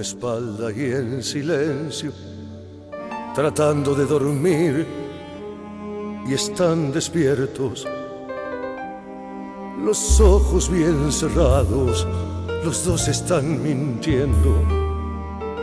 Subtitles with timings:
[0.00, 2.10] con espalda y en silencio,
[3.34, 4.86] tratando de dormir
[6.26, 7.86] y están despiertos,
[9.84, 12.06] los ojos bien cerrados,
[12.64, 14.54] los dos están mintiendo,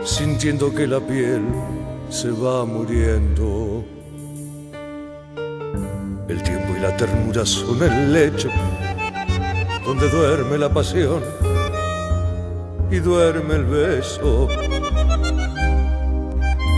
[0.04, 1.42] sintiendo que la piel
[2.08, 3.84] se va muriendo.
[6.28, 8.50] El tiempo y la ternura son el lecho
[9.84, 11.47] donde duerme la pasión
[12.90, 14.48] y duerme el beso.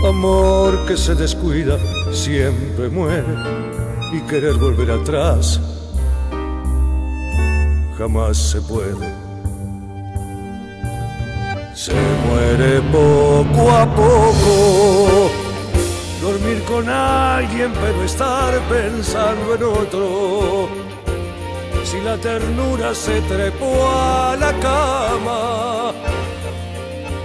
[0.07, 1.77] Amor que se descuida
[2.11, 3.35] siempre muere
[4.11, 5.59] y querer volver atrás
[8.01, 9.07] jamás se puede.
[11.75, 11.93] Se
[12.25, 15.29] muere poco a poco.
[16.19, 20.67] Dormir con alguien pero estar pensando en otro.
[21.83, 25.90] Si la ternura se trepó a la cama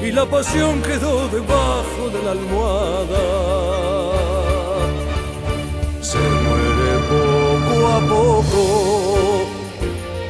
[0.06, 3.24] y la pasión quedó debajo de la almohada.
[6.00, 8.62] Se muere poco a poco.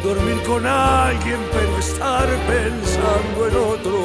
[0.03, 3.97] Dormir con alguien pero estar pensando en otro.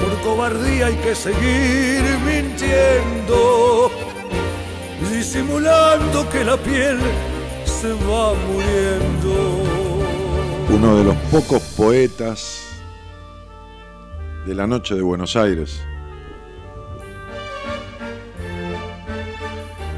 [0.00, 3.90] Por cobardía hay que seguir mintiendo,
[5.12, 6.98] disimulando que la piel
[7.66, 9.34] se va muriendo.
[10.70, 12.73] Uno de los pocos poetas
[14.46, 15.80] de la noche de Buenos Aires.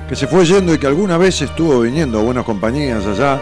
[0.08, 3.40] Que se fue yendo y que alguna vez estuvo viniendo a buenas compañías allá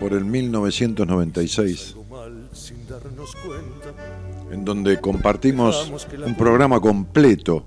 [0.00, 1.96] por el 1996,
[4.50, 5.92] en donde compartimos
[6.24, 7.64] un programa completo,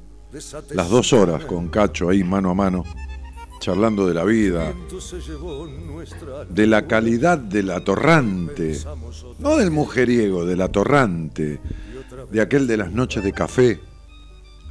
[0.72, 2.84] las dos horas con Cacho ahí mano a mano,
[3.60, 4.74] charlando de la vida,
[6.50, 8.78] de la calidad del atorrante,
[9.40, 11.60] no del mujeriego, del atorrante,
[12.32, 13.80] de aquel de las noches de café,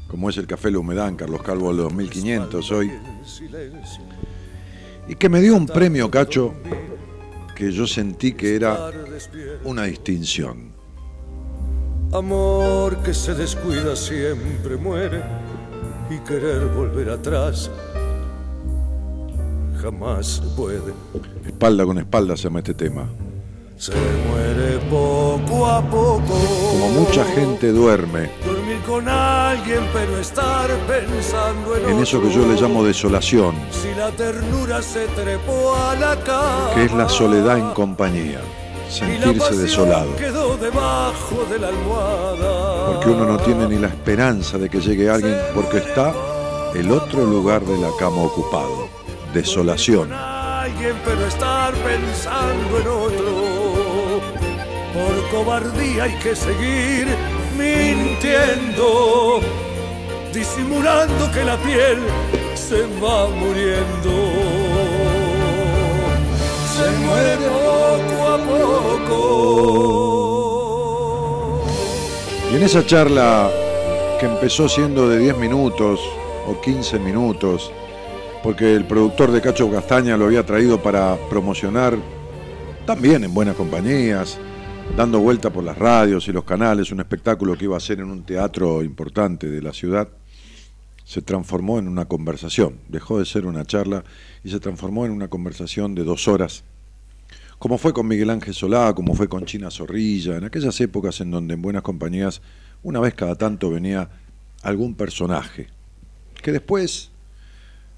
[0.08, 2.90] como es el Café La Humedad en Carlos Calvo de 2500 hoy,
[5.08, 6.54] y que me dio un premio, Cacho,
[7.54, 8.90] que yo sentí que era
[9.64, 10.70] una distinción.
[12.12, 15.22] Amor que se descuida siempre muere
[16.10, 17.70] y querer volver atrás
[19.80, 20.92] jamás puede.
[21.46, 23.08] Espalda con espalda se llama este tema.
[23.80, 26.38] Se muere poco a poco.
[26.70, 28.30] Como mucha gente duerme.
[28.44, 33.54] Dormir con alguien, pero estar pensando en, en eso que yo le llamo desolación.
[33.70, 38.42] Si la ternura se trepó a la cama, que es la soledad en compañía.
[38.90, 40.14] Sentirse desolado.
[40.16, 42.92] Quedó debajo de la almohada.
[42.92, 46.12] Porque uno no tiene ni la esperanza de que llegue alguien porque está
[46.74, 48.90] el otro lugar de la cama ocupado.
[49.32, 50.12] Desolación.
[50.12, 53.39] Alguien, pero estar pensando en otro.
[55.30, 57.06] Cobardía hay que seguir
[57.56, 59.40] mintiendo,
[60.34, 61.98] disimulando que la piel
[62.54, 64.10] se va muriendo.
[66.74, 69.20] Se muere poco a poco.
[72.52, 73.48] Y en esa charla
[74.18, 76.00] que empezó siendo de 10 minutos
[76.48, 77.70] o 15 minutos,
[78.42, 81.96] porque el productor de Cacho Castaña lo había traído para promocionar
[82.84, 84.38] también en buenas compañías,
[84.96, 88.10] dando vuelta por las radios y los canales, un espectáculo que iba a ser en
[88.10, 90.08] un teatro importante de la ciudad,
[91.04, 94.04] se transformó en una conversación, dejó de ser una charla
[94.44, 96.64] y se transformó en una conversación de dos horas,
[97.58, 101.30] como fue con Miguel Ángel Solá, como fue con China Zorrilla, en aquellas épocas en
[101.30, 102.42] donde en buenas compañías
[102.82, 104.10] una vez cada tanto venía
[104.62, 105.68] algún personaje,
[106.42, 107.10] que después,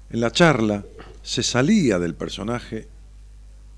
[0.09, 0.83] en la charla,
[1.21, 2.87] se salía del personaje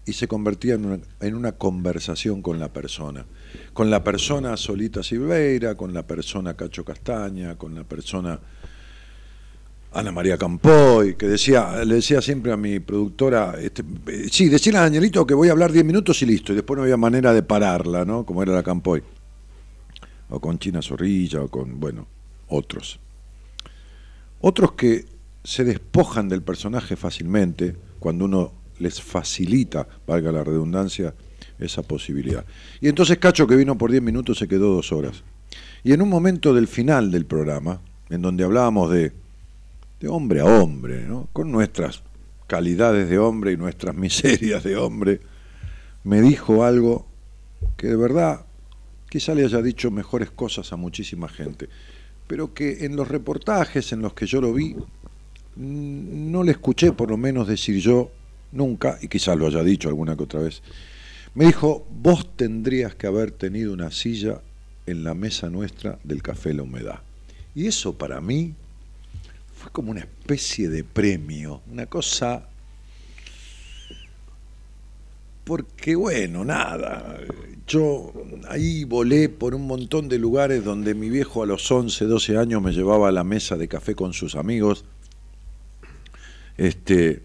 [0.06, 3.26] y se convertía en una, conversación con la persona.
[3.74, 8.40] Con la persona Solita Silveira, con la persona Cacho Castaña, con la persona
[9.94, 13.84] Ana María Campoy, que decía, le decía siempre a mi productora, este,
[14.30, 16.84] sí, decirle a Danielito que voy a hablar 10 minutos y listo, y después no
[16.84, 18.26] había manera de pararla, ¿no?
[18.26, 19.02] Como era la Campoy.
[20.30, 22.08] O con China Zorrilla, o con, bueno,
[22.50, 23.00] otros.
[24.42, 25.06] Otros que
[25.44, 31.14] se despojan del personaje fácilmente cuando uno les facilita, valga la redundancia,
[31.60, 32.46] esa posibilidad.
[32.82, 35.24] Y entonces Cacho, que vino por 10 minutos, se quedó dos horas.
[35.84, 39.14] Y en un momento del final del programa, en donde hablábamos de,
[40.00, 41.30] de hombre a hombre, ¿no?
[41.32, 42.04] con nuestras
[42.48, 45.22] calidades de hombre y nuestras miserias de hombre,
[46.04, 47.08] me dijo algo
[47.78, 48.46] que de verdad
[49.10, 51.70] quizá le haya dicho mejores cosas a muchísima gente,
[52.28, 54.76] pero que en los reportajes en los que yo lo vi,
[55.56, 58.12] no le escuché por lo menos decir yo
[58.56, 60.64] nunca, y quizás lo haya dicho alguna que otra vez,
[61.36, 64.42] me dijo, vos tendrías que haber tenido una silla
[64.86, 67.02] en la mesa nuestra del Café La Humedad.
[67.54, 68.54] Y eso para mí
[69.56, 72.48] fue como una especie de premio, una cosa...
[75.44, 77.20] Porque bueno, nada,
[77.68, 78.12] yo
[78.50, 82.64] ahí volé por un montón de lugares donde mi viejo a los 11, 12 años
[82.64, 84.86] me llevaba a la mesa de café con sus amigos,
[86.58, 87.22] este,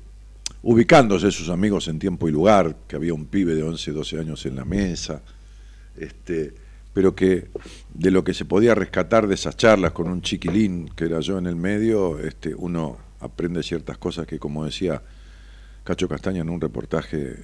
[0.63, 4.45] ubicándose sus amigos en tiempo y lugar, que había un pibe de 11, 12 años
[4.47, 5.23] en la mesa,
[5.97, 6.53] este,
[6.93, 7.49] pero que
[7.95, 11.39] de lo que se podía rescatar de esas charlas con un chiquilín que era yo
[11.39, 15.03] en el medio, este, uno aprende ciertas cosas que, como decía
[15.85, 17.37] Cacho Castaña en un reportaje,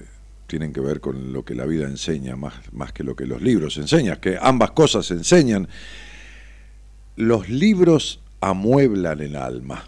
[0.47, 3.41] tienen que ver con lo que la vida enseña, más, más que lo que los
[3.41, 5.67] libros enseñan, que ambas cosas enseñan.
[7.15, 9.83] Los libros amueblan el alma.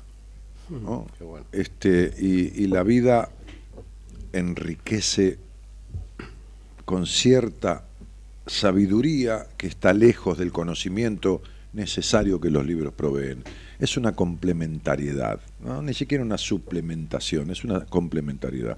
[1.52, 3.30] Este, y, y la vida
[4.34, 5.38] enriquece
[6.86, 7.84] con cierta
[8.46, 11.42] sabiduría que está lejos del conocimiento
[11.74, 13.44] necesario que los libros proveen.
[13.80, 15.82] Es una complementariedad, ¿no?
[15.82, 18.78] ni siquiera una suplementación, es una complementariedad.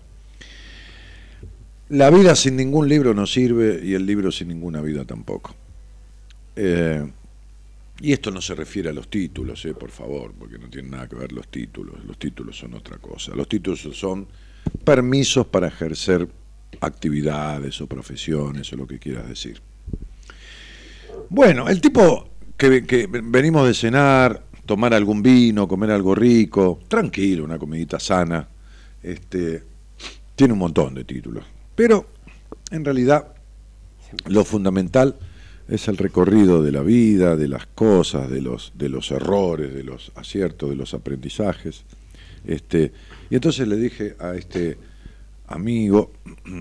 [1.90, 5.56] La vida sin ningún libro no sirve y el libro sin ninguna vida tampoco.
[6.56, 7.06] Eh,
[8.01, 11.08] y esto no se refiere a los títulos, eh, por favor, porque no tiene nada
[11.08, 12.03] que ver los títulos.
[12.05, 13.36] Los títulos son otra cosa.
[13.36, 14.27] Los títulos son
[14.84, 16.27] permisos para ejercer
[16.79, 19.62] actividades o profesiones o lo que quieras decir.
[21.29, 27.60] Bueno, el tipo que, venimos de cenar, tomar algún vino, comer algo rico, tranquilo, una
[27.60, 28.48] comidita sana,
[29.03, 29.63] este,
[30.36, 31.46] tiene un montón de títulos.
[31.75, 32.08] Pero
[32.72, 33.34] en realidad
[34.25, 35.17] lo fundamental
[35.72, 39.84] es el recorrido de la vida, de las cosas, de los, de los errores, de
[39.84, 41.86] los aciertos, de los aprendizajes.
[42.46, 42.92] Este,
[43.30, 44.78] y entonces le dije a este
[45.48, 46.12] amigo,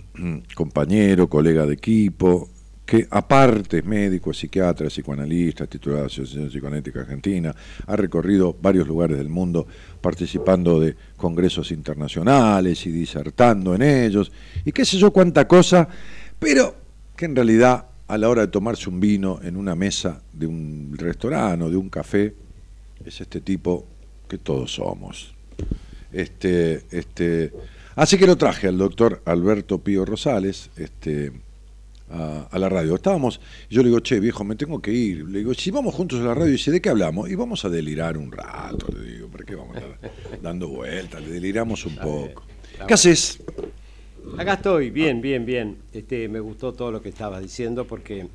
[0.55, 2.51] compañero, colega de equipo,
[2.87, 7.53] que aparte es médico, psiquiatra, psicoanalista, titular de la Asociación Psicoanálitica Argentina,
[7.89, 9.67] ha recorrido varios lugares del mundo
[10.01, 14.31] participando de congresos internacionales y disertando en ellos,
[14.65, 15.89] y qué sé yo cuánta cosa,
[16.39, 16.77] pero
[17.17, 20.95] que en realidad a la hora de tomarse un vino en una mesa de un
[20.97, 22.35] restaurante o de un café,
[23.05, 23.87] es este tipo
[24.29, 25.33] que todos somos.
[26.13, 27.53] Este, este,
[27.95, 31.31] Así que lo traje al doctor Alberto Pío Rosales este,
[32.11, 32.97] a, la radio.
[32.97, 33.41] Estábamos,
[33.71, 35.29] yo le digo, che, viejo, me tengo que ir.
[35.29, 37.31] Le digo, si vamos juntos a la radio, y dice, ¿de qué hablamos?
[37.31, 40.11] Y vamos a delirar un rato, le digo, ¿para qué vamos a estar
[40.43, 41.23] dando vueltas?
[41.23, 42.43] Le deliramos un poco.
[42.89, 43.41] ¿Qué haces?
[44.41, 45.77] Acá estoy, bien, bien, bien.
[45.93, 48.27] Este, me gustó todo lo que estabas diciendo porque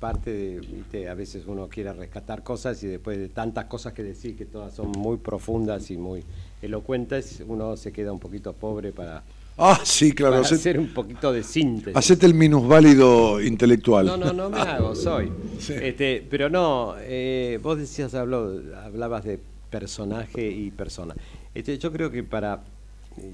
[0.00, 0.58] parte
[0.90, 4.44] de, a veces uno quiere rescatar cosas y después de tantas cosas que decir, que
[4.44, 6.24] todas son muy profundas y muy
[6.60, 9.22] elocuentes, uno se queda un poquito pobre para,
[9.56, 11.96] ah, sí, claro, hacer un poquito de síntesis.
[11.96, 14.06] Hacete el minusválido intelectual.
[14.06, 15.30] No, no, no me hago, soy.
[15.68, 19.38] Este, pero no, eh, vos decías, habló, hablabas de
[19.70, 21.14] personaje y persona.
[21.54, 22.64] Este, yo creo que para,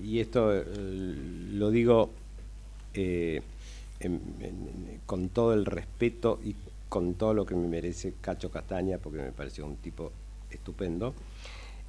[0.03, 0.65] y esto eh,
[1.53, 2.11] lo digo
[2.95, 3.43] eh,
[5.07, 6.55] con todo el respeto y
[6.89, 10.13] con todo lo que me merece Cacho Castaña, porque me pareció un tipo
[10.51, 11.15] estupendo,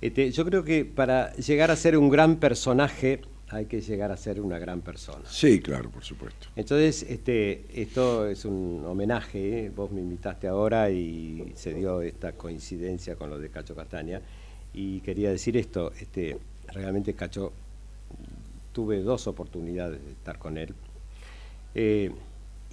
[0.01, 4.17] este, yo creo que para llegar a ser un gran personaje hay que llegar a
[4.17, 5.25] ser una gran persona.
[5.29, 6.48] Sí, claro, por supuesto.
[6.55, 9.65] Entonces, este, esto es un homenaje.
[9.65, 9.71] ¿eh?
[9.75, 14.21] Vos me invitaste ahora y se dio esta coincidencia con lo de Cacho Castaña.
[14.74, 17.51] Y quería decir esto, este, realmente Cacho,
[18.72, 20.74] tuve dos oportunidades de estar con él.
[21.75, 22.12] Eh,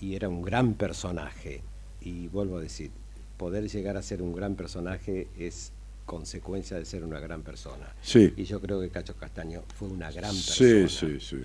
[0.00, 1.62] y era un gran personaje.
[2.00, 2.90] Y vuelvo a decir,
[3.36, 5.72] poder llegar a ser un gran personaje es
[6.06, 7.94] consecuencia de ser una gran persona.
[8.02, 8.32] Sí.
[8.36, 10.88] Y yo creo que Cacho Castaño fue una gran persona.
[10.88, 11.44] Sí, sí, sí.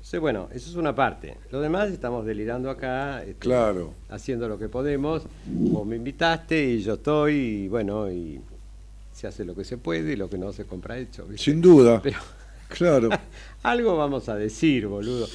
[0.00, 1.38] Sí, bueno, eso es una parte.
[1.50, 3.94] Lo demás estamos delirando acá, este, claro.
[4.10, 5.22] haciendo lo que podemos.
[5.46, 8.38] Vos me invitaste y yo estoy, y bueno, y
[9.12, 11.26] se hace lo que se puede y lo que no se compra hecho.
[11.36, 12.02] Sin duda.
[12.76, 13.08] Claro.
[13.62, 15.26] Algo vamos a decir, boludo.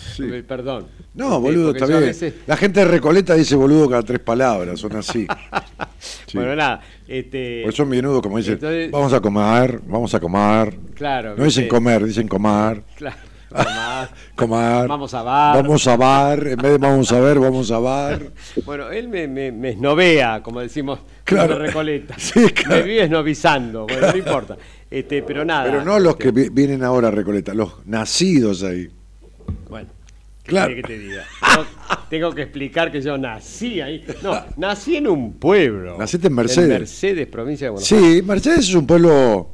[0.47, 0.85] Perdón.
[1.15, 2.13] No, boludo, está bien.
[2.45, 5.25] La gente de Recoleta dice boludo cada tres palabras, son así.
[6.33, 6.79] Bueno, nada.
[7.07, 7.63] Este...
[7.63, 8.59] Por eso menudo, como dicen,
[8.91, 10.77] vamos a comer, vamos a comer.
[10.93, 11.35] Claro.
[11.35, 12.83] No dicen comer, dicen comer.
[12.95, 14.09] Claro.
[14.35, 14.87] Comer.
[14.87, 15.55] Vamos a bar.
[15.55, 16.47] Vamos a bar.
[16.47, 18.21] En vez de vamos a ver, vamos a bar.
[18.63, 21.57] Bueno, él me, me, me esnovea, como decimos, claro.
[21.57, 22.15] de Recoleta.
[22.17, 22.75] Sí, claro.
[22.75, 24.57] Me vive esnovizando, bueno, no importa.
[24.89, 25.65] Este, pero nada.
[25.65, 28.89] Pero no los que este vienen ahora a Recoleta, los nacidos ahí.
[29.69, 29.89] Bueno.
[30.43, 30.75] Claro.
[30.75, 31.25] Que te diga?
[32.09, 34.03] tengo que explicar que yo nací ahí.
[34.23, 35.97] No, nací en un pueblo.
[35.97, 36.71] Naciste en Mercedes.
[36.71, 38.15] En Mercedes, provincia de Buenos Aires.
[38.15, 39.49] Sí, Mercedes es un pueblo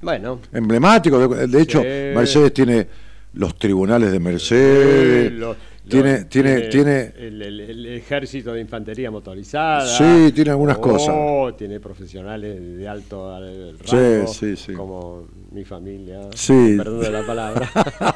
[0.00, 0.40] bueno.
[0.52, 1.28] emblemático.
[1.28, 2.88] De hecho, Mercedes tiene
[3.34, 5.32] los tribunales de Mercedes.
[5.88, 7.12] Tiene, tiene, tiene.
[7.16, 9.86] El, ejército de infantería motorizada.
[9.86, 11.56] Sí, tiene algunas oh, cosas.
[11.56, 14.72] Tiene profesionales de alto rango, sí, sí, sí.
[14.72, 16.28] como mi familia.
[16.34, 16.74] Sí.
[16.76, 17.70] Perdón de la palabra.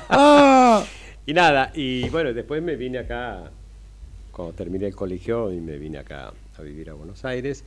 [1.27, 3.51] y nada, y bueno, después me vine acá,
[4.31, 7.65] cuando terminé el colegio, y me vine acá a vivir a Buenos Aires.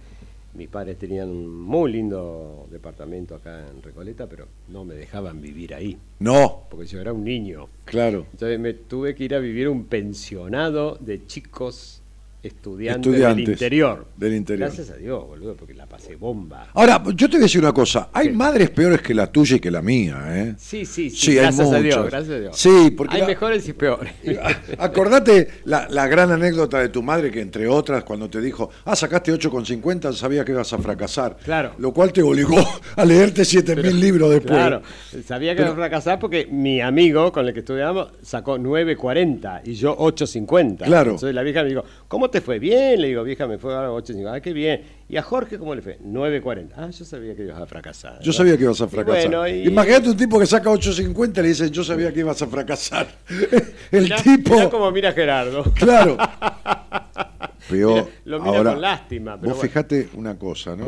[0.56, 5.74] Mis padres tenían un muy lindo departamento acá en Recoleta, pero no me dejaban vivir
[5.74, 5.98] ahí.
[6.20, 6.64] No.
[6.70, 7.68] Porque yo era un niño.
[7.84, 8.26] Claro.
[8.32, 12.02] Entonces me tuve que ir a vivir un pensionado de chicos
[12.46, 14.08] estudiantes, del interior.
[14.16, 14.68] Del interior.
[14.68, 16.68] Gracias a Dios, boludo, porque la pasé bomba.
[16.74, 18.10] Ahora, yo te voy a decir una cosa.
[18.14, 20.56] Hay madres peores que la tuya y que la mía, ¿eh?
[20.58, 21.36] Sí, sí, sí.
[21.36, 22.58] gracias a Dios, gracias a Dios.
[22.58, 23.16] Sí, porque...
[23.16, 24.14] Hay mejores y peores.
[24.78, 28.96] Acordate la, la, gran anécdota de tu madre que, entre otras, cuando te dijo, ah,
[28.96, 31.38] sacaste 8,50, sabía que ibas a fracasar.
[31.44, 31.74] Claro.
[31.78, 32.58] Lo cual te obligó
[32.96, 34.54] a leerte 7.000 libros después.
[34.54, 34.82] Claro,
[35.26, 39.74] sabía que iba a fracasar porque mi amigo con el que estudiábamos sacó 9,40 y
[39.74, 40.86] yo 8,50.
[40.86, 41.12] Claro.
[41.12, 42.60] Entonces la vieja me dijo, ¿cómo te fue?
[42.60, 44.34] Bien, le digo, vieja, me fue a 8.50.
[44.36, 44.82] Ah, qué bien.
[45.08, 46.00] ¿Y a Jorge cómo le fue?
[46.00, 46.72] 9.40.
[46.76, 48.20] Ah, yo sabía que ibas a fracasar.
[48.22, 49.50] Yo sabía que ibas a fracasar.
[49.50, 53.08] Imagínate un tipo que saca 8.50 y le dice, yo sabía que ibas a fracasar.
[53.92, 54.56] El tipo...
[54.56, 55.64] Mirá como mira Gerardo.
[55.76, 56.18] Claro.
[57.70, 58.10] Peor.
[58.26, 59.36] lo mira con lástima.
[59.38, 60.86] vos fijate una cosa, ¿no?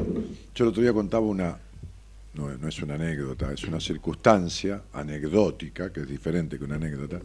[0.53, 1.57] Yo el otro día contaba una...
[2.33, 7.19] No, no es una anécdota, es una circunstancia anecdótica, que es diferente que una anécdota,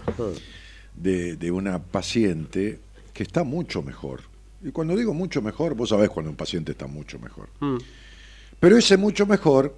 [0.94, 2.80] de, de una paciente
[3.12, 4.22] que está mucho mejor.
[4.62, 7.48] Y cuando digo mucho mejor, vos sabés cuando un paciente está mucho mejor.
[7.60, 7.78] Mm.
[8.60, 9.74] Pero ese mucho mejor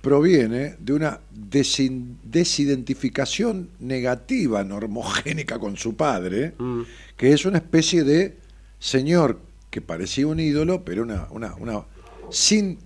[0.00, 6.80] proviene de una desidentificación negativa, normogénica con su padre, mm.
[7.16, 8.36] que es una especie de
[8.78, 9.38] señor
[9.70, 11.84] que parecía un ídolo, pero una, una, una
[12.30, 12.78] sin,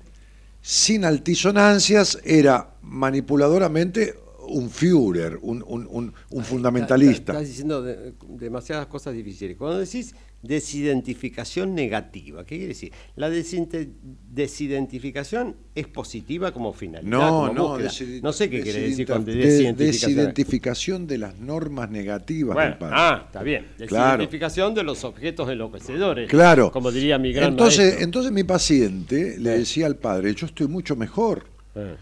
[0.60, 4.16] sin altisonancias, era manipuladoramente
[4.48, 7.32] un Führer, un, un, un, fundamentalista.
[7.32, 7.84] Estás diciendo
[8.28, 9.56] demasiadas cosas difíciles.
[9.56, 12.92] Cuando decís desidentificación negativa, ¿qué quiere decir?
[13.16, 17.10] La desidentificación es positiva como finalidad.
[17.10, 20.16] No, no, no sé qué quiere decir con desidentificación.
[20.16, 22.94] desidentificación de las normas negativas del padre.
[22.96, 23.68] Ah, está bien.
[23.78, 26.28] Desidentificación de los objetos enloquecedores.
[26.28, 26.70] Claro.
[26.70, 30.94] Como diría mi gran entonces, Entonces mi paciente le decía al padre, yo estoy mucho
[30.94, 31.46] mejor.
[31.74, 31.96] Eh.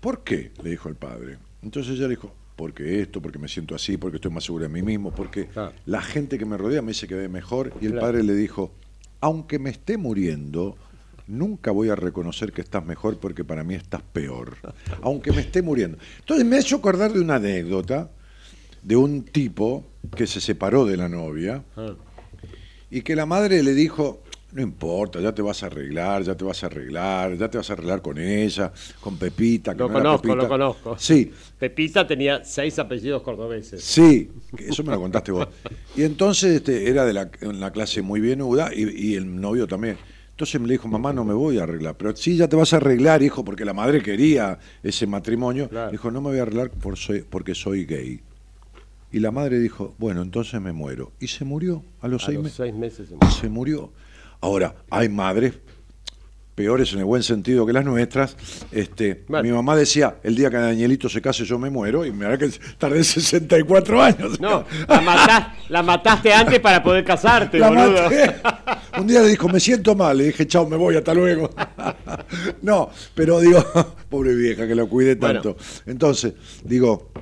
[0.00, 0.52] ¿Por qué?
[0.62, 1.38] le dijo el padre.
[1.62, 4.68] Entonces ella le dijo, porque esto, porque me siento así, porque estoy más seguro de
[4.68, 5.48] mí mismo, porque
[5.86, 7.72] la gente que me rodea me dice que ve mejor.
[7.80, 8.72] Y el padre le dijo,
[9.20, 10.76] aunque me esté muriendo,
[11.28, 14.56] nunca voy a reconocer que estás mejor porque para mí estás peor,
[15.02, 15.98] aunque me esté muriendo.
[16.20, 18.10] Entonces me ha hecho acordar de una anécdota
[18.82, 21.94] de un tipo que se separó de la novia ah.
[22.90, 26.44] y que la madre le dijo, no importa, ya te vas a arreglar, ya te
[26.44, 29.74] vas a arreglar, ya te vas a arreglar con ella, con Pepita.
[29.74, 30.96] lo conozco, lo conozco.
[30.98, 31.30] Sí.
[31.58, 33.82] Pepita tenía seis apellidos cordobeses.
[33.82, 35.48] Sí, eso me lo contaste vos.
[35.96, 39.98] Y entonces este, era de la, la clase muy bienuda y, y el novio también.
[40.38, 41.96] Entonces me dijo, mamá, no me voy a arreglar.
[41.96, 45.68] Pero sí, ya te vas a arreglar, hijo, porque la madre quería ese matrimonio.
[45.90, 48.20] Dijo, no me voy a arreglar por soy, porque soy gay.
[49.10, 51.10] Y la madre dijo, bueno, entonces me muero.
[51.18, 53.08] Y se murió a los, seis, seis, meses.
[53.08, 53.30] Se murió.
[53.40, 53.92] Se murió.
[54.40, 55.54] Ahora, hay madres
[56.58, 58.36] peores en el buen sentido que las nuestras.
[58.72, 62.26] Este, Mi mamá decía, el día que Danielito se case yo me muero, y me
[62.26, 64.40] hará que tardé 64 años.
[64.40, 64.64] No,
[65.68, 68.10] la, mataste antes para poder casarte, boludo.
[68.98, 71.48] Un día le dijo, me siento mal, le dije, chao, me voy, hasta luego.
[72.62, 73.64] no, pero digo,
[74.10, 75.56] pobre vieja que lo cuide tanto.
[75.86, 77.12] Entonces, digo,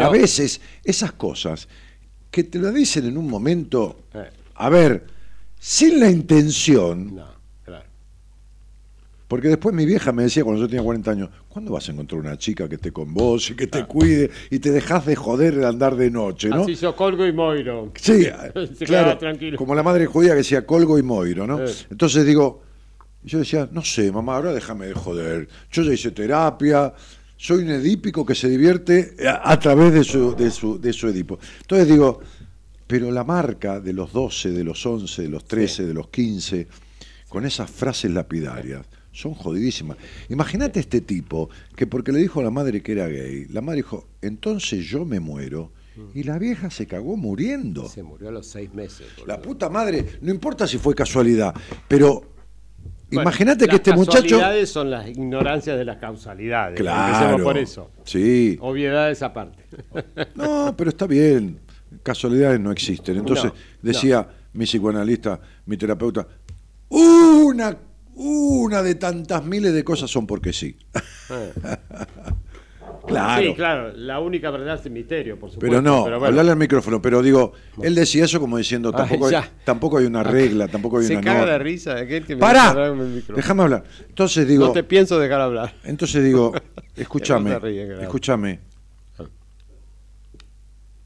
[0.00, 1.68] a veces esas cosas
[2.30, 4.30] que te lo dicen en un momento, eh.
[4.54, 5.11] a ver,
[5.62, 7.14] sin la intención.
[7.14, 7.24] No,
[7.64, 7.84] claro.
[9.28, 12.20] Porque después mi vieja me decía cuando yo tenía 40 años, ¿cuándo vas a encontrar
[12.20, 15.54] una chica que esté con vos y que te cuide y te dejas de joder
[15.54, 16.64] de andar de noche, ¿no?
[16.64, 17.92] Así yo colgo y moiro.
[17.94, 18.26] Sí,
[18.84, 19.16] claro,
[19.56, 21.60] como la madre judía que decía colgo y moiro, ¿no?
[21.90, 22.64] Entonces digo,
[23.22, 25.48] yo decía, no sé, mamá, ahora déjame de joder.
[25.70, 26.92] Yo ya hice terapia,
[27.36, 31.38] soy un edípico que se divierte a, través de su, de, su, de su edipo.
[31.60, 32.20] Entonces digo,
[32.92, 36.66] pero la marca de los 12, de los 11, de los 13, de los 15,
[37.26, 39.96] con esas frases lapidarias, son jodidísimas.
[40.28, 43.78] Imagínate este tipo que porque le dijo a la madre que era gay, la madre
[43.78, 45.72] dijo, entonces yo me muero.
[46.14, 47.88] Y la vieja se cagó muriendo.
[47.88, 49.06] Se murió a los seis meses.
[49.26, 51.54] La puta madre, no importa si fue casualidad,
[51.88, 52.30] pero
[53.10, 54.20] Imagínate que este muchacho.
[54.20, 56.78] Las causalidades son las ignorancias de las causalidades.
[56.78, 57.42] Claro.
[57.42, 57.90] por eso.
[58.04, 58.58] Sí.
[58.60, 59.64] Obviedades aparte.
[60.34, 61.58] No, pero está bien
[62.02, 63.16] casualidades no existen.
[63.16, 66.26] Entonces decía mi psicoanalista, mi terapeuta,
[66.88, 67.76] una,
[68.14, 70.76] una de tantas miles de cosas son porque sí.
[73.06, 73.42] Claro.
[73.42, 75.68] Sí, claro, la única verdad es el misterio, por supuesto.
[75.68, 76.24] Pero no, bueno.
[76.24, 77.02] hablarle al micrófono.
[77.02, 77.52] Pero digo,
[77.82, 81.22] él decía eso como diciendo, tampoco, hay, tampoco hay una regla, tampoco hay Se una
[81.22, 81.52] caga norma.
[81.52, 82.92] de risa aquel que me ¡Para!
[83.34, 83.84] Déjame hablar.
[84.08, 85.74] Entonces digo, No te pienso dejar hablar.
[85.84, 86.52] entonces digo,
[86.96, 87.58] escúchame,
[88.02, 88.60] escúchame.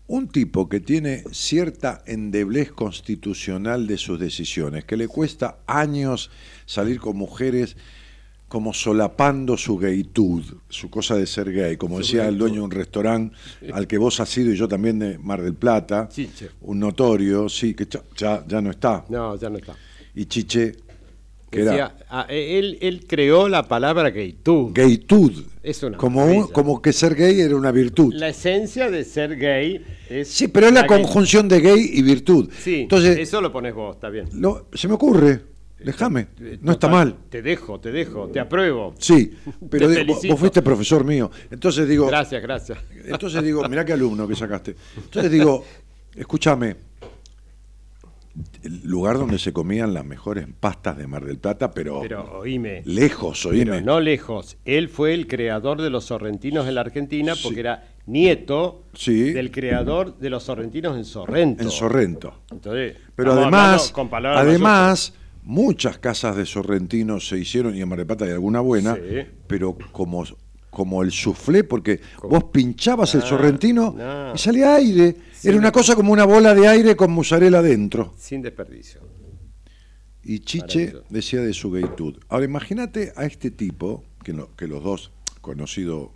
[0.09, 6.31] Un tipo que tiene cierta endeblez constitucional de sus decisiones, que le cuesta años
[6.65, 7.77] salir con mujeres
[8.49, 12.71] como solapando su gaytud, su cosa de ser gay, como decía el dueño de un
[12.71, 13.37] restaurante
[13.73, 16.51] al que vos has ido y yo también de Mar del Plata, Chiche.
[16.61, 19.05] un notorio, sí, que ya, ya no está.
[19.09, 19.75] No, ya no está.
[20.15, 20.77] Y Chiche,
[21.51, 24.73] que Decía, era ah, eh, él, él creó la palabra gaytud,
[25.63, 26.53] Es una como, un- maravilla.
[26.53, 28.13] como que ser gay era una virtud.
[28.15, 30.29] La esencia de ser gay es.
[30.29, 32.51] Sí, pero es la conjunción de gay y virtud.
[32.59, 34.27] Sí, Entonces, eso lo pones vos, está bien.
[34.33, 35.41] lo- se me ocurre,
[35.79, 36.29] déjame,
[36.63, 37.15] no está mal.
[37.31, 38.95] Te dejo, te dejo, te apruebo.
[38.99, 39.33] Sí,
[39.71, 41.31] pero digo, vos fuiste profesor mío.
[41.51, 42.79] Entonces digo, Gracias, gracias.
[43.05, 44.75] entonces digo, mirá qué alumno que sacaste.
[44.97, 45.65] Entonces digo,
[46.17, 46.77] escúchame,
[48.63, 52.83] el lugar donde se comían las mejores pastas de Mar del Plata, pero, Pero oíme.
[52.85, 53.65] lejos, oíme.
[53.65, 54.59] Pero no lejos.
[54.65, 59.33] Él fue el creador de los sorrentinos en la Argentina porque era nieto Sí.
[59.33, 61.63] del creador de los sorrentinos en Sorrento.
[61.63, 62.43] en Sorrento.
[62.51, 68.07] Entonces, Pero además, con además, muchas casas de sorrentinos se hicieron, y en Mar del
[68.07, 69.27] Plata hay alguna buena, Sí.
[69.47, 70.25] pero como,
[70.77, 74.35] como el soufflé, porque vos pinchabas el Ah, sorrentino no.
[74.35, 75.17] y salía aire.
[75.43, 78.13] Era una cosa como una bola de aire con mozzarella adentro.
[78.19, 79.01] Sin desperdicio.
[80.23, 82.19] Y Chiche decía de su gaytud.
[82.29, 86.13] Ahora imagínate a este tipo, que, lo- que los dos, conocido,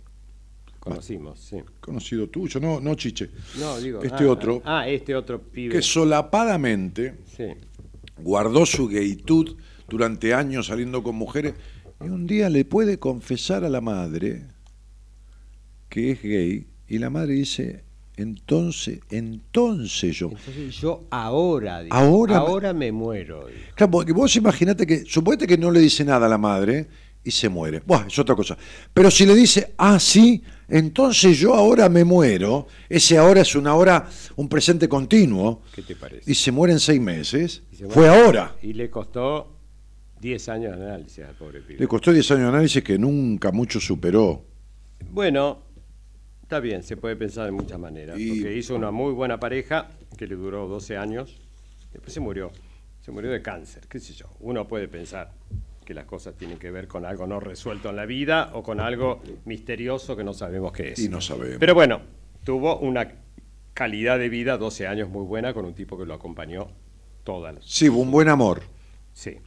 [0.79, 1.57] Conocimos, sí.
[1.79, 4.03] conocido tuyo, no, no Chiche, No, digo.
[4.03, 5.73] este ah, otro, Ah, este otro pibe.
[5.73, 7.45] que solapadamente Sí.
[8.19, 9.55] guardó su gaytud
[9.89, 11.55] durante años saliendo con mujeres
[12.03, 14.45] y un día le puede confesar a la madre
[15.91, 17.83] que es gay y la madre dice,
[18.15, 20.29] entonces, entonces yo...
[20.29, 23.47] Entonces yo ahora, digo, Ahora ahora me muero.
[23.47, 23.59] digo.
[23.75, 26.87] Claro, porque vos imaginate que, suponete que no le dice nada a la madre
[27.25, 27.81] y se muere.
[27.85, 28.57] Buah, es otra cosa.
[28.93, 33.75] Pero si le dice, ah, sí, entonces yo ahora me muero, ese ahora es una
[33.75, 36.31] hora, un presente continuo, ¿Qué te parece?
[36.31, 38.55] y se muere en seis meses, fue ahora.
[38.61, 39.57] Y le costó
[40.21, 41.79] 10 años de análisis al pobre pibe.
[41.79, 44.45] Le costó 10 años de análisis que nunca mucho superó.
[45.09, 45.70] Bueno,
[46.51, 48.19] está bien, se puede pensar de muchas maneras.
[48.19, 49.87] Y- Porque hizo una muy buena pareja
[50.17, 51.39] que le duró 12 años,
[51.93, 52.51] después se murió.
[52.99, 54.25] Se murió de cáncer, qué sé yo.
[54.41, 55.31] Uno puede pensar
[55.85, 58.81] que las cosas tienen que ver con algo no resuelto en la vida o con
[58.81, 60.99] algo misterioso que no sabemos qué es.
[60.99, 61.55] Y no sabemos.
[61.57, 62.01] Pero bueno,
[62.43, 63.07] tuvo una
[63.73, 66.67] calidad de vida, 12 años muy buena, con un tipo que lo acompañó
[67.23, 67.65] todas las...
[67.65, 68.61] Sí, un buen amor.
[69.13, 69.37] Sí.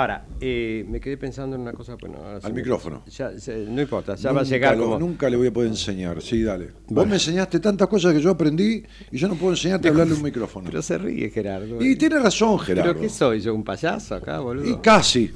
[0.00, 1.94] Ahora, eh, me quedé pensando en una cosa.
[2.00, 3.02] Bueno, ahora Al me- micrófono.
[3.06, 4.98] Ya, ya- no importa, ya va a llegar lo- como.
[4.98, 6.66] Nunca le voy a poder enseñar, sí, dale.
[6.68, 7.10] Vos Bueno.
[7.10, 10.22] me enseñaste tantas cosas que yo aprendí y yo no puedo enseñarte a hablarle un
[10.22, 10.66] micrófono.
[10.70, 11.84] Pero se ríe, Gerardo.
[11.84, 12.92] Y tiene razón, Gerardo.
[12.92, 14.64] ¿Pero qué soy yo, un payaso acá, boludo?
[14.70, 15.30] Y casi.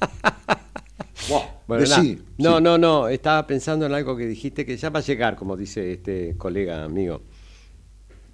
[1.68, 2.62] Bueno, decí, no, sí.
[2.62, 5.92] no, no, estaba pensando en algo que dijiste que ya va a llegar, como dice
[5.92, 7.22] este colega amigo.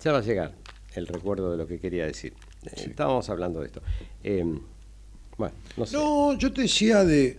[0.03, 0.55] Ya va a llegar
[0.95, 2.33] el recuerdo de lo que quería decir.
[2.64, 3.83] Eh, Estábamos hablando de esto.
[4.25, 4.45] Eh,
[5.38, 5.96] bueno, no sé.
[5.96, 7.38] No, No, yo te decía de,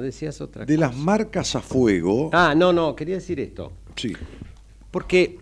[0.00, 0.86] decías otra de cosa.
[0.88, 2.30] las marcas a fuego.
[2.32, 3.72] Ah, no, no, quería decir esto.
[3.96, 4.12] Sí.
[4.90, 5.38] Porque,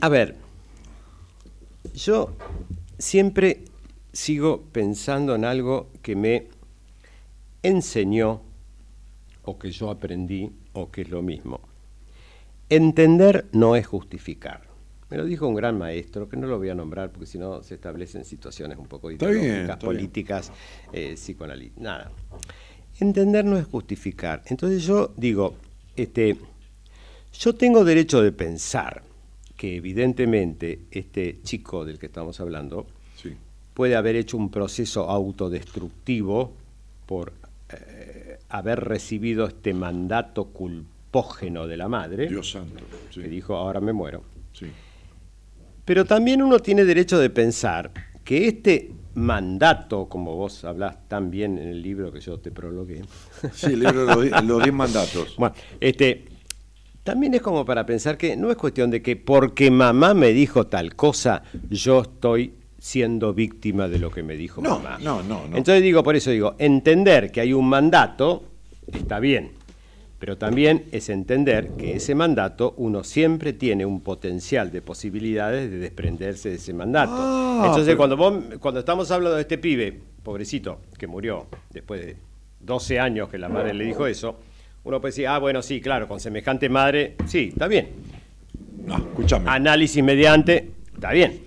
[0.00, 0.36] a ver,
[1.94, 2.32] yo
[2.98, 3.64] siempre
[4.12, 6.46] sigo pensando en algo que me
[7.62, 8.42] enseñó,
[9.42, 11.60] o que yo aprendí, o que es lo mismo.
[12.68, 14.69] Entender no es justificar.
[15.10, 17.62] Me lo dijo un gran maestro, que no lo voy a nombrar porque si no
[17.62, 20.52] se establecen situaciones un poco Está bien, ideológicas, está políticas,
[20.92, 22.12] eh, psicoanalíticas, nada.
[23.00, 24.42] Entender no es justificar.
[24.46, 25.54] Entonces yo digo,
[25.96, 26.36] este,
[27.32, 29.02] yo tengo derecho de pensar
[29.56, 33.34] que evidentemente este chico del que estamos hablando Sí.
[33.74, 36.52] puede haber hecho un proceso autodestructivo
[37.06, 37.32] por
[37.70, 42.82] eh, haber recibido este mandato culpógeno de la madre, Dios santo.
[43.10, 43.20] Sí.
[43.22, 44.22] que dijo, ahora me muero.
[45.90, 47.90] Pero también uno tiene derecho de pensar
[48.22, 53.02] que este mandato, como vos hablás tan bien en el libro que yo te prologué,
[53.52, 55.34] Sí, el libro de los die- los 10 mandatos.
[55.36, 56.26] Bueno, este,
[57.02, 60.68] también es como para pensar que no es cuestión de que porque mamá me dijo
[60.68, 64.96] tal cosa, yo estoy siendo víctima de lo que me dijo No, mamá.
[65.02, 65.56] no, no, no.
[65.56, 68.44] Entonces digo, por eso digo, entender que hay un mandato
[68.92, 69.50] está bien,
[70.20, 75.78] pero también es entender que ese mandato uno siempre tiene un potencial de posibilidades de
[75.78, 77.14] desprenderse de ese mandato.
[77.16, 82.04] Ah, Entonces pero- cuando vos, cuando estamos hablando de este pibe, pobrecito, que murió después
[82.04, 82.16] de
[82.60, 84.38] 12 años que la madre le dijo eso,
[84.84, 87.88] uno puede decir, ah, bueno, sí, claro, con semejante madre, sí, está bien.
[88.84, 89.48] No, escúchame.
[89.48, 91.40] Análisis mediante, está bien.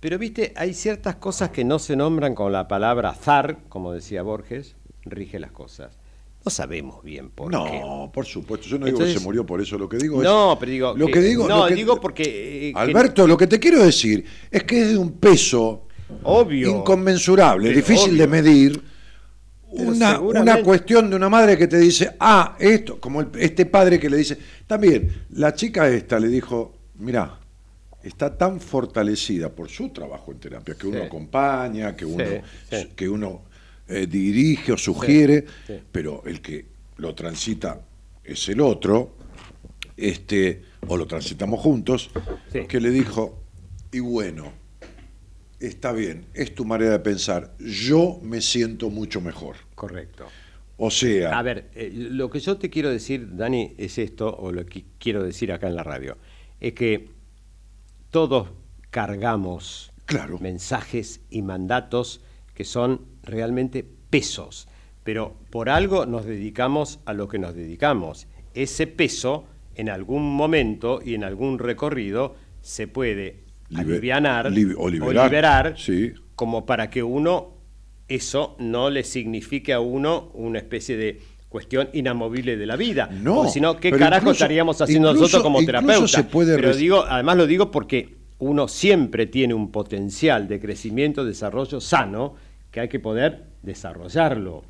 [0.00, 4.22] Pero viste, hay ciertas cosas que no se nombran con la palabra zar, como decía
[4.22, 5.99] Borges, rige las cosas.
[6.44, 7.80] No sabemos bien por no, qué.
[7.80, 8.66] No, por supuesto.
[8.66, 9.76] Yo no digo que se murió por eso.
[9.76, 10.58] Lo que digo no, es.
[10.58, 10.94] pero digo.
[10.96, 11.46] Lo que, digo.
[11.46, 12.70] No, que, digo porque.
[12.70, 15.86] Eh, Alberto, lo que te quiero decir es que es de un peso.
[16.22, 16.78] Obvio.
[16.78, 18.82] Inconmensurable, difícil de medir.
[19.72, 24.10] Una, una, cuestión de una madre que te dice, ah, esto, como este padre que
[24.10, 24.36] le dice.
[24.66, 27.38] También, la chica esta le dijo, mira,
[28.02, 32.24] está tan fortalecida por su trabajo en terapia, que uno acompaña, que uno,
[32.96, 33.42] Que uno
[33.90, 35.44] eh, dirige o sugiere,
[35.90, 37.80] pero el que lo transita
[38.22, 39.16] es el otro,
[39.96, 42.10] este, o lo transitamos juntos,
[42.68, 43.42] que le dijo,
[43.92, 44.52] y bueno,
[45.58, 49.56] está bien, es tu manera de pensar, yo me siento mucho mejor.
[49.74, 50.26] Correcto.
[50.76, 51.38] O sea...
[51.38, 54.84] A ver, eh, lo que yo te quiero decir, Dani, es esto, o lo que
[54.98, 56.16] quiero decir acá en la radio,
[56.60, 57.10] es que
[58.10, 58.48] todos
[58.90, 59.92] cargamos
[60.40, 62.20] mensajes y mandatos
[62.54, 64.68] que son realmente pesos,
[65.04, 68.26] pero por algo nos dedicamos a lo que nos dedicamos.
[68.54, 75.76] Ese peso, en algún momento y en algún recorrido, se puede alivianar o liberar,
[76.34, 77.54] como para que uno,
[78.08, 83.08] eso no le signifique a uno una especie de cuestión inamovible de la vida.
[83.12, 86.26] No, sino, ¿qué carajo estaríamos haciendo nosotros como terapeutas?
[86.32, 92.34] Pero digo, además lo digo porque uno siempre tiene un potencial de crecimiento, desarrollo sano,
[92.70, 94.64] que hay que poder desarrollarlo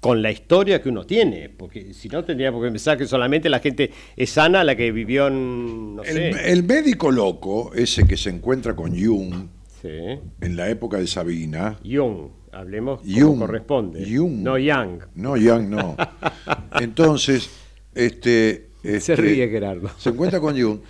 [0.00, 3.58] con la historia que uno tiene, porque si no tendríamos que pensar que solamente la
[3.58, 8.30] gente es sana la que vivió en, no el, el, médico loco, ese que se
[8.30, 9.48] encuentra con Jung,
[9.82, 11.78] en la época de Sabina.
[11.84, 14.04] Jung, hablemos como corresponde.
[14.04, 14.42] Jung.
[14.42, 15.02] No Young.
[15.14, 15.96] No Young, no.
[16.80, 17.50] Entonces,
[17.94, 19.90] este, se este, ríe Gerardo.
[19.98, 20.80] Se encuentra con Jung.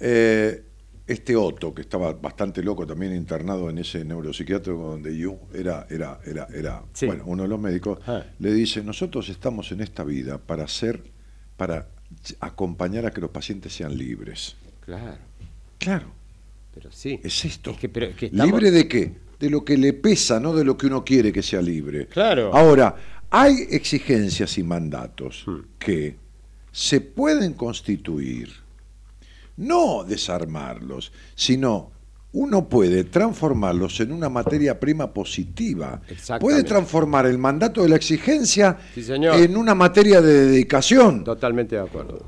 [0.00, 0.62] Eh,
[1.06, 6.20] este Otto, que estaba bastante loco, también internado en ese neuropsiquiátrico donde yo era, era,
[6.24, 8.22] era, era bueno, uno de los médicos, ah.
[8.38, 11.02] le dice, nosotros estamos en esta vida para hacer,
[11.56, 11.88] para
[12.40, 14.56] acompañar a que los pacientes sean libres.
[14.80, 15.18] Claro.
[15.78, 16.06] Claro.
[16.74, 17.20] Pero sí.
[17.22, 17.76] Es esto.
[17.76, 19.12] que, ¿Libre de qué?
[19.38, 22.06] De lo que le pesa, no de lo que uno quiere que sea libre.
[22.06, 22.54] Claro.
[22.54, 22.94] Ahora,
[23.28, 25.60] hay exigencias y mandatos hmm.
[25.78, 26.16] que
[26.70, 28.61] se pueden constituir
[29.62, 31.92] no desarmarlos, sino
[32.34, 36.00] uno puede transformarlos en una materia prima positiva.
[36.40, 41.24] Puede transformar el mandato de la exigencia en una materia de dedicación.
[41.24, 42.20] Totalmente de acuerdo.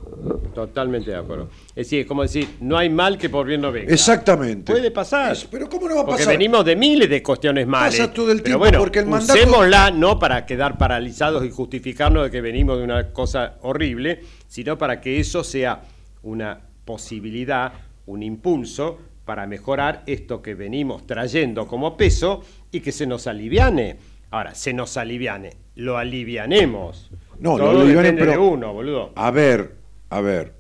[0.55, 1.49] Totalmente de acuerdo.
[1.69, 3.93] Es decir, es como decir, no hay mal que por bien no venga.
[3.93, 4.73] Exactamente.
[4.73, 5.37] Puede pasar.
[5.51, 6.19] pero ¿cómo no va a pasar?
[6.19, 7.97] Porque venimos de miles de cuestiones malas.
[7.97, 9.39] Pasa todo el tiempo bueno, porque el mandato...
[9.39, 14.77] usémosla no para quedar paralizados y justificarnos de que venimos de una cosa horrible, sino
[14.77, 15.83] para que eso sea
[16.23, 17.73] una posibilidad,
[18.07, 23.97] un impulso para mejorar esto que venimos trayendo como peso y que se nos aliviane.
[24.31, 27.11] Ahora, se nos aliviane, lo alivianemos.
[27.39, 29.13] No, lo aliviane, pero, de uno, boludo.
[29.17, 29.77] A ver,
[30.11, 30.53] a ver,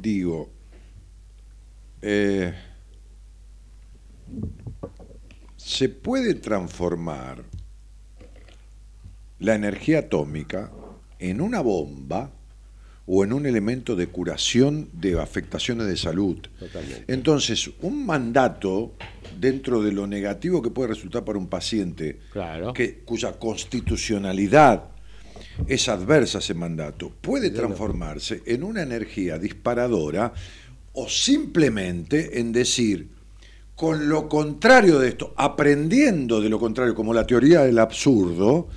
[0.00, 0.50] digo,
[2.02, 2.52] eh,
[5.56, 7.42] se puede transformar
[9.38, 10.70] la energía atómica
[11.18, 12.30] en una bomba
[13.10, 16.36] o en un elemento de curación de afectaciones de salud.
[17.06, 18.92] Entonces, un mandato
[19.40, 22.18] dentro de lo negativo que puede resultar para un paciente,
[22.74, 24.84] que, cuya constitucionalidad
[25.66, 30.34] es adversa a ese mandato, puede transformarse en una energía disparadora
[30.92, 33.08] o simplemente en decir,
[33.74, 38.68] con lo contrario de esto, aprendiendo de lo contrario, como la teoría del absurdo,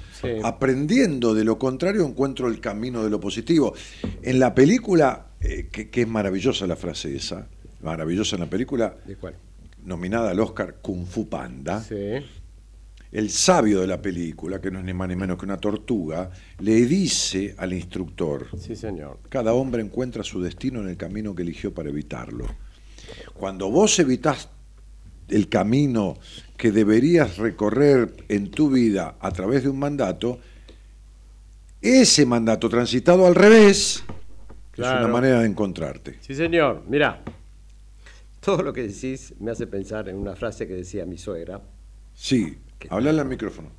[0.43, 3.73] Aprendiendo de lo contrario encuentro el camino de lo positivo.
[4.21, 7.47] En la película, eh, que, es maravillosa la frase esa,
[7.81, 8.95] maravillosa en la película,
[9.83, 11.83] nominada al Oscar Kung Fu Panda,
[13.11, 16.31] el sabio de la película, que no es ni más ni menos que una tortuga,
[16.59, 19.19] le dice al instructor, sí, señor.
[19.29, 22.45] cada hombre encuentra su destino en el camino que eligió para evitarlo.
[23.33, 24.49] Cuando vos evitás
[25.29, 26.17] el camino
[26.57, 30.39] que deberías recorrer en tu vida a través de un mandato,
[31.81, 34.03] ese mandato transitado al revés
[34.73, 36.17] es una manera de encontrarte.
[36.21, 36.83] Sí, señor.
[36.87, 37.21] Mira,
[38.39, 41.61] todo lo que decís me hace pensar en una frase que decía mi suegra.
[42.13, 42.57] Sí,
[42.89, 43.69] hablale al micrófono.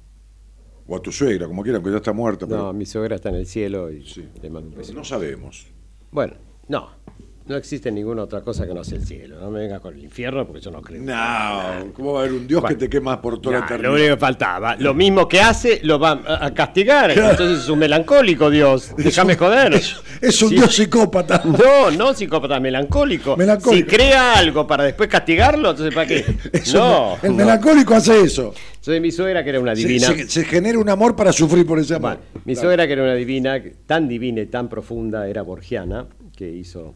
[0.86, 2.46] O a tu suegra, como quieran, que ya está muerta.
[2.46, 4.04] No, mi suegra está en el cielo y
[4.42, 4.92] le mando un beso.
[4.92, 5.66] No sabemos.
[6.10, 6.34] Bueno,
[6.68, 7.01] no.
[7.46, 9.40] No existe ninguna otra cosa que no sea el cielo.
[9.40, 11.02] No me venga con el infierno porque yo no creo.
[11.02, 13.88] No, ¿cómo va a haber un Dios que te quema por toda la eternidad?
[13.90, 14.76] lo único que faltaba.
[14.76, 17.10] Lo mismo que hace, lo va a castigar.
[17.10, 18.92] Entonces es un melancólico Dios.
[18.96, 19.74] Déjame joder.
[20.20, 20.54] Es un Sí.
[20.56, 21.42] Dios psicópata.
[21.62, 23.36] No, no psicópata, melancólico.
[23.36, 23.88] Melancólico.
[23.90, 26.24] Si crea algo para después castigarlo, entonces ¿para qué?
[26.52, 27.16] Eso no.
[27.22, 27.36] el no.
[27.38, 28.54] melancólico hace eso.
[28.80, 30.08] Soy mi suegra que era una divina.
[30.08, 32.18] se- se genera un amor para sufrir por ese amor.
[32.32, 36.48] Bueno, mi suegra que era una divina, tan divina y tan profunda, era borgiana, que
[36.48, 36.94] hizo,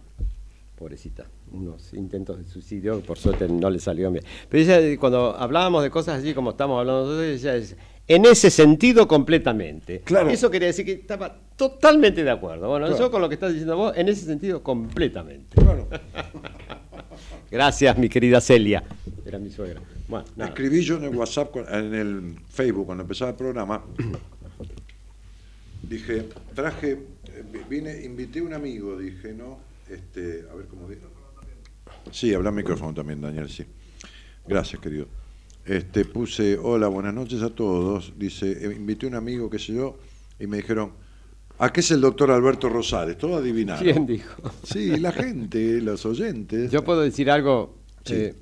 [0.77, 4.25] pobrecita, unos intentos de suicidio, que por suerte no le salió bien.
[4.49, 7.77] Pero ella, cuando hablábamos de cosas así como estamos hablando nosotros, ella es,
[8.09, 10.01] en ese sentido completamente.
[10.01, 10.29] Claro.
[10.31, 12.69] Eso quería decir que estaba totalmente de acuerdo.
[12.69, 13.01] Bueno, Claro.
[13.03, 15.57] yo con lo que estás diciendo vos, en ese sentido completamente.
[15.61, 15.89] Claro.
[17.51, 18.85] Gracias, mi querida Celia.
[19.25, 19.81] Era mi suegra.
[20.09, 20.51] Bueno, nada.
[20.51, 23.83] Escribí yo en el WhatsApp, en el Facebook, cuando empezaba el programa,
[25.83, 29.59] dije, traje, eh, vi- vine, invité a un amigo, dije, ¿no?
[29.91, 31.03] Este, a ver cómo digo.
[32.11, 33.65] Sí, habla micrófono también, Daniel, sí.
[34.47, 35.07] Gracias, querido.
[35.65, 38.13] Este, puse, hola, buenas noches a todos.
[38.17, 39.99] Dice, eh, invité a un amigo, qué sé yo,
[40.39, 40.93] y me dijeron,
[41.59, 43.19] ¿a qué es el doctor Alberto Rosales?
[43.19, 43.83] Todo adivinaron.
[43.83, 44.41] ¿Quién dijo?
[44.63, 46.71] Sí, la gente, los oyentes.
[46.71, 47.77] Yo puedo decir algo.
[48.05, 48.15] Sí.
[48.15, 48.35] eh,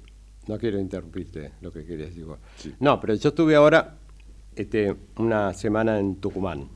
[0.46, 2.26] no quiero interrumpirte lo que querías decir.
[2.58, 2.74] Sí.
[2.80, 3.96] No, pero yo estuve ahora
[4.54, 6.68] este, una semana en Tucumán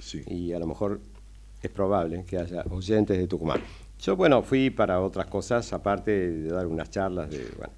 [0.00, 0.22] Sí.
[0.26, 1.00] y a lo mejor
[1.62, 3.60] es probable que haya oyentes de Tucumán.
[4.00, 7.72] Yo, bueno, fui para otras cosas, aparte de dar unas charlas de, bueno,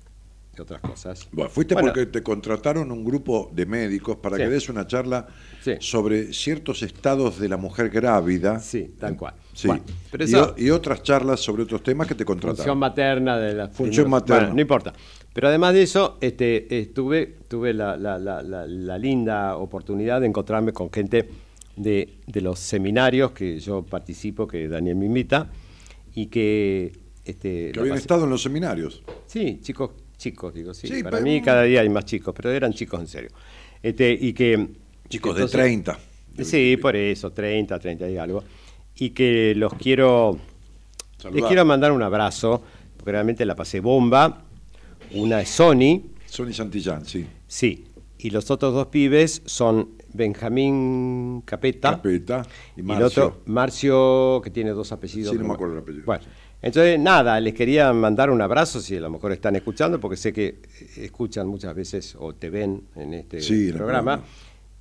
[0.56, 1.28] de otras cosas.
[1.30, 4.42] Bueno, fuiste Bueno, porque te contrataron un grupo de médicos para Sí.
[4.42, 5.26] que des una charla
[5.62, 5.74] Sí.
[5.80, 8.58] sobre ciertos estados de la mujer grávida.
[8.58, 9.34] Sí, tal cual.
[9.54, 9.68] Sí.
[9.68, 12.78] Bueno, pero y, eso- o- y otras charlas sobre otros temas que te Función contrataron.
[12.78, 14.40] materna de la Función materna.
[14.42, 14.92] Bueno, no importa.
[15.32, 20.26] Pero además de eso, este, estuve, tuve la, la- la- la- la linda oportunidad de
[20.26, 21.28] encontrarme con gente
[21.76, 25.46] de, de los seminarios que yo participo, que Daniel me invita,
[26.16, 26.92] y que...
[27.24, 29.02] Este, que habían estado en los seminarios.
[29.26, 30.88] Sí, chicos, chicos, digo, sí.
[30.88, 33.30] Sí, para mí cada día hay más chicos, pero eran chicos en serio.
[33.82, 34.68] Este, y que...
[35.08, 35.98] Chicos entonces- de 30.
[36.42, 38.42] Sí, por eso, 30, 30 y algo.
[38.96, 40.38] Y que los quiero...
[41.32, 42.62] Les quiero mandar un abrazo,
[42.96, 44.44] porque realmente la pasé bomba.
[45.12, 47.26] Una es Sony, Sonny Santillán, sí.
[47.46, 47.84] sí.
[48.18, 51.90] Y los otros dos pibes son Benjamín Capeta.
[51.92, 52.42] Capeta
[52.76, 53.06] y y el Marcio.
[53.06, 55.32] otro, Marcio, que tiene dos apellidos.
[55.32, 56.04] Sí, no me acuerdo el apellido.
[56.06, 56.24] Bueno,
[56.62, 60.32] entonces nada, les quería mandar un abrazo, si a lo mejor están escuchando, porque sé
[60.32, 60.60] que
[60.96, 64.22] escuchan muchas veces o te ven en este Sí, programa.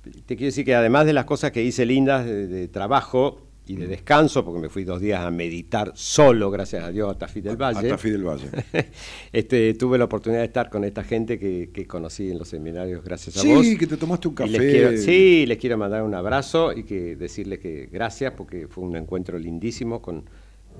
[0.02, 3.74] Te quiero decir que además de las cosas que hice lindas de, de trabajo y
[3.76, 7.40] de descanso, porque me fui dos días a meditar solo, gracias a Dios, a Tafí
[7.40, 7.86] del Valle.
[7.88, 8.48] A Tafí del Valle.
[9.32, 13.02] este, tuve la oportunidad de estar con esta gente que, que conocí en los seminarios
[13.04, 13.64] gracias a vos.
[13.66, 14.50] Sí, que te tomaste un café.
[14.50, 18.84] les quiero- sí, les quiero mandar un abrazo y que decirles que gracias porque fue
[18.84, 20.24] un encuentro lindísimo con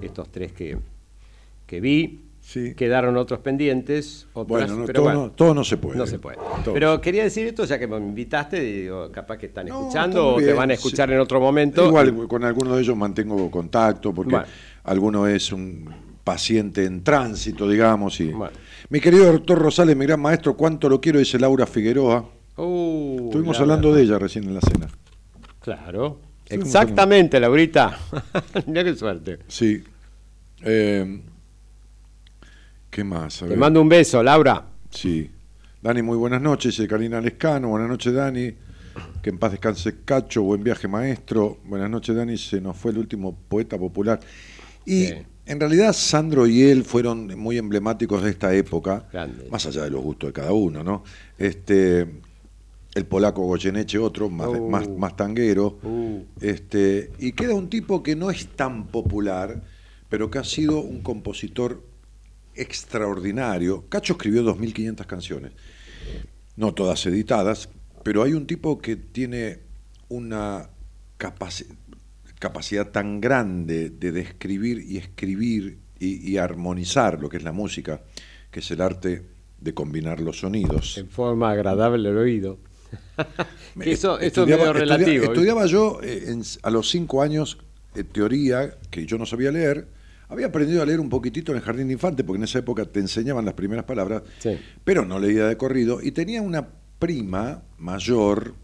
[0.00, 0.78] estos tres que,
[1.66, 2.20] que vi.
[2.48, 2.74] Sí.
[2.76, 5.98] Quedaron otros pendientes, otras, Bueno, no, pero todo, bueno, no, todo no se puede.
[5.98, 6.36] no se puede.
[6.64, 6.74] Todo.
[6.74, 10.36] Pero quería decir esto ya que me invitaste, digo, capaz que están No, escuchando o
[10.36, 11.14] te van a escuchar sí.
[11.16, 11.84] en otro momento.
[11.88, 14.46] Igual con algunos de ellos mantengo contacto porque Bueno.
[14.84, 18.20] alguno es un paciente en tránsito, digamos.
[18.20, 18.30] Y...
[18.30, 18.52] Bueno.
[18.90, 22.28] Mi querido doctor Rosales, mi gran maestro, cuánto lo quiero, dice Laura Figueroa.
[22.58, 24.86] Uh, Estuvimos la- hablando de ella recién en la cena.
[25.60, 26.20] Claro.
[26.48, 27.98] Exactamente, Laurita.
[28.66, 29.40] Mira qué suerte.
[29.48, 29.82] Sí.
[30.62, 31.20] Eh,
[32.96, 33.42] ¿Qué más?
[33.42, 33.58] A Te ver.
[33.58, 34.64] mando un beso, Laura.
[34.88, 35.30] Sí.
[35.82, 36.74] Dani, muy buenas noches.
[36.74, 37.68] Dice Karina Lescano.
[37.68, 38.50] Buenas noches, Dani.
[39.22, 40.42] Que en paz descanse Cacho.
[40.44, 41.58] Buen viaje, maestro.
[41.66, 42.38] Buenas noches, Dani.
[42.38, 44.18] Se nos fue el último poeta popular.
[44.86, 45.08] Y
[45.44, 49.06] en realidad Sandro y él fueron muy emblemáticos de esta época.
[49.12, 49.46] Grande.
[49.50, 51.04] Más allá de los gustos de cada uno, ¿no?
[51.36, 52.00] Este,
[52.94, 54.70] el polaco Goyeneche, otro, más, Uh.
[54.70, 55.78] más, más tanguero.
[55.82, 56.20] Uh.
[56.40, 59.62] Este, y queda un tipo que no es tan popular,
[60.08, 61.85] pero que ha sido un compositor
[62.56, 63.84] extraordinario.
[63.88, 65.52] Cacho escribió 2.500 canciones,
[66.56, 67.68] no todas editadas,
[68.02, 69.58] pero hay un tipo que tiene
[70.08, 70.70] una
[71.18, 71.66] capaci-
[72.38, 78.02] capacidad tan grande de describir y escribir y, y armonizar lo que es la música,
[78.50, 79.22] que es el arte
[79.60, 80.98] de combinar los sonidos.
[80.98, 82.58] En forma agradable al oído.
[83.80, 85.24] Eso, es Estudiaba- medio estudia- relativo.
[85.24, 87.58] Estudiaba yo eh, en- a los cinco años
[87.94, 89.88] eh, teoría, que yo no sabía leer.
[90.28, 92.84] Había aprendido a leer un poquitito en el jardín de infante, porque en esa época
[92.84, 94.58] te enseñaban las primeras palabras, Sí.
[94.84, 96.00] pero no leía de corrido.
[96.02, 96.66] Y tenía una
[96.98, 98.54] prima mayor,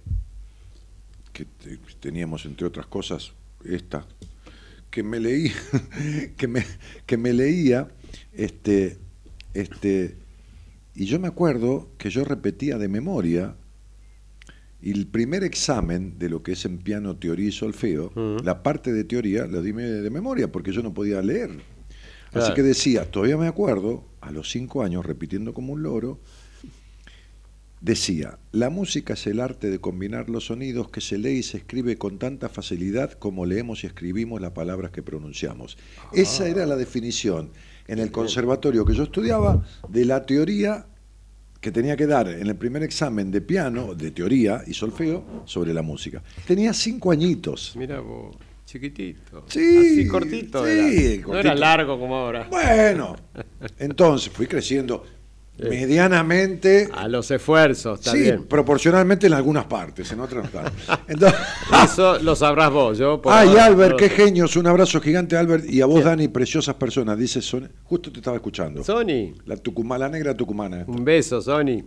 [1.32, 3.32] que te- teníamos entre otras cosas
[3.64, 4.06] esta,
[4.90, 5.52] que me leía,
[6.36, 6.64] que me,
[7.06, 7.88] que me leía,
[8.32, 8.98] este,
[9.54, 10.16] este,
[10.94, 13.54] y yo me acuerdo que yo repetía de memoria
[14.82, 18.12] y el primer examen de lo que es en piano, teoría y solfeo,
[18.44, 21.50] la parte de teoría la di me- de memoria porque yo no podía leer.
[22.32, 26.18] Así que decía, todavía me acuerdo, a los cinco años, repitiendo como un loro,
[27.80, 31.58] decía, la música es el arte de combinar los sonidos que se lee y se
[31.58, 35.76] escribe con tanta facilidad como leemos y escribimos las palabras que pronunciamos.
[36.12, 37.50] Esa era la definición
[37.88, 40.86] en el conservatorio que yo estudiaba de la teoría
[41.62, 45.72] que tenía que dar en el primer examen de piano, de teoría y solfeo, sobre
[45.72, 46.20] la música.
[46.44, 47.74] Tenía cinco añitos.
[47.76, 48.36] Mira vos,
[48.66, 49.44] chiquitito.
[49.46, 49.78] Sí.
[49.78, 50.66] Así cortito.
[50.66, 51.16] Sí, era.
[51.18, 51.38] No cortito.
[51.38, 52.48] era largo como ahora.
[52.50, 53.14] Bueno,
[53.78, 55.04] entonces fui creciendo
[55.58, 56.88] medianamente.
[56.92, 58.44] A los esfuerzos Sí, también.
[58.44, 60.60] proporcionalmente en algunas partes, en otras no.
[61.08, 61.38] Entonces,
[61.84, 62.98] Eso lo sabrás vos.
[62.98, 64.56] Yo por Ay, ahora Albert, qué genios.
[64.56, 65.64] Un abrazo gigante, Albert.
[65.68, 67.18] Y a vos, Dani, preciosas personas.
[67.18, 67.70] Dice Son...
[67.84, 68.82] Justo te estaba escuchando.
[68.82, 69.56] Sony, La,
[69.98, 70.84] la negra tucumana.
[70.86, 71.82] un beso, Sony.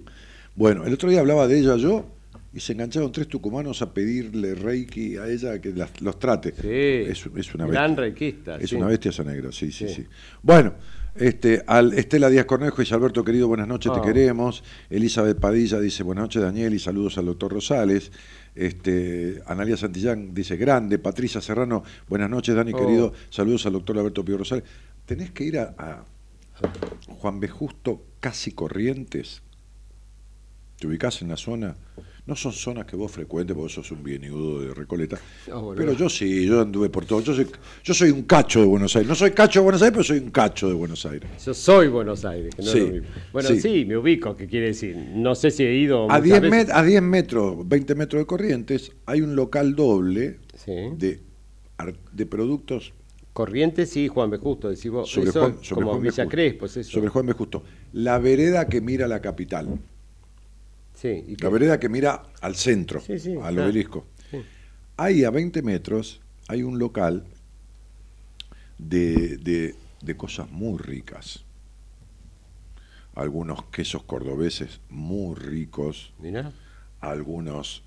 [0.56, 2.06] Bueno, el otro día hablaba de ella yo
[2.54, 6.52] y se engancharon tres tucumanos a pedirle reiki a ella que las- los trate.
[6.54, 7.12] Sí.
[7.12, 7.82] Es, es una bestia.
[7.82, 8.56] Gran reikista.
[8.58, 8.76] Es sí.
[8.78, 9.94] una bestia esa negra, sí, sí, sí.
[9.96, 10.06] Sí.
[10.42, 10.74] Bueno,
[11.16, 14.02] este, al Estela Díaz Cornejo dice Alberto querido, buenas noches, te Ah.
[14.02, 14.64] queremos.
[14.90, 18.12] Elizabeth Padilla dice buenas noches Daniel y saludos al doctor Rosales.
[18.54, 20.98] Este, Analia Santillán dice grande.
[21.00, 22.78] Patricia Serrano, buenas noches Dani Oh.
[22.78, 24.64] querido, saludos al doctor Alberto Pío Rosales.
[25.06, 26.06] Tenés que ir a, a
[27.20, 27.48] Juan B.
[27.48, 29.42] Justo, casi Corrientes.
[30.80, 31.76] Te ubicás en la zona.
[32.28, 35.20] No son zonas que vos frecuentes porque sos un bieniudo de Recoleta.
[35.48, 37.22] No, pero yo sí, yo anduve por todo.
[37.22, 37.46] Yo soy,
[37.84, 39.08] yo soy un cacho de Buenos Aires.
[39.08, 41.30] No soy cacho de Buenos Aires, pero soy un cacho de Buenos Aires.
[41.46, 43.04] Yo soy Buenos Aires, que no Sí, lo.
[43.32, 43.62] Bueno, sí.
[43.62, 43.86] sí.
[43.86, 44.96] me ubico, ¿qué quiere decir?
[45.14, 46.06] No sé si he ido.
[46.06, 46.68] A muchas 10, veces.
[46.70, 50.72] met- a 10 metros, 20 metros de Corrientes, hay un local doble Sí.
[50.98, 51.22] de,
[52.14, 52.94] de productos
[53.34, 54.38] Corrientes sí, Juan B.
[54.38, 55.12] Justo, decís vos.
[55.12, 56.04] sobre eso Juan, sobre como Juan.
[56.04, 56.26] Villa.
[56.28, 56.82] Crespo, eso.
[56.84, 57.34] Sobre Juan B.
[57.34, 57.64] Justo.
[57.92, 59.78] La vereda que mira la capital.
[60.96, 63.66] Sí, y La vereda que mira al centro, Sí, sí, al claro.
[63.66, 64.08] obelisco.
[64.98, 67.26] Ahí a 20 metros hay un local
[68.78, 71.44] de, de- de cosas muy ricas.
[73.14, 76.52] Algunos quesos cordobeses muy ricos, Mirá.
[77.00, 77.84] algunos,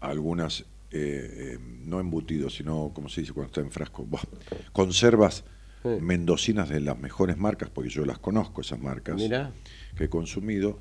[0.00, 0.60] algunas,
[0.90, 4.06] eh, eh, no embutidos, sino, como se dice cuando está en frasco?
[4.72, 5.44] Conservas
[5.82, 9.52] mendocinas de las mejores marcas, porque yo las conozco, esas marcas Mirá.
[9.96, 10.78] que he consumido,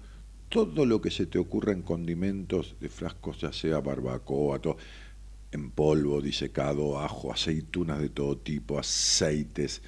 [0.50, 4.78] todo lo que se te ocurra en condimentos de frascos, ya sea barbacoa, todo,
[5.52, 9.82] en polvo, disecado, ajo, aceitunas de todo tipo, aceites,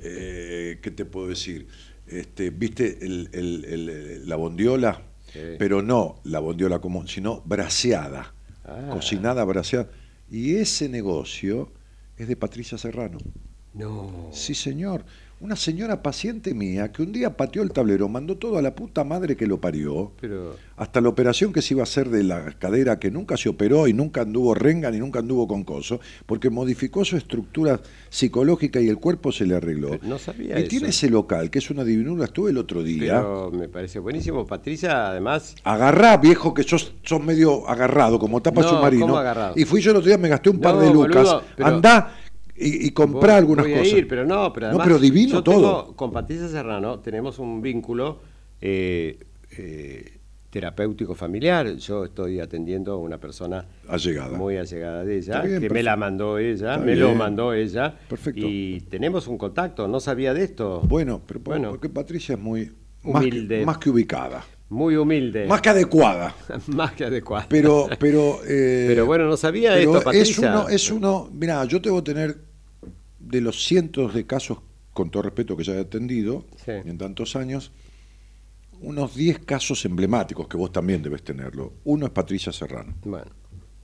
[0.00, 1.66] eh, ¿qué te puedo decir?
[2.06, 5.02] Este, ¿Viste el- el- el- la bondiola?
[5.32, 5.40] Sí.
[5.58, 8.90] Pero no la bondiola común, sino braseada, Ah.
[8.92, 9.90] cocinada braseada.
[10.30, 11.72] Y ese negocio
[12.16, 13.18] es de Patricia Serrano.
[13.74, 14.30] No.
[14.32, 15.04] Sí, señor.
[15.38, 19.04] Una señora paciente mía que un día pateó el tablero, mandó todo a la puta
[19.04, 20.56] madre que lo parió, Pero.
[20.78, 23.86] hasta la operación que se iba a hacer de la cadera, que nunca se operó
[23.86, 27.78] y nunca anduvo renga ni nunca anduvo con coso, porque modificó su estructura
[28.08, 29.90] psicológica y el cuerpo se le arregló.
[29.90, 30.68] Pero no sabía y eso.
[30.70, 33.16] tiene ese local, que es una divinura, estuve el otro día.
[33.20, 34.46] Pero me parece buenísimo.
[34.46, 35.54] Patricia, además.
[35.64, 39.22] Agarrá, viejo, que sos, sos medio agarrado, como tapa No, submarino.
[39.54, 41.14] Y fui yo el otro día, me gasté un par de lucas.
[41.14, 42.14] boludo, pero- Andá
[42.58, 43.92] y, voy- algunas voy cosas.
[43.92, 45.54] Ir, pero no, pero No, pero divino yo todo.
[45.84, 48.20] tengo- con Patricia Serrano tenemos un vínculo
[48.60, 49.18] eh,
[49.58, 50.12] eh,
[50.50, 51.76] terapéutico familiar.
[51.76, 54.38] Yo estoy atendiendo a una persona Allegada.
[54.38, 57.94] muy allegada de ella, bien, que me la mandó ella, Está me lo mandó ella.
[58.08, 58.40] Perfecto.
[58.46, 60.80] Y tenemos un contacto, no sabía de esto.
[60.88, 61.70] Bueno, pero Bueno.
[61.70, 63.66] porque Patricia es muy más que, Humilde.
[63.66, 65.46] más que ubicada, Muy humilde.
[65.46, 66.34] más que adecuada.
[66.68, 67.46] Más que adecuado.
[67.50, 70.50] Pero, pero, eh, Pero bueno, no sabía esto, es Patricia.
[70.50, 72.45] uno, es uno, mira, yo debo tener
[73.28, 74.58] de los cientos de casos,
[74.92, 76.70] con todo respeto que ya he atendido Sí.
[76.72, 77.72] en tantos años,
[78.80, 81.74] unos 10 casos emblemáticos que vos también debes tenerlo.
[81.84, 82.94] Uno es Patricia Serrano.
[83.04, 83.30] Bueno,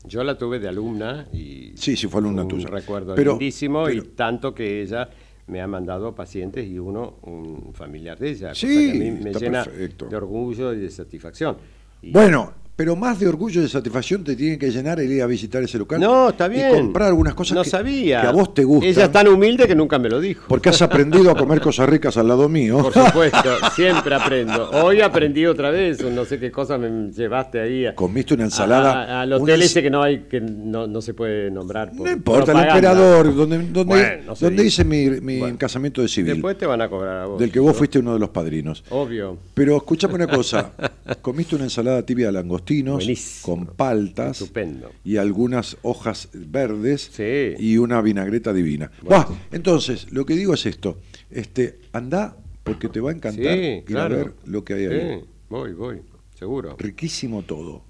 [0.04, 2.68] yo la tuve de alumna y Sí, sí, fue alumna un tuya.
[2.68, 5.08] recuerdo Pero- lindísimo y tanto que ella
[5.46, 8.48] me ha mandado pacientes y uno un familiar de ella.
[8.50, 10.06] cosa Sí, que a mí me llena perfecto.
[10.06, 11.56] de orgullo y de satisfacción.
[12.02, 15.22] Y- Bueno, pero más de orgullo y de satisfacción te tiene que llenar el ir
[15.22, 16.00] a visitar ese local.
[16.00, 16.70] no, está bien.
[16.70, 18.20] Y comprar algunas cosas no que, sabía.
[18.22, 18.88] que a vos te gustan.
[18.90, 20.46] Ella es tan humilde que nunca me lo dijo.
[20.48, 22.78] Porque has aprendido a comer cosas ricas al lado mío.
[22.82, 24.70] Por supuesto, siempre aprendo.
[24.70, 27.86] Hoy aprendí otra vez, no sé qué cosa me llevaste ahí.
[27.86, 29.20] a- Comiste una ensalada.
[29.20, 31.90] al hotel ese que no hay que no, no se puede nombrar.
[31.92, 32.74] por No importa, el propaganda.
[32.74, 35.58] emperador, donde, donde, Bueno, no se donde hice mi, mi Bueno.
[35.58, 37.38] casamiento de civil, Después te van a cobrar a vos.
[37.38, 38.82] del que vos fuiste uno de los padrinos.
[38.90, 39.36] Obvio.
[39.54, 40.72] Pero escúchame una cosa,
[41.20, 42.32] comiste una ensalada tibia de
[42.62, 43.42] langostinos Buenísimo.
[43.56, 44.90] con paltas Estupendo.
[45.04, 47.54] y algunas hojas verdes Sí.
[47.58, 48.90] y una vinagreta divina.
[49.02, 49.36] Bueno.
[49.50, 50.98] Entonces, lo que digo es esto,
[51.30, 54.14] este, anda porque te va a encantar Sí, ir claro.
[54.14, 55.24] a ver lo que hay ahí.
[55.48, 56.00] Voy, voy,
[56.34, 56.76] seguro.
[56.78, 57.82] Riquísimo todo.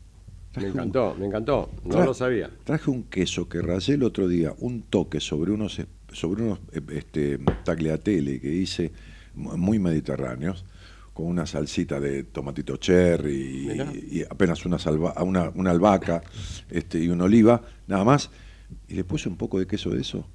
[0.57, 2.51] Me encantó, me encantó, no lo sabía.
[2.65, 5.81] Traje un queso que rayé el otro día, un toque sobre unos,
[6.13, 6.59] sobre unos
[6.93, 8.93] este, tagliatelle que hice
[9.35, 10.67] muy mediterráneos,
[11.13, 16.23] con una salsita de tomatito cherry y, apenas una, salva, una, una albahaca
[16.71, 18.31] este, y una oliva, nada más.
[18.89, 20.27] Y le puse un poco de queso de eso,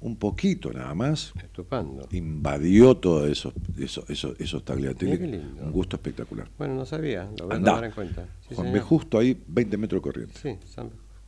[0.00, 1.32] un poquito nada más.
[1.36, 2.08] Estupendo.
[2.10, 6.48] Invadió todos esos, esos, esos, esos Un gusto espectacular.
[6.58, 8.26] Bueno, no sabía, lo voy a tomar en cuenta.
[8.52, 8.80] Juan B.
[8.80, 10.34] Justo ahí, 20 metros corriente.
[10.40, 10.58] Sí,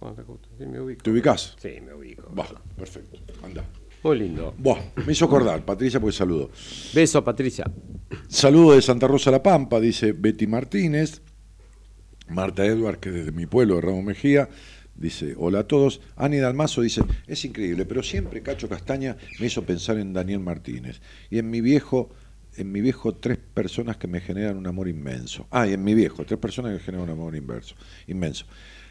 [0.00, 0.22] Juan B.
[0.24, 0.48] Justo.
[0.58, 1.02] Sí, me ubico.
[1.02, 1.54] ¿Te ubicás?
[1.58, 2.32] Sí, me ubico.
[2.76, 3.18] perfecto.
[3.44, 3.64] Anda.
[4.06, 4.54] Muy lindo.
[4.56, 6.52] Buah, me hizo acordar, Patricia, pues saludo.
[6.94, 7.68] Beso, Patricia.
[8.28, 11.22] Saludo de Santa Rosa La Pampa, dice Betty Martínez.
[12.28, 14.48] Marta Edward, que desde mi pueblo, de Ramos Mejía.
[14.94, 16.00] Dice, hola a todos.
[16.14, 21.00] Ani Dalmazo dice, es increíble, pero siempre Cacho Castaña me hizo pensar en Daniel Martínez.
[21.28, 22.10] Y en mi viejo,
[22.56, 25.48] en mi viejo, tres personas que me generan un amor inmenso.
[25.50, 27.74] Ah, y en mi viejo, tres personas que generan un amor inverso,
[28.06, 28.46] inmenso.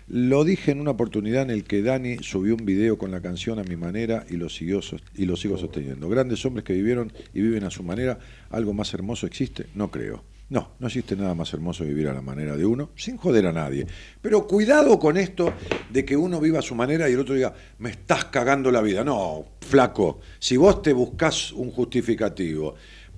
[0.07, 3.57] Lo dije en una oportunidad en el que Dani subió un video con la canción
[3.57, 4.79] a mi manera y lo, siguió,
[5.15, 6.07] y sigo sosteniendo.
[6.09, 8.19] Grandes hombres que vivieron y viven a su manera,
[8.51, 9.65] ¿algo más hermoso existe?
[9.73, 10.23] No creo.
[10.47, 13.51] No, no existe nada más hermoso vivir a la manera de uno, sin joder a
[13.51, 13.87] nadie.
[14.21, 15.51] Pero cuidado con esto
[15.89, 18.83] de que uno viva a su manera y el otro diga, me estás cagando la
[18.83, 19.03] vida.
[19.03, 22.75] No, flaco, si vos te buscas un justificativo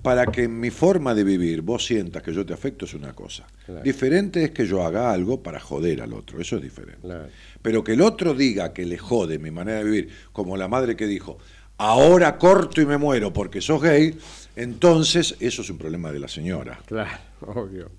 [0.08, 3.12] para que en mi forma de vivir vos sientas que yo te afecto es una
[3.12, 3.46] cosa.
[3.84, 7.06] Diferente es que yo haga algo para joder al otro, eso es diferente.
[7.60, 10.96] Pero que el otro diga que le jode mi manera de vivir, como la madre
[10.96, 11.36] que dijo,
[11.76, 14.18] ahora corto y me muero porque sos gay,
[14.56, 16.80] entonces eso es un problema de la señora.
[16.86, 17.90] Claro, obvio.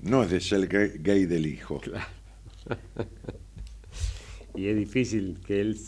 [0.00, 1.80] No es de ser gay del hijo.
[1.80, 2.06] Claro.
[4.54, 5.78] y es difícil que él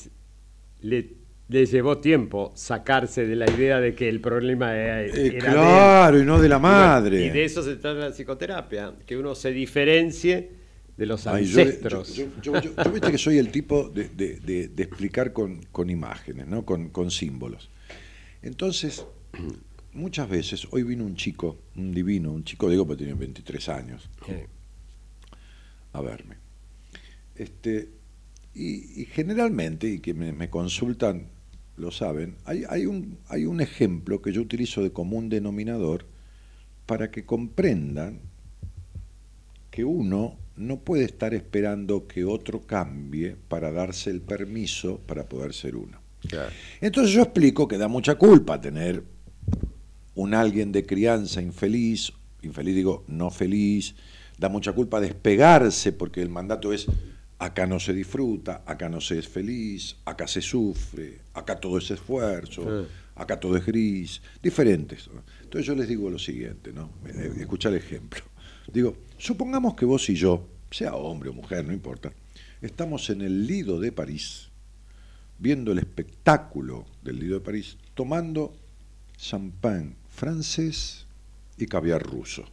[0.83, 1.20] le,
[1.51, 6.41] llevó tiempo sacarse de la idea de que el problema era, eh, claro, y no
[6.41, 7.27] de la madre.
[7.27, 10.51] Y de eso se trata la psicoterapia, que uno se diferencie
[10.97, 12.15] de los ancestros.
[12.43, 12.53] Yo,
[12.93, 16.65] viste que soy el tipo de, explicar con, imágenes, ¿no?
[16.65, 17.71] Con, símbolos.
[18.43, 19.05] Entonces,
[19.93, 24.09] muchas veces, hoy vino un chico, un divino, un chico, digo, porque tiene 23 años,
[25.93, 26.37] a verme.
[27.35, 27.89] Este,
[28.55, 31.29] y, generalmente, y que me, consultan,
[31.81, 36.07] lo saben, hay, hay, un, hay un ejemplo que yo utilizo de común denominador
[36.87, 38.21] para que comprendan
[39.71, 45.55] que uno no puede estar esperando que otro cambie para darse el permiso para poder
[45.55, 45.99] ser uno.
[46.81, 49.03] Entonces yo explico que da mucha culpa tener
[50.15, 52.13] un alguien de crianza infeliz,
[52.43, 53.95] infeliz digo, no feliz,
[54.39, 56.87] da mucha culpa despegarse porque el mandato es
[57.41, 61.91] acá no se disfruta, acá no se es feliz, acá se sufre, acá todo es
[61.91, 62.87] esfuerzo,
[63.17, 65.09] acá todo es gris, diferentes.
[65.43, 66.91] Entonces yo les digo lo siguiente, ¿no?
[67.07, 68.21] Eh, escuchar el ejemplo.
[68.71, 72.13] Digo, supongamos que vos y yo, sea hombre o mujer, no importa,
[72.61, 74.51] estamos en el Lido de París,
[75.39, 78.55] viendo el espectáculo del Lido de París, tomando
[79.17, 81.07] champán francés
[81.57, 82.45] y caviar ruso.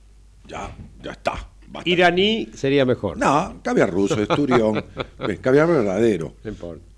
[0.48, 0.74] Ya,
[1.04, 1.50] ya está.
[1.86, 3.18] Iraní sería mejor.
[3.18, 4.84] No, caviar ruso, esturión,
[5.42, 6.36] caviar verdadero.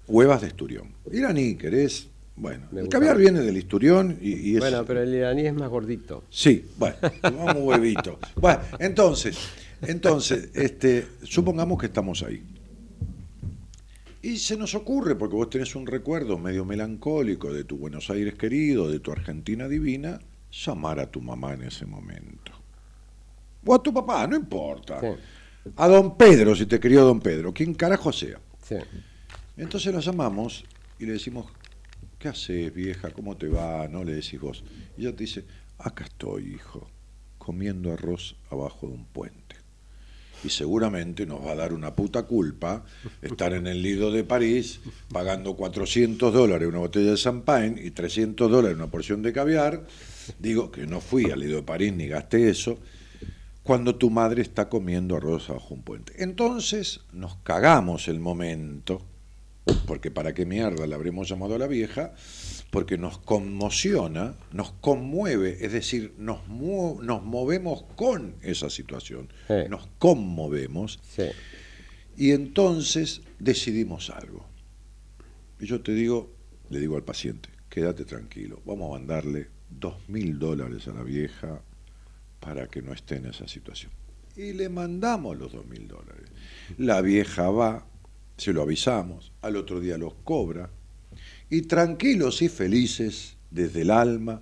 [0.07, 0.93] Huevas de esturión.
[1.11, 4.59] Iraní, querés, bueno, el caviar viene del isturión y, es...
[4.59, 6.23] Bueno, pero el iraní es más gordito.
[6.29, 8.19] Sí, bueno, vamos huevito.
[8.35, 9.37] Bueno, entonces,
[9.81, 12.43] entonces, este, supongamos que estamos ahí.
[14.21, 18.35] Y se nos ocurre, porque vos tenés un recuerdo medio melancólico de tu Buenos Aires
[18.35, 20.19] querido, de tu Argentina divina,
[20.51, 22.58] llamar a tu mamá en ese momento.
[23.65, 24.99] O a tu papá, no importa.
[25.75, 28.39] A don Pedro, si te crió don Pedro, quien carajo sea.
[28.63, 28.75] Sí.
[29.57, 30.63] Entonces lo llamamos
[30.99, 31.47] y le decimos,
[32.17, 33.11] ¿qué haces, vieja?
[33.11, 33.87] ¿Cómo te va?
[33.87, 34.63] No le decís vos.
[34.97, 35.45] Y ella te dice,
[35.77, 36.89] acá estoy, hijo,
[37.37, 39.55] comiendo arroz abajo de un puente.
[40.43, 42.85] Y seguramente nos va a dar una puta culpa
[43.21, 44.79] estar en el Lido de París
[45.11, 49.85] pagando 400 dólares una botella de champagne y 300 dólares una porción de caviar.
[50.39, 52.79] Digo que no fui al Lido de París ni gasté eso
[53.63, 56.13] cuando tu madre está comiendo arroz abajo un puente.
[56.17, 59.01] Entonces nos cagamos el momento
[59.85, 62.13] porque para qué mierda la habremos llamado a la vieja,
[62.71, 69.29] porque nos conmociona, nos conmueve, es decir, nos, nos movemos con esa situación,
[69.69, 70.99] nos conmovemos,
[72.17, 74.45] y entonces decidimos algo.
[75.59, 76.31] Y yo te digo,
[76.69, 81.61] le digo al paciente, quédate tranquilo, vamos a mandarle dos mil dólares a la vieja
[82.39, 83.91] para que no esté en esa situación.
[84.35, 86.29] Y le mandamos los dos mil dólares.
[86.77, 87.85] La vieja va,
[88.37, 90.69] se lo avisamos, al otro día los cobra,
[91.49, 94.41] y tranquilos y felices desde el alma,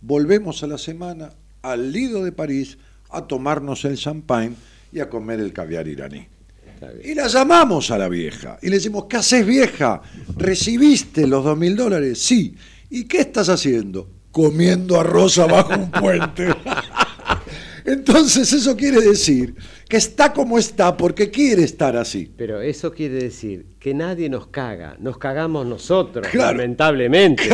[0.00, 2.78] volvemos a la semana al Lido de París
[3.10, 4.56] a tomarnos el champagne
[4.92, 6.26] y a comer el caviar iraní.
[7.04, 10.02] Y la llamamos a la vieja y le decimos, ¿qué haces vieja?
[10.36, 12.20] ¿Recibiste los dos mil dólares?
[12.20, 12.56] Sí.
[12.90, 14.10] ¿Y qué estás haciendo?
[14.32, 16.48] Comiendo arroz abajo un puente.
[17.84, 19.54] Entonces eso quiere decir
[19.88, 22.30] que está como está porque quiere estar así.
[22.36, 27.50] Pero eso quiere decir que nadie nos caga, nos cagamos nosotros, lamentablemente.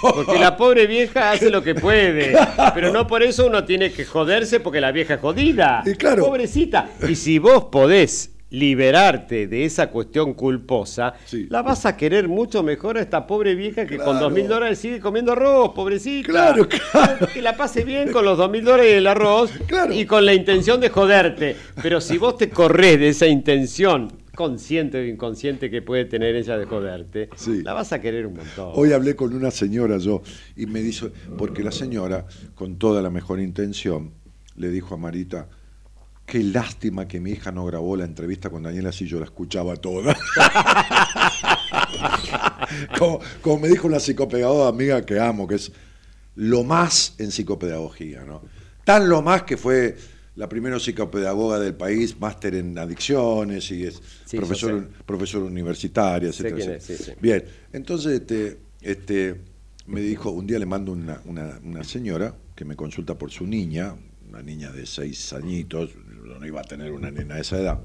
[0.00, 2.36] Porque la pobre vieja hace lo que puede,
[2.74, 5.82] pero no por eso uno tiene que joderse porque la vieja es jodida.
[5.86, 6.24] Y claro.
[6.24, 6.90] Pobrecita.
[7.08, 11.14] Y si vos podés liberarte de esa cuestión culposa,
[11.48, 14.78] la vas a querer mucho mejor a esta pobre vieja que con dos mil dólares
[14.78, 16.28] sigue comiendo arroz, pobrecita.
[16.28, 17.28] Claro, claro.
[17.32, 19.52] Que la pase bien con los dos mil dólares del arroz
[19.92, 21.56] y con la intención de joderte.
[21.82, 26.56] Pero si vos te corres de esa intención consciente o inconsciente que puede tener ella
[26.56, 27.28] de joderte,
[27.62, 28.72] la vas a querer un montón.
[28.74, 30.22] Hoy hablé con una señora yo
[30.56, 34.12] y me dijo, porque la señora, con toda la mejor intención,
[34.56, 35.48] le dijo a Marita,
[36.30, 39.74] Qué lástima que mi hija no grabó la entrevista con Daniela si yo la escuchaba
[39.74, 40.16] toda.
[43.42, 45.72] como, me dijo una psicopedagoga amiga que amo, que es
[46.36, 48.42] lo más en psicopedagogía, ¿no?
[48.84, 49.96] Tan lo más que fue
[50.36, 54.00] la primera psicopedagoga del país, máster en adicciones y es
[54.30, 56.78] profesor, profesor universitaria, etcétera.
[57.20, 59.40] Bien, entonces este, este,
[59.88, 63.96] me dijo, un día le mando una, una señora que me consulta por su niña,
[64.28, 65.90] una niña de seis añitos,
[66.38, 67.80] no iba a tener una nena de esa edad.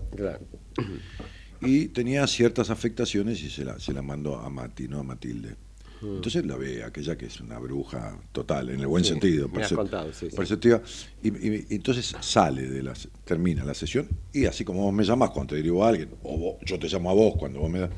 [1.62, 5.00] Y tenía ciertas afectaciones y se la, se la mandó a Mati, ¿no?
[5.00, 5.56] A Matilde.
[6.02, 6.16] Mm.
[6.16, 10.82] Entonces la ve, aquella que es una bruja total, en el buen sentido, perceptiva.
[11.24, 12.94] Y, entonces sale de la,
[13.24, 16.60] termina la sesión y así como vos me llamás cuando te dirigo a alguien, o
[16.66, 17.90] yo te llamo a vos cuando vos me das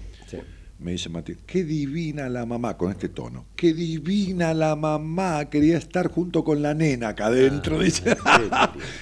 [0.79, 5.77] me dice Matilde, qué divina la mamá con este tono, qué divina la mamá, quería
[5.77, 8.15] estar junto con la nena acá adentro, ah, dice.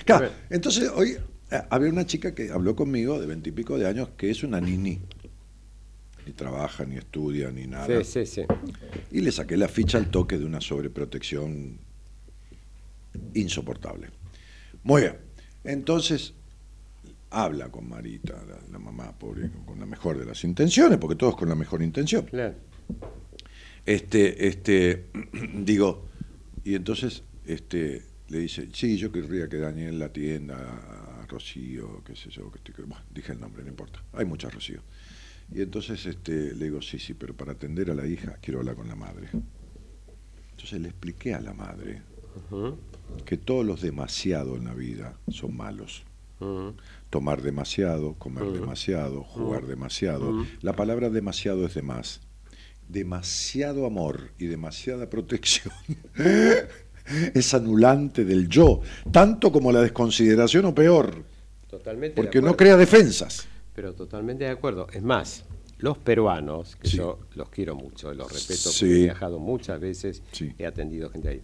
[0.49, 1.17] entonces hoy
[1.69, 4.99] había una chica que habló conmigo de veintipico de años que es una nini.
[6.25, 8.03] Ni trabaja, ni estudia, ni nada.
[8.03, 8.41] Sí, sí, sí.
[9.11, 11.77] Y le saqué la ficha al toque de una sobreprotección
[13.35, 14.07] insoportable.
[14.83, 15.17] Muy bien.
[15.63, 16.33] Entonces,
[17.29, 18.41] habla con Marita,
[18.71, 22.25] la, mamá, pobre, con la mejor de las intenciones, porque todos con la mejor intención.
[22.25, 22.55] Claro.
[23.85, 25.05] Este, este,
[25.53, 26.05] digo,
[26.63, 31.04] y entonces este, le dice, sí, yo querría que Daniel la atienda a
[31.35, 34.81] Rocío, qué sé yo, que estoy, bueno, dije el nombre, no importa, hay muchas Rocío.
[35.53, 38.75] Y entonces este, le digo, sí, sí, pero para atender a la hija quiero hablar
[38.75, 39.29] con la madre.
[40.51, 42.01] Entonces le expliqué a la madre
[43.25, 46.05] que todos los demasiado en la vida son malos
[47.09, 50.45] tomar demasiado, comer demasiado, jugar demasiado.
[50.61, 52.21] La palabra demasiado es de más.
[52.87, 55.73] Demasiado amor y demasiada protección
[57.33, 58.81] es anulante del yo,
[59.11, 61.23] tanto como la desconsideración o peor.
[61.69, 62.15] Totalmente.
[62.15, 63.47] Porque no crea defensas.
[63.73, 64.87] Pero totalmente de acuerdo.
[64.93, 65.43] Es más,
[65.79, 70.23] los peruanos, que yo los quiero mucho, los respeto, he viajado muchas veces,
[70.57, 71.41] he atendido gente ahí,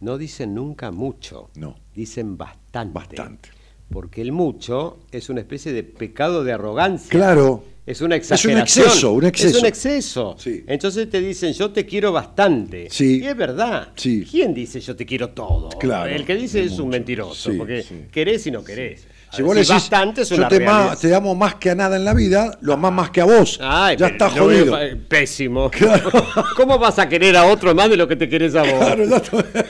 [0.00, 1.76] no dicen nunca mucho, no.
[1.94, 2.92] dicen bastante.
[2.92, 7.10] Bastante porque el mucho es una especie de pecado de arrogancia.
[7.10, 7.64] Claro.
[7.86, 8.62] Es una exageración.
[8.62, 9.56] Es un exceso, un exceso.
[9.56, 10.36] Es un exceso.
[10.66, 12.88] Entonces te dicen, yo te quiero bastante.
[12.90, 13.20] Sí.
[13.22, 13.88] Y es verdad.
[13.94, 14.26] Sí.
[14.28, 15.68] ¿Quién dice yo te quiero todo?
[15.78, 16.10] Claro.
[16.10, 19.06] El que dice es un mentiroso, porque querés y no querés.
[19.34, 20.60] Si vos decís, bastante es yo te,
[21.00, 23.58] te, amo más que a nada en la vida, lo amás más que a vos.
[23.58, 24.78] ya está jodido.
[25.08, 25.70] pésimo.
[26.56, 28.78] ¿Cómo vas a querer a otro más de lo que te querés a vos?
[28.78, 29.04] Claro,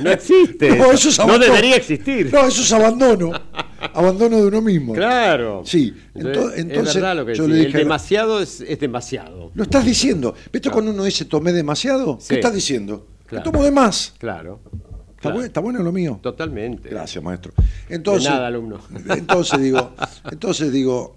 [0.01, 0.75] no existe.
[0.85, 2.31] No, eso es no debería existir.
[2.33, 3.33] No, eso es abandono.
[3.93, 4.95] abandono de uno mismo.
[4.95, 5.63] Claro.
[5.65, 5.95] Sí.
[6.15, 9.51] Entonces, es verdad lo que yo le dije, El demasiado es, es, demasiado.
[9.55, 10.35] Lo estás diciendo.
[10.53, 12.19] ¿Viste cuando uno dice tomé demasiado?
[12.27, 13.07] ¿Qué estás diciendo?
[13.27, 13.51] Claro.
[13.51, 14.15] tomo de más.
[14.19, 14.61] Claro.
[15.43, 16.19] Está, bueno, lo mío.
[16.23, 16.91] Totalmente.
[16.91, 17.53] Gracias, maestro.
[17.89, 18.81] Entonces, nada, alumno.
[19.09, 19.95] Entonces digo,
[20.31, 21.17] entonces digo,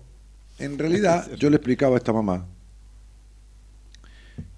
[0.59, 2.45] en realidad yo le explicaba a esta mamá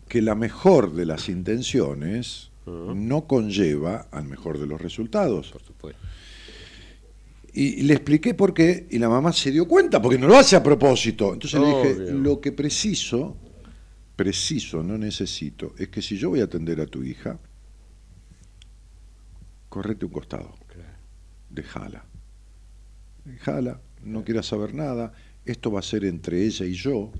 [0.07, 5.51] que la mejor de las intenciones no conlleva al mejor de los resultados.
[5.51, 6.01] Por supuesto.
[7.53, 10.55] Y, le expliqué por qué, y la mamá se dio cuenta, porque no lo hace
[10.55, 11.33] a propósito.
[11.33, 13.37] Entonces le dije, lo que preciso,
[14.15, 17.39] preciso, no necesito, es que si yo voy a atender a tu hija,
[19.69, 20.55] correte un costado.
[20.67, 20.89] Claro.
[21.49, 22.05] Dejala.
[23.25, 25.13] Dejala, no quieras saber nada.
[25.45, 27.11] Esto va a ser entre ella y yo.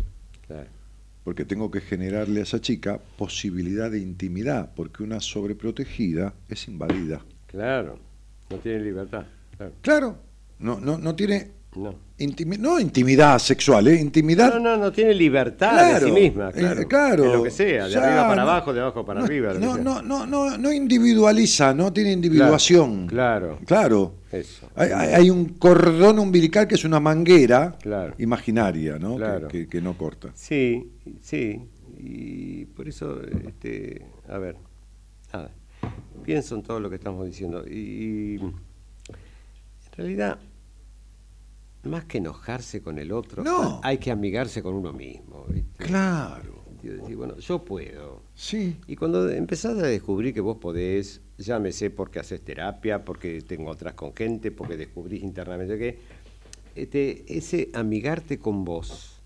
[1.24, 7.24] Porque tengo que generarle a esa chica posibilidad de intimidad, porque una sobreprotegida es invadida.
[7.48, 8.00] Claro,
[8.50, 9.26] no tiene libertad.
[9.82, 10.18] Claro,
[10.60, 11.96] no, no, no tiene No.
[12.60, 14.00] no intimidad sexual, ¿eh?
[14.00, 14.54] Intimidad.
[14.56, 17.24] No, no, no tiene libertad de sí misma, eh, claro.
[17.24, 19.54] De lo que sea, de arriba para abajo, de abajo para arriba.
[19.54, 23.08] No, no, no, no, no individualiza, no tiene individuación.
[23.08, 23.60] Claro.
[23.66, 24.16] Claro.
[24.32, 24.70] Eso.
[24.76, 27.78] Hay, un cordón umbilical que es una manguera
[28.18, 29.18] imaginaria, ¿no?
[29.48, 30.30] Que, que, no corta.
[30.36, 30.92] Sí,
[31.22, 31.62] sí.
[31.98, 34.56] Y por eso, este, a ver,
[35.34, 35.52] nada.
[36.24, 37.66] Pienso en todo lo que estamos diciendo.
[37.66, 38.40] y
[40.00, 40.40] realidad
[41.84, 43.44] más que enojarse con el otro,
[43.84, 45.46] hay que amigarse con uno mismo.
[45.78, 46.60] Claro.
[46.82, 48.24] Decir, bueno, yo puedo.
[48.36, 48.78] Sí.
[48.88, 53.96] Y cuando empezás a descubrir que vos podés, llámese porque haces terapia, porque tengo otras
[53.96, 56.00] con gente, porque descubrís internamente que
[56.76, 59.20] este, ese amigarte con vos,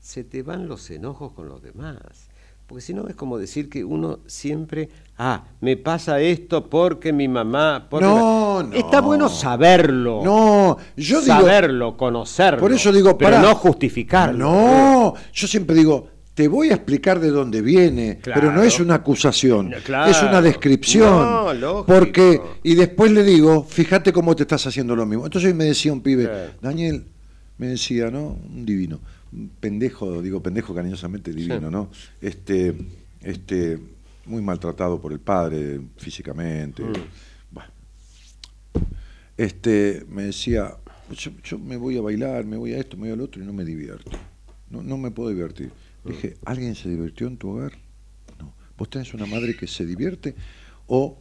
[0.00, 2.28] se te van los enojos con los demás.
[2.66, 4.88] Porque si no es como decir que uno siempre,
[5.20, 7.86] ah, me pasa esto porque mi mamá...
[7.92, 8.74] no, no.
[8.74, 10.22] Está bueno saberlo.
[10.24, 11.34] No, yo digo...
[11.34, 12.60] Saberlo, conocerlo.
[12.60, 14.38] Por eso digo, pero no justificarlo.
[14.38, 18.94] No, yo siempre digo, te voy a explicar de dónde viene, pero no es una
[18.94, 21.60] acusación, es una descripción.
[21.60, 25.26] No, porque, y después le digo, fíjate cómo te estás haciendo lo mismo.
[25.26, 27.04] Entonces me decía un pibe, Daniel,
[27.58, 28.38] me decía, ¿no?
[28.54, 29.00] Un divino
[29.60, 31.90] pendejo, digo pendejo cariñosamente divino, ¿no?
[32.20, 32.74] Este,
[33.22, 33.78] este,
[34.30, 36.82] muy maltratado por el padre físicamente.
[36.82, 36.92] Mm.
[39.36, 40.76] Este, me decía,
[41.42, 43.52] yo, me voy a bailar, me voy a esto, me voy al otro y no
[43.52, 44.10] me divierto.
[44.68, 45.72] No, no me puedo divertir.
[46.04, 46.08] Mm.
[46.10, 47.72] Dije, ¿alguien se divirtió en tu hogar?
[48.38, 48.54] No.
[48.76, 50.34] ¿Vos tenés una madre que se divierte?
[50.86, 51.18] ¿O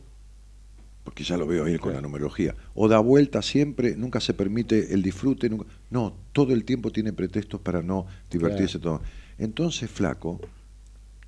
[1.09, 4.93] porque ya lo veo ahí con la numerología, o da vuelta siempre, nunca se permite
[4.93, 5.49] el disfrute,
[5.89, 9.01] no, todo el tiempo tiene pretextos para no divertirse todo.
[9.39, 10.39] Entonces, flaco,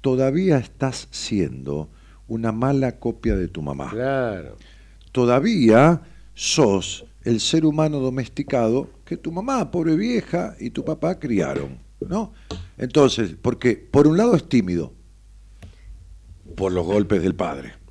[0.01, 1.89] todavía estás siendo
[2.27, 3.89] una mala copia de tu mamá.
[3.89, 4.57] Claro.
[5.11, 6.01] Todavía
[6.33, 12.33] sos el ser humano domesticado que tu mamá, pobre vieja, y tu papá criaron, ¿no?
[12.77, 14.93] Entonces, porque por un lado es tímido,
[16.55, 17.81] por los golpes del padre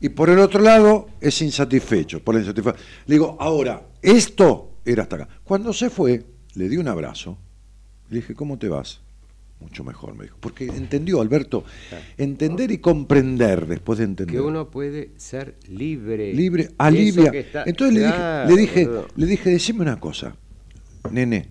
[0.00, 2.74] y por el otro lado es insatisfecho, por la Le
[3.06, 5.28] digo, ahora, esto era hasta acá.
[5.44, 7.38] Cuando se fue, le di un abrazo,
[8.10, 9.00] le dije, ¿cómo te vas?
[9.62, 10.36] Mucho mejor, me dijo.
[10.40, 11.64] Porque entendió, Alberto,
[12.18, 14.34] entender y comprender después de entender.
[14.34, 16.34] Que uno puede ser libre.
[16.34, 17.32] Libre, alivia.
[17.64, 20.36] Entonces le dije, le dije, le dije, decime una cosa,
[21.10, 21.48] nene,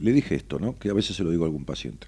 [0.00, 0.78] le dije esto, ¿no?
[0.78, 2.06] Que a veces se lo digo a algún paciente.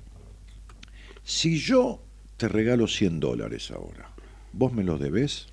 [1.24, 2.02] Si yo
[2.36, 4.10] te regalo 100 dólares ahora,
[4.52, 5.46] ¿vos me los debés?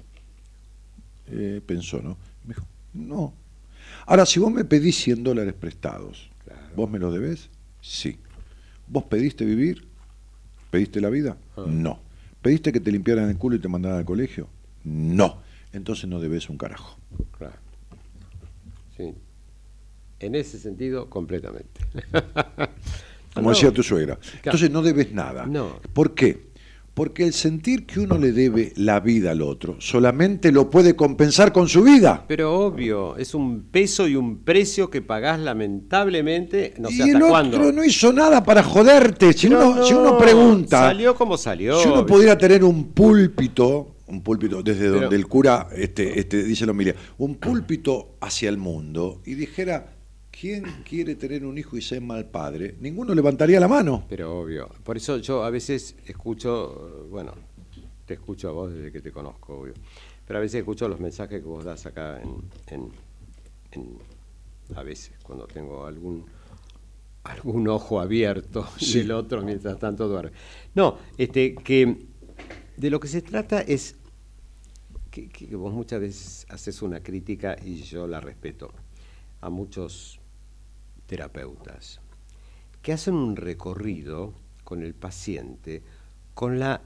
[1.28, 2.18] Eh, pensó, ¿no?
[2.46, 3.34] Me dijo, no.
[4.06, 6.30] Ahora, si vos me pedís 100 dólares prestados,
[6.76, 7.50] ¿vos me los debés?
[7.82, 8.18] Sí.
[8.88, 9.88] ¿Vos pediste vivir?
[10.70, 11.38] ¿Pediste la vida?
[11.56, 11.66] Ah.
[11.68, 12.00] No.
[12.42, 14.48] ¿Pediste que te limpiaran el culo y te mandaran al colegio?
[14.84, 15.42] No.
[15.72, 16.98] Entonces no debes un carajo.
[17.38, 17.56] Claro.
[18.98, 19.14] Sí.
[20.20, 21.82] En ese sentido, completamente.
[23.34, 24.20] Como decía tu suegra.
[24.44, 25.46] Entonces no debes nada.
[25.46, 25.80] No.
[25.94, 26.53] ¿Por qué?
[26.94, 31.52] Porque el sentir que uno le debe la vida al otro solamente lo puede compensar
[31.52, 32.26] con su vida.
[32.28, 37.24] Pero obvio, es un peso y un precio que pagás lamentablemente, no sé y el
[37.24, 39.34] otro no hizo nada para joderte.
[39.34, 40.82] Si, uno, si uno pregunta.
[40.82, 41.80] Salió como salió.
[41.80, 46.68] Si uno pudiera tener un púlpito, un púlpito desde donde el cura este, este, dice
[46.68, 49.94] la homilia, un púlpito hacia el mundo y dijera
[50.44, 52.76] ¿Quién quiere tener un hijo y ser mal padre?
[52.82, 54.04] Ninguno levantaría la mano.
[54.10, 54.68] Pero obvio.
[54.84, 57.32] Por eso yo a veces escucho, bueno,
[58.06, 59.74] te escucho a vos desde que te conozco, obvio.
[60.28, 62.92] Pero a veces escucho los mensajes que vos das acá en,
[64.76, 66.26] a veces, cuando tengo algún
[67.24, 70.34] algún ojo abierto y el otro mientras tanto duerme.
[70.76, 72.00] No, este, que
[72.76, 73.96] de lo que se trata es
[75.10, 78.74] que, que vos muchas veces haces una crítica y yo la respeto
[79.40, 80.20] a muchos
[81.14, 82.00] terapeutas
[82.82, 84.34] que hacen un recorrido
[84.64, 85.84] con el paciente
[86.34, 86.82] con la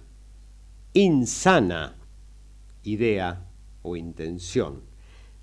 [0.91, 1.95] insana
[2.83, 3.45] idea
[3.83, 4.81] o intención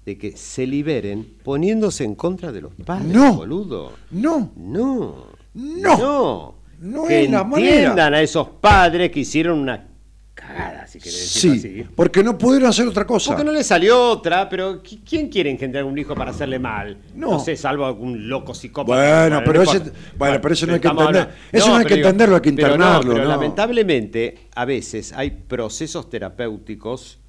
[0.04, 3.94] de que se liberen poniéndose en contra de los padres, no, boludo.
[4.10, 4.52] No.
[4.54, 5.28] No.
[5.54, 5.96] No.
[5.96, 6.54] No.
[6.78, 9.93] No que entiendan a esos padres que hicieron una
[10.34, 13.30] cagada, si querés decirlo sí, porque no pudieron hacer otra cosa.
[13.30, 16.98] Porque no le salió otra, pero ¿quién quiere engendrar un hijo para hacerle mal?
[17.14, 19.28] No, sé, salvo algún loco psicópata.
[19.28, 21.28] Bueno, pero, ese, bueno, pero eso no hay que entender.
[21.52, 23.14] Eso no, hay que entenderlo, hay que internarlo.
[23.14, 27.20] Pero, lamentablemente, a veces hay procesos terapéuticos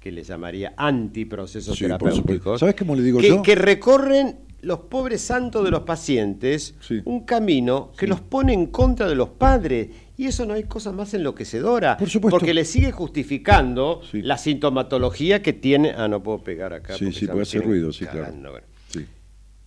[0.00, 2.60] que le llamaría antiprocesos terapéuticos.
[2.60, 3.42] ¿Sabes cómo le digo que, yo?
[3.42, 6.74] Que recorren los pobres santos de los pacientes
[7.04, 9.88] un camino que los pone en contra de los padres.
[10.18, 11.96] Y eso no hay cosa más enloquecedora.
[11.98, 12.38] Por supuesto.
[12.38, 15.92] Porque le sigue justificando la sintomatología que tiene.
[15.96, 16.96] Ah, no puedo pegar acá.
[16.96, 18.32] Sí, sí, puede hacer ruido, sí, claro.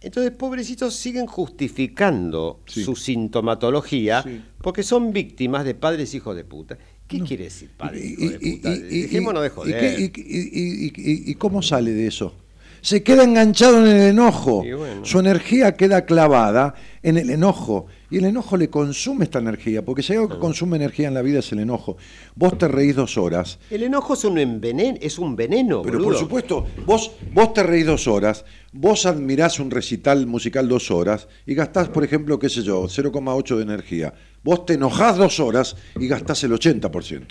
[0.01, 2.83] Entonces, pobrecitos siguen justificando Sí.
[2.85, 4.23] su sintomatología
[4.61, 6.77] porque son víctimas de padres hijos de puta.
[7.05, 8.69] ¿Qué quiere decir padres hijos de puta?
[8.75, 9.99] Dejémonos de joder.
[9.99, 12.33] y- y- y cómo sale de eso?
[12.81, 14.63] Se queda enganchado en el enojo.
[14.63, 15.05] Bueno.
[15.05, 16.73] Su energía queda clavada
[17.03, 17.87] en el enojo.
[18.11, 19.83] Y el enojo le consume esta energía.
[19.85, 21.97] Porque si hay algo que consume energía en la vida es el enojo.
[22.35, 23.59] Vos te reís dos horas.
[23.69, 27.85] El enojo es un, envenen- es un veneno, Pero por supuesto, vos, vos te reís
[27.85, 32.63] dos horas, vos admirás un recital musical dos horas y gastás, por ejemplo, qué sé
[32.63, 34.13] yo, 0,8 de energía.
[34.43, 37.25] Vos te enojás dos horas y gastás el 80%.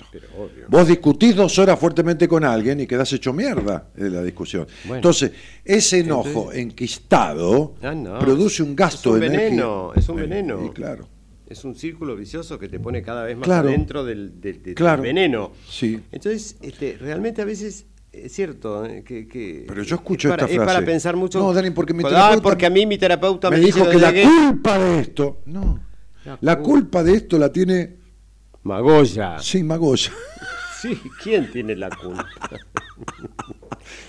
[0.68, 4.66] Vos discutís dos horas fuertemente con alguien y quedás hecho mierda de la discusión.
[4.84, 4.96] Bueno.
[4.96, 5.32] Entonces,
[5.64, 8.18] ese enojo enquistado Ah, no.
[8.18, 9.48] produce un gasto Es un de energía.
[9.50, 10.64] veneno, es un Eh, veneno.
[10.66, 11.08] y claro.
[11.46, 13.68] Es un círculo vicioso que te pone cada vez más Claro.
[13.68, 15.02] adentro del, del- del Claro.
[15.02, 15.52] veneno.
[15.66, 15.98] Sí.
[16.12, 20.42] Entonces, este, realmente a veces es cierto eh, que, que- Pero yo escucho es para,
[20.44, 20.86] esta es para frase.
[20.86, 21.38] pensar mucho.
[21.38, 24.12] No, Dani, porque mi Ah, porque a mí mi terapeuta me me, dijo que la
[24.12, 25.80] culpa de esto, no,
[26.28, 26.70] La la culpa.
[26.70, 27.96] culpa de esto la tiene,
[28.62, 29.38] Magoya.
[29.40, 30.10] sí, Magoya.
[30.80, 32.28] Sí, ¿quién tiene la culpa?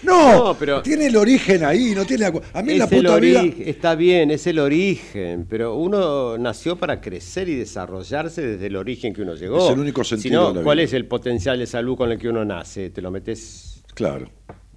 [0.04, 2.92] No, No, pero- tiene el origen ahí, no tiene la cu- A mí la Es
[2.92, 3.44] el puta vida.
[3.60, 9.14] está bien, es el origen, pero uno nació para crecer y desarrollarse desde el origen
[9.14, 9.66] que uno llegó.
[9.68, 10.86] Es el único Si sentido no, de la ¿cuál vida.
[10.86, 12.90] es el potencial de salud con el que uno nace?
[12.90, 14.30] Te lo metes Claro,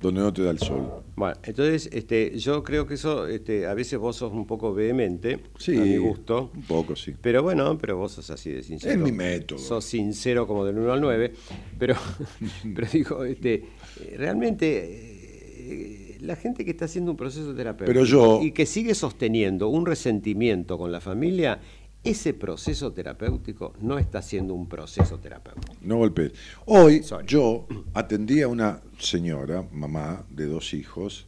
[0.03, 0.83] donde no te da el sol.
[1.15, 5.39] Bueno, entonces este, yo creo que eso, este, a veces vos sos un poco vehemente,
[5.59, 6.51] Sí, a mi gusto.
[6.55, 7.15] un poco, sí.
[7.21, 8.93] Pero bueno, pero vos sos así de sincero.
[8.95, 9.59] Es mi método.
[9.59, 11.33] Sos sincero como del 1 al 9.
[11.79, 11.95] Pero,
[12.75, 13.63] pero digo, este,
[14.17, 18.95] realmente eh, la gente que está haciendo un proceso terapéutico Pero yo- y que sigue
[18.95, 21.61] sosteniendo un resentimiento con la familia,
[22.05, 25.75] ese proceso terapéutico no está siendo un proceso terapéutico.
[25.83, 26.33] No golpees.
[26.67, 27.27] Hoy Sorry.
[27.27, 31.27] yo atendí a una señora, mamá de dos hijos,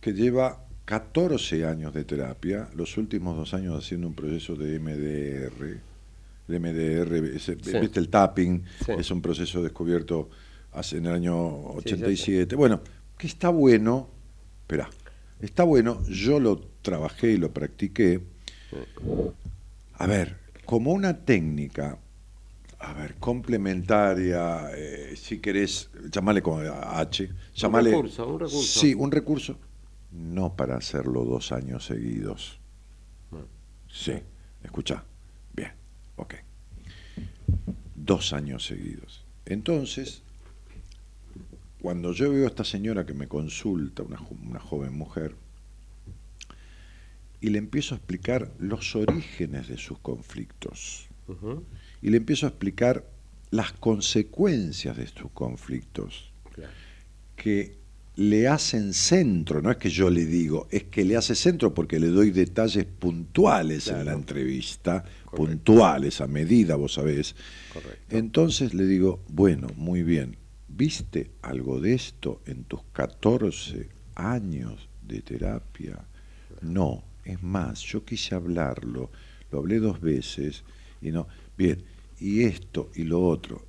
[0.00, 5.80] que lleva 14 años de terapia, los últimos dos años haciendo un proceso de MDR.
[6.48, 7.54] El MDR, Sí.
[7.80, 8.64] ¿viste el tapping?
[8.84, 8.92] Sí.
[8.98, 10.28] Es un proceso descubierto
[10.72, 12.04] hace, en el año Sí, ya sé.
[12.04, 12.56] 87.
[12.56, 12.80] Bueno,
[13.16, 14.08] que está bueno,
[14.62, 14.90] espera,
[15.40, 18.20] está bueno, yo lo trabajé y lo practiqué.
[20.02, 20.36] A ver,
[20.66, 21.96] como una técnica,
[22.80, 27.90] a ver, complementaria, eh, si querés, llamale con H, llamale...
[27.92, 28.80] recurso, un recurso.
[28.80, 29.58] Sí, un recurso,
[30.10, 32.58] no para hacerlo dos años seguidos.
[33.88, 34.14] Sí,
[34.64, 35.04] escucha,
[35.54, 35.70] bien,
[36.16, 36.34] ok.
[37.94, 39.24] Dos años seguidos.
[39.46, 40.22] Entonces,
[41.80, 45.34] cuando yo veo a esta señora que me consulta, una, jo- una joven mujer,
[47.42, 51.08] y le empiezo a explicar los orígenes de sus conflictos,
[52.00, 53.04] y le empiezo a explicar
[53.50, 56.72] las consecuencias de sus conflictos, claro.
[57.34, 57.82] que
[58.14, 61.98] le hacen centro, no es que yo le digo, es que le hace centro porque
[61.98, 67.34] le doy detalles puntuales en la entrevista, puntuales, a medida, vos sabés.
[67.72, 68.16] Correcto.
[68.16, 70.36] Entonces le digo, bueno, muy bien,
[70.68, 76.04] ¿viste algo de esto en tus 14 años de terapia?
[76.60, 79.10] No, es más, yo quise hablarlo,
[79.50, 80.64] lo hablé dos veces
[81.00, 81.84] y no, bien,
[82.20, 83.64] y esto y lo otro,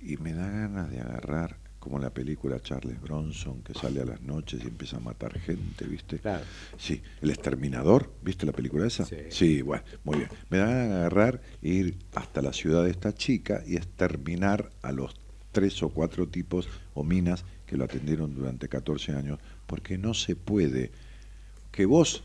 [0.00, 4.22] y me da ganas de agarrar, como la película Charles Bronson, que sale a las
[4.22, 6.18] noches y empieza a matar gente, ¿viste?
[6.18, 6.42] Claro.
[6.78, 9.06] Sí, El Exterminador, ¿viste la película esa?
[9.28, 9.60] Sí.
[9.60, 10.30] bueno, muy bien.
[10.48, 14.92] Me dan a agarrar e ir hasta la ciudad de esta chica y exterminar a
[14.92, 15.14] los
[15.52, 20.36] tres o cuatro tipos o minas que lo atendieron durante 14 años, porque no se
[20.36, 20.90] puede
[21.70, 22.24] que vos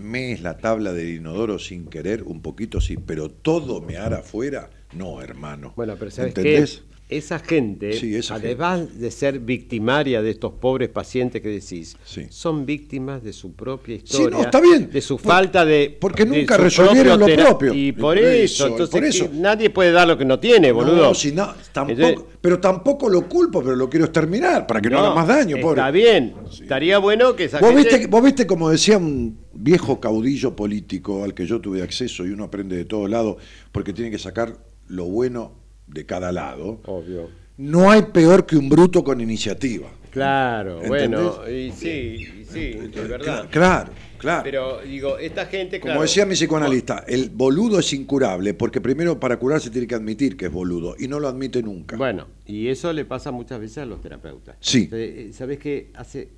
[0.00, 5.22] mees la tabla del inodoro sin querer, un poquito sí, pero todo mear afuera, no,
[5.22, 5.72] hermano.
[5.76, 6.82] Bueno, pero ¿sabes ¿Entendés?
[7.10, 12.26] Esa gente, Sí, esa además de ser victimaria de estos pobres pacientes que decís, Sí.
[12.30, 14.90] son víctimas de su propia Sí, historia, no, está bien.
[14.90, 15.96] de su Por- falta de...
[16.00, 17.74] porque nunca resolvieron lo propio.
[17.74, 19.30] Y por eso, eso, entonces por eso.
[19.30, 19.36] ¿qué?
[19.36, 20.96] nadie puede dar lo que no tiene, boludo.
[21.08, 24.88] No, si no, tampoco, Entonces- pero tampoco lo culpo, pero lo quiero exterminar para que
[24.88, 25.80] no, haga más daño, pobre.
[25.80, 29.98] Está bien, estaría bueno que esa Vos gente- viste, vos viste como decía un viejo
[30.00, 33.36] caudillo político al que yo tuve acceso y uno aprende de todos lados
[33.72, 34.56] porque tiene que sacar
[34.86, 35.59] lo bueno
[35.92, 36.80] de cada lado.
[36.86, 37.28] Obvio.
[37.56, 39.88] No hay peor que un bruto con iniciativa.
[40.10, 43.48] Claro, bueno, y sí, y sí, es verdad.
[43.48, 44.42] Claro, claro.
[44.42, 49.20] Pero digo, esta gente, Como claro, decía mi psicoanalista, el boludo es incurable porque primero
[49.20, 51.96] para curarse tiene que admitir que es boludo y no lo admite nunca.
[51.96, 54.56] Bueno, y eso le pasa muchas veces a los terapeutas.
[54.58, 54.84] Sí.
[54.84, 56.28] Entonces, ¿Sabés qué hace?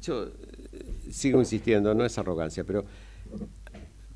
[0.00, 0.30] Yo eh,
[1.10, 2.84] sigo insistiendo, no es arrogancia, pero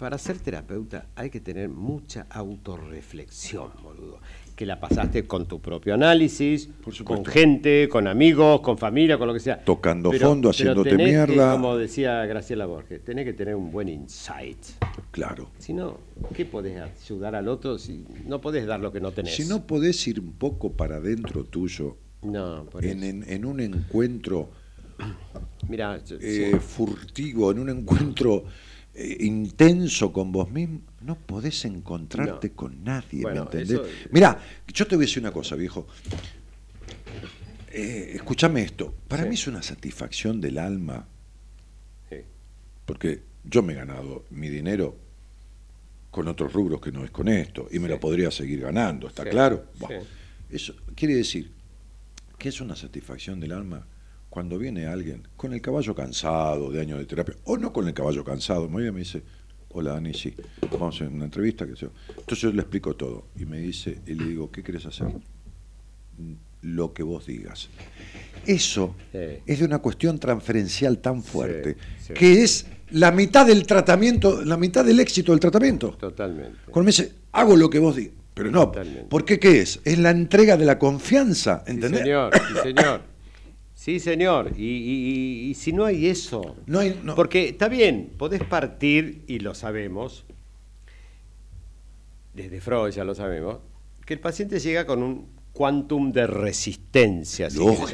[0.01, 4.21] para ser terapeuta hay que tener mucha autorreflexión, boludo.
[4.61, 6.69] Que la pasaste con tu propio análisis,
[7.03, 9.65] con gente, con amigos, con familia, con lo que sea.
[9.65, 11.53] Tocando fondo, haciéndote tenés que, mierda.
[11.53, 14.59] como decía Graciela Borges, tenés que tener un buen insight.
[15.13, 15.49] Claro.
[15.57, 15.97] Si no,
[16.35, 19.35] ¿qué podés ayudar al otro si no podés dar lo que no tenés?
[19.35, 23.07] Si no podés ir un poco para adentro tuyo, no, por en, eso.
[23.07, 24.51] en- en un encuentro
[25.71, 28.45] Mira, yo- eh, furtivo, en un encuentro
[28.93, 32.55] eh, intenso con vos mismo, no podés encontrarte No.
[32.57, 33.71] con nadie, Bueno, ¿me entendés?
[33.71, 34.39] eso- Mirá,
[34.69, 35.87] yo te voy a decir una cosa, viejo.
[37.73, 39.29] Eh, escúchame esto, para Sí.
[39.29, 41.07] mí es una satisfacción del alma,
[42.11, 42.17] sí.
[42.85, 44.97] porque yo me he ganado mi dinero
[46.11, 47.95] con otros rubros que no es con esto, y me Sí.
[47.95, 49.67] lo podría seguir ganando, ¿está claro?
[49.79, 50.03] Bueno,
[50.51, 51.53] eso quiere decir
[52.39, 53.87] que es una satisfacción del alma
[54.29, 57.95] cuando viene alguien con el caballo cansado de años de terapia, o no con el
[57.95, 59.23] caballo cansado, me y me dice,
[59.73, 60.35] hola Dani, sí,
[60.73, 61.91] vamos a hacer una entrevista, que yo.
[62.09, 65.07] Entonces yo le explico todo, y me dice, y le digo, ¿qué querés hacer?
[66.19, 67.71] "Mm, Lo que vos digas.
[68.47, 69.19] Eso Sí.
[69.47, 72.13] es de una cuestión transferencial tan fuerte, sí.
[72.13, 75.93] que es la mitad del tratamiento, la mitad del éxito del tratamiento.
[75.93, 76.59] Totalmente.
[76.67, 78.13] Cuando me dice, hago lo que vos digas.
[78.35, 79.05] Pero no, Totalmente.
[79.09, 79.81] ¿por qué qué es?
[79.85, 82.03] Es la entrega de la confianza, Sí, ¿entendés?
[82.03, 83.01] señor, sí, señor.
[83.81, 84.53] Sí, señor.
[84.59, 86.55] Y, y- y- y si no hay eso.
[86.67, 87.15] No hay- no.
[87.15, 90.27] Porque está bien, podés partir, y lo sabemos,
[92.35, 93.61] desde Freud ya lo sabemos,
[94.05, 97.89] que el paciente llega con un quantum de resistencia, así Lógico,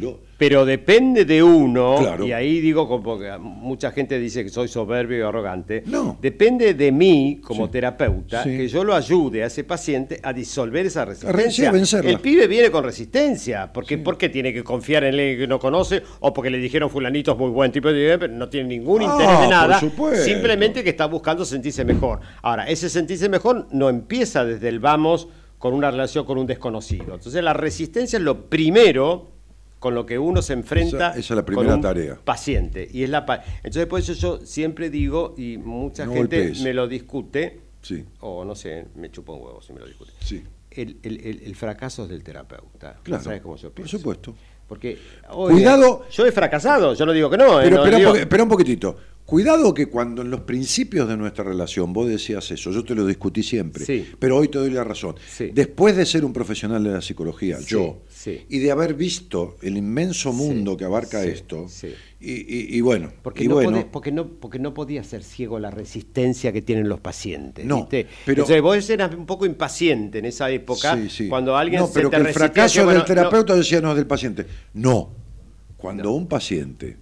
[0.00, 2.26] lo- Pero depende de uno, Claro.
[2.26, 6.18] y ahí digo, como que mucha gente dice que soy soberbio y arrogante, No.
[6.20, 7.72] depende de mí como Sí.
[7.72, 8.50] terapeuta Sí.
[8.56, 11.70] que yo lo ayude a ese paciente a disolver esa resistencia.
[12.04, 15.58] El pibe viene con resistencia, porque ¿por qué tiene que confiar en alguien que no
[15.60, 19.02] conoce o porque le dijeron fulanito es muy buen tipo de pero no tiene ningún
[19.02, 19.80] Ah, interés de nada,
[20.24, 22.20] simplemente que está buscando sentirse mejor.
[22.42, 25.28] Ahora, ese sentirse mejor no empieza desde el vamos
[25.64, 27.14] con una relación con un desconocido.
[27.14, 29.30] Entonces la resistencia es lo primero
[29.78, 32.18] con lo que uno se enfrenta Esa- esa es la con primera un tarea.
[32.22, 32.86] paciente.
[32.92, 36.60] Y es la pa- Entonces por eso yo siempre digo, y mucha No gente golpees.
[36.60, 40.12] me lo discute, Sí, o no sé, me chupa un huevo si me lo discute.
[40.20, 40.42] sí.
[40.70, 42.98] El, el- el- el fracaso es del terapeuta.
[43.02, 43.96] Claro, ¿Sabes cómo yo por pienso?
[43.96, 44.34] supuesto.
[44.68, 44.98] Porque,
[45.30, 46.04] oye, Cuidado.
[46.10, 47.58] Yo he fracasado, yo no digo que no.
[47.60, 48.96] eh, Pero no espera, digo- un poqu- espera un poquitito.
[49.26, 53.06] Cuidado que cuando en los principios de nuestra relación vos decías eso, yo te lo
[53.06, 54.06] discutí siempre, Sí.
[54.18, 55.14] pero hoy te doy la razón.
[55.26, 55.50] Sí.
[55.54, 58.02] Después de ser un profesional de la psicología, Sí, yo,
[58.50, 61.66] y de haber visto el inmenso mundo que abarca esto.
[62.20, 65.22] Y, y- y bueno, Porque, y no bueno, podés- porque, no, porque no podía ser
[65.24, 67.64] ciego la resistencia que tienen los pacientes.
[67.64, 68.06] No, ¿viste?
[68.26, 70.98] pero- Entonces vos eras un poco impaciente en esa época,
[71.30, 73.90] cuando alguien no, se pero te que el fracaso del bueno, no- terapeuta decía no
[73.90, 74.46] es del paciente.
[74.74, 75.10] No,
[75.78, 76.96] cuando un paciente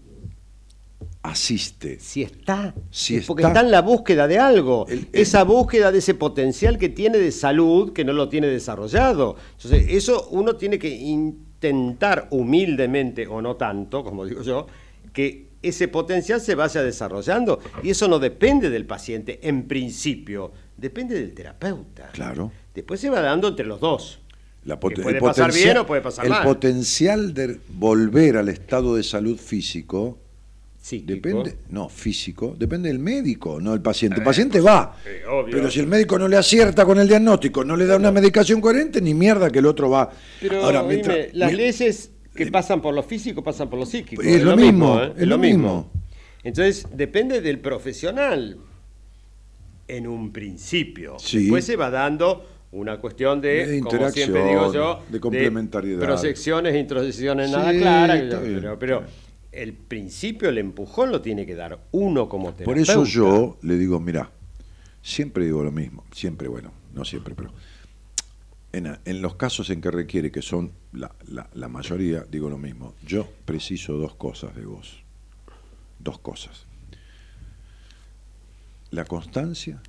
[1.23, 3.49] asiste, Si está, Si es porque está.
[3.53, 7.19] está en la búsqueda de algo, El- el- esa búsqueda de ese potencial que tiene
[7.19, 9.37] de salud que no lo tiene desarrollado.
[9.57, 14.67] Entonces, eso uno tiene que intentar humildemente, o no tanto, como digo yo,
[15.13, 17.61] que ese potencial se vaya desarrollando.
[17.85, 22.11] Y eso no depende del paciente, en principio, depende del terapeuta.
[22.13, 22.51] claro.
[22.75, 24.19] Después se va dando entre los dos.
[24.65, 26.43] La Que poten- puede el pasar bien o puede pasar el mal.
[26.45, 30.19] potencial de volver al estado de salud físico
[30.83, 31.13] Psíquico.
[31.15, 34.19] depende, no, físico, depende del médico, no del paciente.
[34.19, 35.55] El paciente va, eh, obvio.
[35.57, 38.61] pero si el médico no le acierta con el diagnóstico, no le da una medicación
[38.61, 40.11] coherente, ni mierda que el otro va.
[40.41, 43.87] Pero Ahora, dime, mientras- las mi- leyes que pasan por lo físico pasan por lo
[43.87, 44.21] psíquico.
[44.23, 45.13] Es lo mismo, ¿eh?
[45.17, 45.89] es lo mismo.
[46.43, 48.57] Entonces, depende del profesional
[49.87, 51.17] en un principio.
[51.19, 51.43] Sí.
[51.43, 56.01] Después se va dando una cuestión de, De como siempre digo yo, de complementariedad.
[56.01, 59.05] proyecciones e introyecciones nada Sí, bien, pero.
[59.53, 62.65] El principio, el empujón lo tiene que dar uno como terapeuta.
[62.65, 64.31] Por eso yo le digo, mira,
[65.03, 67.53] siempre digo lo mismo, siempre, bueno, no siempre, pero
[68.73, 72.59] en, en los casos en que requiere, que son la, la- la mayoría, digo lo
[72.59, 75.03] mismo, yo preciso dos cosas de vos,
[75.99, 76.67] dos cosas.
[78.91, 79.81] La constancia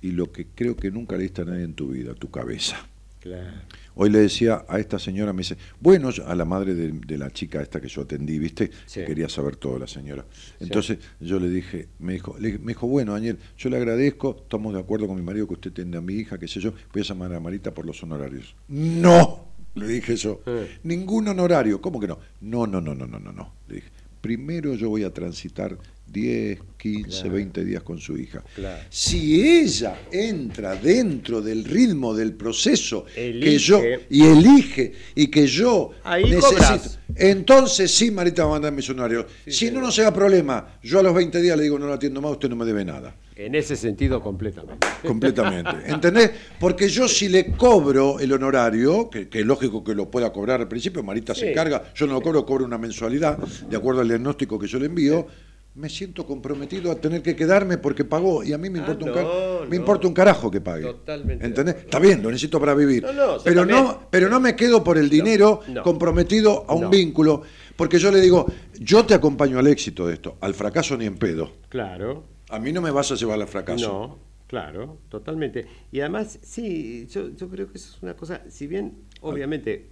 [0.00, 2.86] y lo que creo que nunca le diste a nadie en tu vida, tu cabeza.
[3.20, 3.56] Claro.
[3.94, 7.30] Hoy le decía a esta señora, me dice, bueno, a la madre de, de la
[7.30, 8.70] chica esta que yo atendí, ¿viste?
[8.86, 9.00] Sí.
[9.00, 10.24] Que quería saber todo la señora.
[10.60, 14.72] Entonces yo le dije, me dijo, le- me dijo, bueno, Daniel, yo le agradezco, estamos
[14.74, 17.02] de acuerdo con mi marido que usted tenga a mi hija, qué sé yo, voy
[17.02, 18.54] a llamar a Marita por los honorarios.
[18.68, 20.40] No, le dije yo,
[20.82, 22.18] ningún honorario, ¿cómo que no?
[22.40, 23.88] No, no, no, no, no, no, no, le dije.
[24.20, 25.76] Primero yo voy a transitar
[26.12, 28.42] 10, 15, 20 días con su hija.
[28.54, 28.82] Claro.
[28.90, 35.90] Si ella entra dentro del ritmo del proceso que yo y elige y que yo
[36.04, 36.98] Ahí necesito, cobras.
[37.16, 39.26] entonces sí, Marita va a mandar mis honorarios.
[39.46, 40.78] si no, no se da problema.
[40.82, 42.84] Yo a los 20 días le digo, no lo atiendo más, usted no me debe
[42.84, 43.14] nada.
[43.34, 44.86] En ese sentido, completamente.
[45.06, 45.70] Completamente.
[45.86, 46.30] ¿Entendés?
[46.60, 50.60] Porque yo si le cobro el honorario, que, que es lógico que lo pueda cobrar
[50.60, 51.46] al principio, Marita se Sí.
[51.48, 54.86] encarga, yo no lo cobro, cobro una mensualidad, de acuerdo al diagnóstico que yo le
[54.86, 55.26] envío,
[55.74, 59.04] me siento comprometido a tener que quedarme porque pagó y a mí me Ah, importa,
[59.04, 59.70] un, no, ca- no.
[59.70, 60.82] me importa un carajo que pague.
[60.84, 61.76] Totalmente ¿Entendés?
[61.76, 63.02] Está bien, lo necesito para vivir.
[63.04, 63.82] No, pero, también.
[63.84, 67.42] no, pero no me quedo por el dinero comprometido a un vínculo,
[67.76, 68.44] porque yo le digo,
[68.78, 71.50] yo te acompaño al éxito de esto, al fracaso ni en pedo.
[71.70, 72.24] Claro.
[72.50, 73.88] A mí no me vas a llevar al fracaso.
[73.88, 75.66] No, claro, totalmente.
[75.90, 78.92] Y además, sí, yo, yo creo que eso es una cosa, si bien,
[79.22, 79.88] obviamente,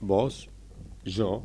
[0.00, 0.50] vos,
[1.06, 1.44] yo,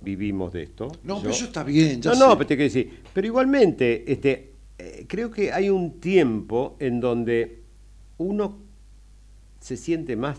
[0.00, 0.88] vivimos de esto.
[1.02, 2.00] No, yo- pero eso está bien.
[2.00, 2.20] ya No, sé.
[2.20, 7.00] no, pero te quiero decir, pero igualmente, este, eh, creo que hay un tiempo en
[7.00, 7.62] donde
[8.18, 8.58] uno
[9.60, 10.38] se siente más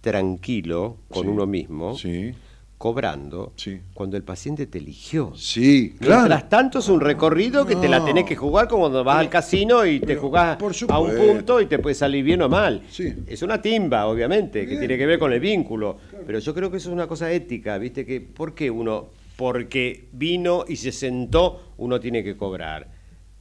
[0.00, 2.32] tranquilo con Sí, uno mismo, Sí,
[2.78, 3.80] cobrando, Sí.
[3.92, 5.32] cuando el paciente te eligió.
[5.34, 6.22] sí, claro.
[6.22, 9.28] Mientras tanto es un recorrido que te la tenés que jugar como cuando vas al
[9.28, 10.56] casino y te jugás
[10.88, 12.82] a un punto y te puede salir bien o mal.
[12.88, 13.12] Sí.
[13.26, 15.98] Es una timba, obviamente, que tiene que ver con el vínculo.
[16.24, 18.06] Pero yo creo que eso es una cosa ética, ¿viste?
[18.06, 19.06] Que ¿Por qué uno,
[19.36, 22.86] porque vino y se sentó, uno tiene que cobrar?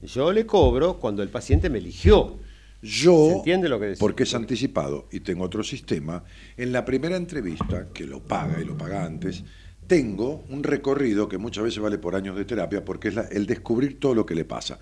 [0.02, 2.38] Yo le cobro cuando el paciente me eligió.
[2.82, 4.00] Yo, ¿Se entiende lo que decís?
[4.00, 6.24] porque es anticipado y tengo otro sistema,
[6.56, 9.44] en la primera entrevista, que lo paga y lo paga antes,
[9.88, 13.46] tengo un recorrido que muchas veces vale por años de terapia, porque es la- el
[13.48, 14.80] descubrir todo lo que le pasa.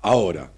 [0.00, 0.52] Ahora,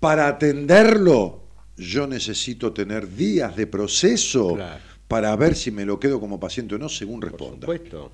[0.00, 1.42] para atenderlo,
[1.76, 4.80] yo necesito tener días de proceso Claro.
[5.06, 7.60] para ver si me lo quedo como paciente o no, según Por responda.
[7.60, 8.12] supuesto.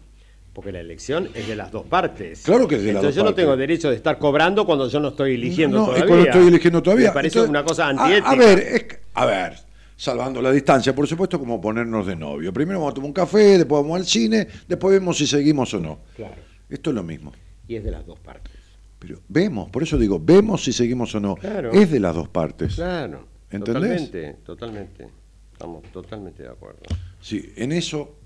[0.55, 2.43] Porque la elección es de las dos partes.
[2.43, 4.89] Claro que es de las Entonces dos yo no tengo derecho de estar cobrando cuando
[4.89, 6.07] yo no estoy eligiendo No, todavía.
[6.07, 7.09] cuando estoy eligiendo todavía.
[7.09, 8.31] Me parece Entonces, una cosa antiética.
[8.31, 9.55] A, ver, es a ver,
[9.97, 12.53] salvando la distancia, por supuesto, como ponernos de novio.
[12.53, 15.81] Primero vamos a tomar un café, después vamos al cine, después vemos si seguimos o
[15.81, 15.99] no.
[16.15, 16.37] Claro.
[16.71, 17.33] Esto es lo mismo.
[17.67, 18.53] Y es de las dos partes.
[19.01, 21.35] Pero vemos, por eso digo, vemos si seguimos o no.
[21.35, 21.73] Claro.
[21.73, 22.77] Es de las dos partes.
[22.77, 23.27] Claro.
[23.51, 24.11] ¿Entendés?
[24.11, 25.09] Totalmente, totalmente.
[25.53, 26.83] Estamos totalmente de acuerdo.
[27.21, 28.19] Sí, en eso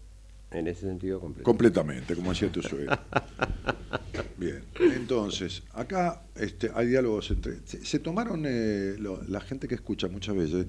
[0.51, 1.45] En ese sentido completo.
[1.45, 3.05] completamente, como decía tu suegra.
[4.37, 4.63] Bien,
[4.95, 7.57] entonces, acá este, hay diálogos entre...
[7.67, 10.67] Se, se tomaron eh, lo- la gente que escucha muchas veces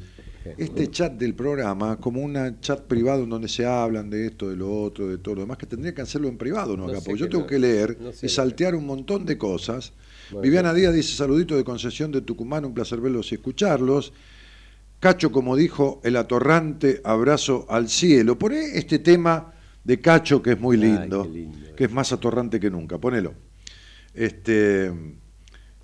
[0.58, 4.56] este chat del programa como un chat privado en donde se hablan de esto, de
[4.56, 6.86] lo otro, de todo lo demás, que tendría que hacerlo en privado, ¿no?
[6.88, 9.38] No Acá, porque yo tengo no- que leer no sé y saltear un montón de
[9.38, 9.94] cosas.
[10.32, 14.12] Bueno, Viviana Díaz dice, saludito de concesión de Tucumán, un placer verlos y escucharlos.
[15.00, 18.38] Cacho, como dijo, el atorrante abrazo al cielo.
[18.40, 19.54] Poné este tema
[19.84, 21.30] de Cacho que es muy lindo.
[21.76, 22.98] que es más atorrante que nunca.
[22.98, 23.34] Ponelo.
[24.14, 24.92] Este,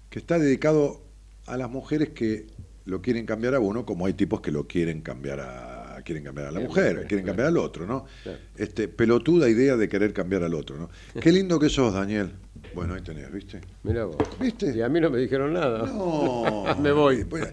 [0.09, 1.01] que está dedicado
[1.45, 2.47] a las mujeres que
[2.85, 5.74] lo quieren cambiar a uno, como hay tipos que lo quieren cambiar a
[6.05, 8.05] quieren cambiar a la mujer, quieren cambiar al otro, ¿no?
[8.55, 10.89] Este, pelotuda idea de querer cambiar al otro, ¿no?
[11.19, 12.31] Qué lindo que sos, Daniel.
[12.73, 13.61] Bueno, ahí tenés, ¿viste?
[13.83, 14.17] Mira vos.
[14.39, 14.73] ¿Viste?
[14.75, 15.85] Y a mí no me dijeron nada.
[15.87, 16.63] No.
[16.81, 17.23] Me voy.
[17.25, 17.47] Pues,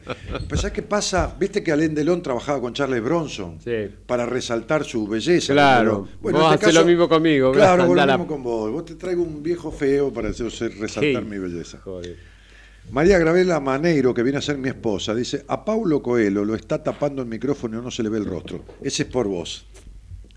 [0.54, 1.34] ¿sabes qué pasa?
[1.38, 3.88] Viste que Alain Delon trabajaba con Charles Bronson Sí.
[4.06, 5.52] para resaltar su belleza.
[5.52, 6.08] Claro.
[6.20, 8.70] Vos este hacés lo mismo conmigo, Claro, vos lo mismo con vos.
[8.70, 10.46] Vos te traigo un viejo feo para hacer
[10.78, 11.28] resaltar Sí.
[11.28, 11.78] mi belleza.
[11.82, 12.31] Joder.
[12.90, 16.82] María Gravela Maneiro, que viene a ser mi esposa, dice, a Paulo Coelho lo está
[16.82, 18.64] tapando el micrófono y no se le ve el rostro.
[18.82, 19.64] Ese es por vos.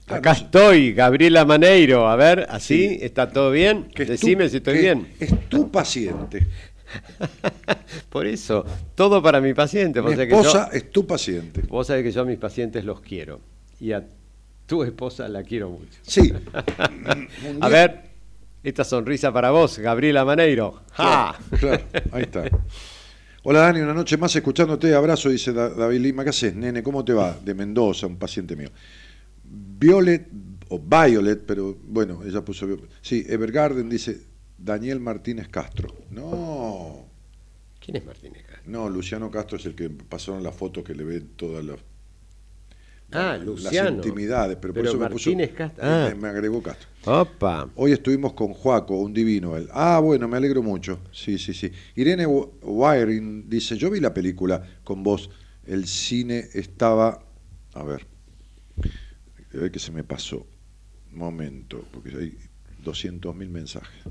[0.08, 2.08] Acá estoy, Gabriela Maneiro.
[2.08, 2.98] A ver, así, Sí.
[3.02, 3.86] ¿está todo bien?
[3.94, 5.08] Que Decime tu- si estoy bien.
[5.20, 6.48] Es tu paciente.
[8.10, 10.02] Por eso, todo para mi paciente.
[10.02, 11.62] Mi que esposa yo- es tu paciente.
[11.68, 13.42] Vos sabés que yo a mis pacientes los quiero.
[13.80, 14.06] Y a
[14.68, 16.00] tu esposa la quiero mucho.
[16.04, 16.32] Sí.
[16.32, 18.05] Un A día- ver,
[18.66, 20.82] esta sonrisa para vos, Gabriela Maneiro.
[20.94, 21.38] ¡Ja!
[21.60, 22.44] Claro, ahí está.
[23.44, 26.24] Hola Dani, una noche más escuchándote, abrazo, dice Da- David Lima.
[26.24, 26.82] ¿Qué haces, nene?
[26.82, 27.38] ¿Cómo te va?
[27.46, 28.70] De Mendoza, un paciente mío.
[29.44, 30.28] Violet,
[30.70, 32.66] o Violet, pero bueno, ella puso...
[32.66, 32.90] Violet.
[33.02, 34.20] Sí, Evergarden dice
[34.58, 35.94] Daniel Martínez Castro.
[36.10, 37.06] No,
[37.80, 38.64] ¿Quién es Martínez Castro?
[38.66, 41.78] no, Luciano Castro es el que pasaron la foto que le ve todas las,
[43.12, 43.98] Ah, las Luciano.
[43.98, 45.32] intimidades, pero, por eso me puso...
[45.56, 45.84] Castro.
[45.84, 46.14] me- Ah.
[46.20, 46.88] me agregó Castro.
[47.06, 47.70] Opa.
[47.76, 49.70] Hoy estuvimos con Juaco, un divino él.
[49.72, 51.00] Ah, bueno, me alegro mucho.
[51.12, 51.72] Sí, sí, sí.
[51.96, 55.30] Irene Wiring dice, yo vi la película con vos.
[55.66, 57.24] El cine estaba...
[57.74, 58.06] A ver.
[59.54, 60.46] A ver que se me pasó.
[61.12, 62.38] Momento, porque hay
[62.84, 64.02] 200.000 mensajes.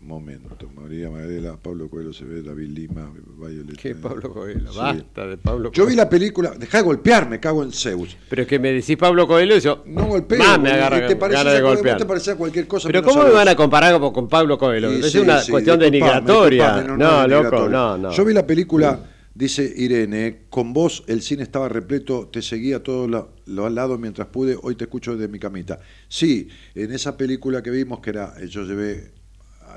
[0.00, 0.56] Momento.
[0.74, 3.76] María Magdalena, Pablo Coelho se ve, David Lima, Violet.
[3.76, 4.72] ¿Qué Pablo Coelho?
[4.72, 5.72] Basta de Pablo Coelho.
[5.72, 8.16] Yo vi la película, deja de golpear, me cago en Zeus.
[8.28, 9.82] Pero es que me decís Pablo Coelho y yo.
[9.86, 11.98] No golpeo, me agarra, te parece, golpear.
[11.98, 12.88] te parecía cualquier cosa.
[12.88, 14.90] Pero ¿cómo me van a comparar con, Pablo Coelho?
[14.90, 16.82] es una cuestión denigratoria.
[16.82, 18.12] No, loco, no, no.
[18.12, 19.00] Yo vi la película.
[19.38, 23.08] Dice Irene, con vos el cine estaba repleto, te seguía a todos
[23.46, 25.78] los lados mientras pude, hoy te escucho desde mi camita.
[26.08, 29.12] Sí, en esa película que vimos, que era, yo llevé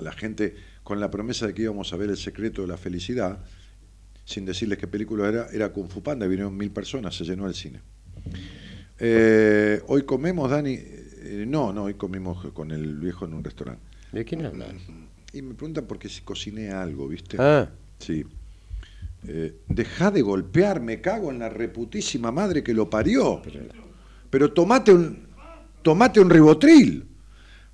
[0.01, 2.77] a la gente con la promesa de que íbamos a ver el secreto de la
[2.77, 3.39] felicidad,
[4.25, 7.53] sin decirles qué película era, era Kung Fu Panda, vinieron mil personas, se llenó el
[7.53, 7.81] cine.
[8.99, 13.81] Eh, hoy comemos, Dani, eh, no, no, hoy comimos con el viejo en un restaurante.
[14.11, 14.73] ¿De quién hablas?
[15.33, 17.37] Y me preguntan por qué si cociné algo, ¿viste?
[17.39, 17.69] Ah.
[17.99, 18.25] Sí.
[19.27, 23.41] Eh, deja de golpear, me cago en la reputísima madre que lo parió.
[24.29, 25.27] Pero tomate un,
[25.81, 27.05] tomate un ribotril.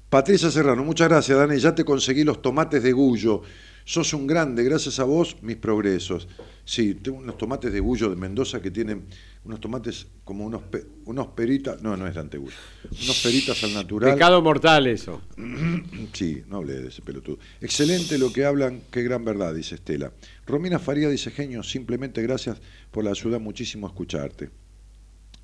[0.09, 1.59] Patricia Serrano, muchas gracias, Dani.
[1.59, 3.41] Ya te conseguí los tomates de Gullo.
[3.83, 6.29] Sos un grande, gracias a vos, mis progresos.
[6.63, 9.05] Sí, tengo unos tomates de Gullo de Mendoza que tienen
[9.43, 10.63] unos tomates como unos,
[11.05, 11.81] unos peritas.
[11.81, 12.55] No, no es de Antegullo.
[12.85, 14.13] Unos peritas al natural.
[14.13, 15.21] Pecado mortal, eso.
[16.13, 17.37] Sí, no hablé de ese pelotudo.
[17.61, 20.11] Excelente lo que hablan, qué gran verdad, dice Estela.
[20.45, 22.59] Romina Faría dice, genio, simplemente gracias
[22.91, 24.49] por la ayuda, muchísimo a escucharte.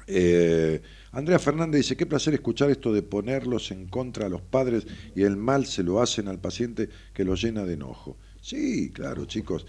[0.08, 0.82] Eh,
[1.12, 4.86] Andrea Fernández dice, qué placer escuchar esto de ponerlos en contra a los padres
[5.16, 8.18] y el mal se lo hacen al paciente que lo llena de enojo.
[8.42, 9.66] Sí, claro, chicos.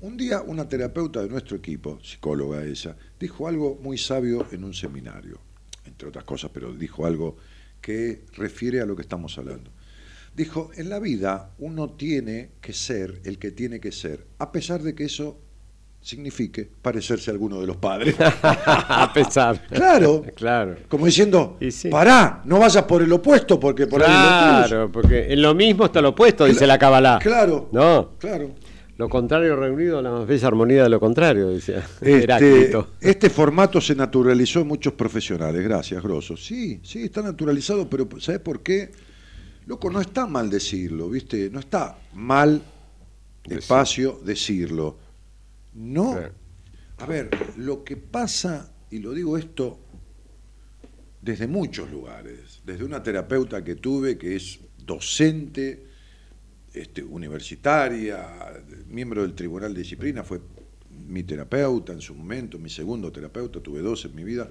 [0.00, 4.74] Un día una terapeuta de nuestro equipo, psicóloga ella, dijo algo muy sabio en un
[4.74, 5.40] seminario,
[5.84, 7.36] entre otras cosas, pero dijo algo
[7.80, 9.70] que refiere a lo que estamos hablando.
[10.34, 14.82] Dijo, en la vida uno tiene que ser el que tiene que ser, a pesar
[14.82, 15.43] de que eso
[16.04, 18.14] signifique parecerse a alguno de los padres.
[18.20, 19.66] a pesar.
[19.68, 20.22] Claro.
[20.34, 20.76] claro.
[20.86, 21.58] Como diciendo,
[21.90, 25.86] pará, no vayas por el opuesto porque por ahí lo Claro, porque en lo mismo
[25.86, 27.18] está lo opuesto, dice la Kabbalah.
[27.20, 27.70] Claro.
[27.72, 28.10] No.
[28.18, 28.50] Claro.
[28.98, 32.70] Lo contrario reunido, la más bella armonía de lo contrario, decía este,
[33.00, 36.36] Este formato se naturalizó en muchos profesionales, gracias, Grosso.
[36.36, 38.92] Sí, sí, está naturalizado, pero ¿sabes por qué?
[39.66, 41.50] Loco, no está mal decirlo, ¿viste?
[41.50, 42.62] No está mal,
[43.48, 45.03] despacio, decirlo
[45.74, 46.18] no.
[46.98, 49.80] A ver, lo que pasa, y lo digo esto
[51.20, 55.86] desde muchos lugares, desde una terapeuta que tuve que es docente,
[56.72, 60.40] este, universitaria, miembro del Tribunal de Disciplina, fue
[61.08, 64.48] mi terapeuta en su momento, mi segundo terapeuta, tuve dos en mi vida.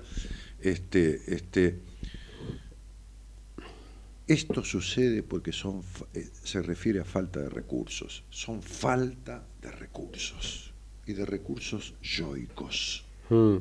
[0.59, 1.79] Este, este,
[4.27, 5.81] esto sucede porque son,
[6.13, 10.62] eh, se refiere a falta de recursos, son falta de recursos
[11.05, 13.05] y de recursos yoicos.
[13.29, 13.57] Hmm.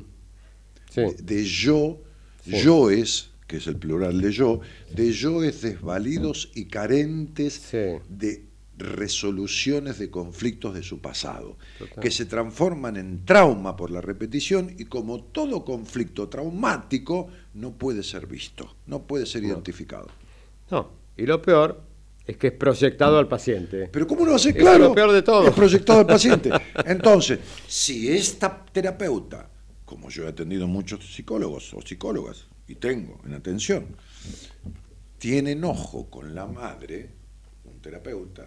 [0.95, 1.99] De, yo,
[2.45, 4.61] yoes, que es el plural de yo,
[4.93, 8.45] de yoes desvalidos y carentes de
[8.77, 11.57] resoluciones de conflictos de su pasado,
[12.01, 18.03] que se transforman en trauma por la repetición y como todo conflicto traumático no puede
[18.03, 20.07] ser visto, no puede ser identificado.
[20.69, 21.92] No, y lo peor
[22.25, 23.89] es que es proyectado al paciente.
[23.91, 24.83] Pero ¿cómo no va a ser claro?
[24.83, 25.47] Es lo peor de todo.
[25.47, 26.49] Es proyectado al paciente.
[26.85, 29.49] Entonces, si esta terapeuta,
[29.85, 33.87] como yo he atendido muchos psicólogos o psicólogas, y tengo en atención,
[35.17, 37.09] tiene enojo con la madre,
[37.65, 38.45] un terapeuta,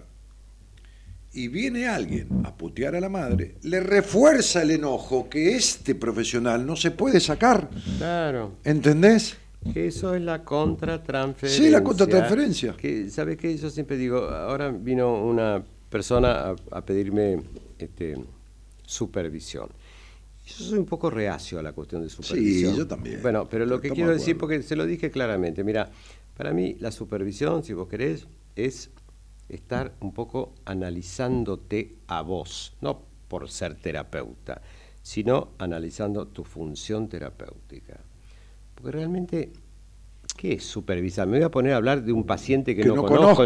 [1.32, 6.64] y viene alguien a putear a la madre, le refuerza el enojo que este profesional
[6.64, 7.68] no se puede sacar.
[7.98, 8.56] Claro.
[8.64, 9.36] ¿Entendés?
[9.74, 11.64] Eso es la contratransferencia.
[11.64, 12.76] Sí, la contratransferencia.
[12.76, 13.56] Que, ¿Sabes qué?
[13.56, 17.42] Yo siempre digo, ahora vino una persona a, pedirme
[17.78, 18.16] este,
[18.84, 19.68] supervisión.
[20.46, 22.72] Yo soy un poco reacio a la cuestión de supervisión.
[22.72, 23.20] Sí, yo también.
[23.20, 25.90] Bueno, pero lo que quiero decir, porque se lo dije claramente, mira,
[26.36, 28.90] para mí la supervisión, si vos querés, es
[29.48, 34.62] estar un poco analizándote a vos, no por ser terapeuta,
[35.02, 38.00] sino analizando tu función terapéutica.
[38.76, 39.50] Porque realmente,
[40.36, 41.26] ¿qué es supervisar?
[41.26, 43.44] Me voy a poner a hablar de un paciente que, no, conozco.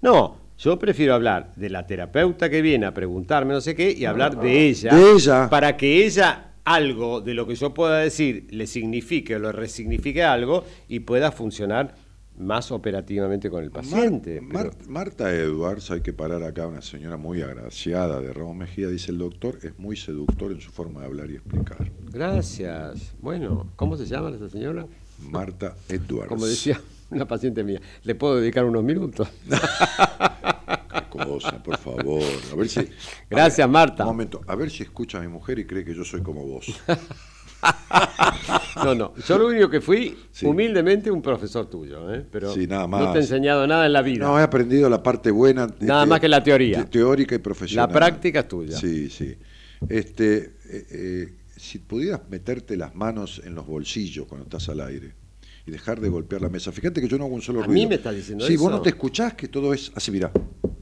[0.00, 4.04] No, yo prefiero hablar de la terapeuta que viene a preguntarme no sé qué y
[4.04, 4.94] hablar de ella.
[4.94, 5.48] De ella.
[5.50, 10.22] Para que ella algo de lo que yo pueda decir le signifique o lo resignifique
[10.22, 11.94] algo y pueda funcionar
[12.38, 14.40] más operativamente con el paciente.
[14.88, 19.18] Marta Edwards, hay que parar acá, una señora muy agraciada de Ramón Mejía, dice el
[19.18, 21.90] doctor, es muy seductor en su forma de hablar y explicar.
[22.10, 23.14] Gracias.
[23.20, 24.86] Bueno, ¿cómo se llama esa señora?
[25.30, 26.28] Marta Edwards.
[26.28, 26.80] Como decía
[27.10, 29.28] una paciente mía, ¿le puedo dedicar unos minutos?
[31.10, 32.22] Cosa, por favor.
[32.50, 32.88] A ver si,
[33.28, 34.04] Gracias, Marta.
[34.04, 36.46] Un momento, a ver si escucha a mi mujer y cree que yo soy como
[36.46, 36.66] vos.
[38.84, 39.14] no, no.
[39.26, 42.24] Yo lo único que fui, humildemente, un profesor tuyo, ¿eh?
[42.30, 43.02] pero nada más.
[43.02, 44.26] no te he enseñado nada en la vida.
[44.26, 45.68] No, he aprendido la parte buena.
[45.80, 46.84] nada más que la teoría.
[46.84, 47.88] Teórica y profesional.
[47.88, 48.76] La práctica es tuya.
[48.76, 49.36] Sí, sí.
[49.88, 55.14] Este, eh, eh, si pudieras meterte las manos en los bolsillos cuando estás al aire
[55.66, 56.72] y dejar de golpear la mesa.
[56.72, 57.74] Fíjate que yo no hago un solo ¿A ruido.
[57.80, 58.62] mí me estás diciendo sí, eso?
[58.64, 60.30] vos no te escuchás que todo es así, mirá.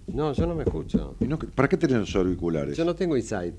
[0.06, 1.16] No, yo no me escucho.
[1.20, 2.76] ¿Y no- ¿Para qué tenés los auriculares?
[2.76, 3.54] Yo no tengo insight.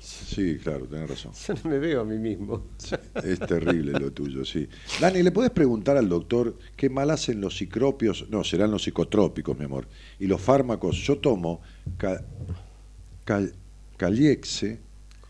[0.00, 1.32] Sí, claro, tenés razón.
[1.46, 2.68] Yo no me veo a mí mismo.
[3.22, 4.66] Es terrible lo tuyo, sí.
[5.00, 8.26] Dani, ¿le podés preguntar al doctor qué mal hacen los cicropios?
[8.30, 9.86] No, serán los psicotrópicos, mi amor.
[10.18, 11.60] Y los fármacos, yo tomo
[11.98, 12.24] ca,
[13.24, 13.52] cal-
[13.98, 14.80] Caliexe,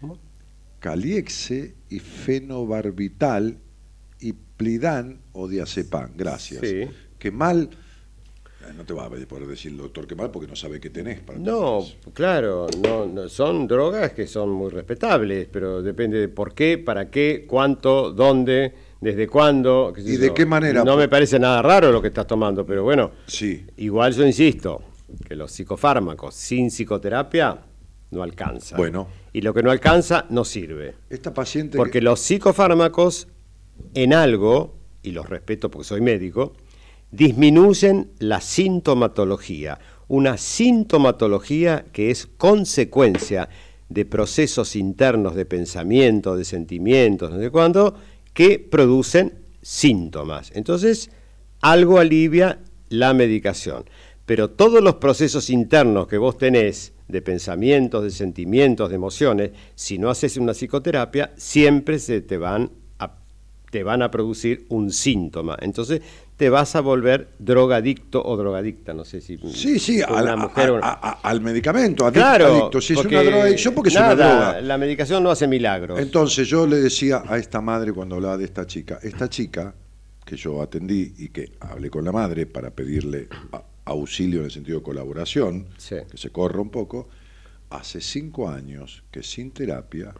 [0.00, 0.16] ¿Cómo?
[0.78, 3.58] Caliexe y fenobarbital
[4.20, 6.12] y Plidan o diazepam.
[6.16, 6.60] Gracias.
[6.66, 6.82] Sí.
[7.18, 7.70] Qué mal...
[8.62, 10.90] Eh, No te va a poder decir el doctor qué mal porque no sabe qué
[10.90, 11.20] tenés.
[11.20, 16.54] Para No, claro, no, no, son drogas que son muy respetables, pero depende de por
[16.54, 19.92] qué, para qué, cuánto, dónde, desde cuándo.
[19.96, 20.34] ¿Y de yo.
[20.34, 20.84] qué manera?
[20.84, 23.66] No me parece nada raro lo que estás tomando, pero bueno, Sí.
[23.78, 24.82] igual yo insisto
[25.26, 27.58] que los psicofármacos sin psicoterapia
[28.10, 28.76] no alcanzan.
[28.76, 29.08] Bueno.
[29.32, 30.94] Y lo que no alcanza no sirve.
[31.08, 31.76] Esta paciente...
[31.78, 33.28] Porque que- los psicofármacos
[33.94, 36.52] en algo, y los respeto porque soy médico,
[37.10, 39.78] disminuyen la sintomatología,
[40.08, 43.48] una sintomatología que es consecuencia
[43.88, 47.94] de procesos internos de pensamiento, de sentimientos, no sé cuándo,
[48.32, 50.52] que producen síntomas.
[50.54, 51.10] Entonces,
[51.60, 53.84] algo alivia la medicación.
[54.26, 59.98] Pero todos los procesos internos que vos tenés de pensamientos, de sentimientos, de emociones, si
[59.98, 62.70] no haces una psicoterapia, siempre se te van
[63.00, 63.16] a,
[63.70, 65.56] te van a producir un síntoma.
[65.60, 66.00] Entonces
[66.40, 70.70] te vas a volver drogadicto o drogadicta, no sé si Sí, sí, al, una mujer
[70.70, 72.80] a- una- a- a- al medicamento, adicto, Claro, adicto.
[72.80, 74.60] Si es una drogadicción, porque es una nada, droga.
[74.62, 76.00] La medicación no hace milagros.
[76.00, 79.74] Entonces yo le decía a esta madre cuando hablaba de esta chica, esta chica
[80.24, 84.50] que yo atendí y que hablé con la madre para pedirle a- auxilio en el
[84.50, 85.96] sentido de colaboración, Sí.
[86.10, 87.10] que se corra un poco,
[87.68, 90.14] hace cinco años que sin terapia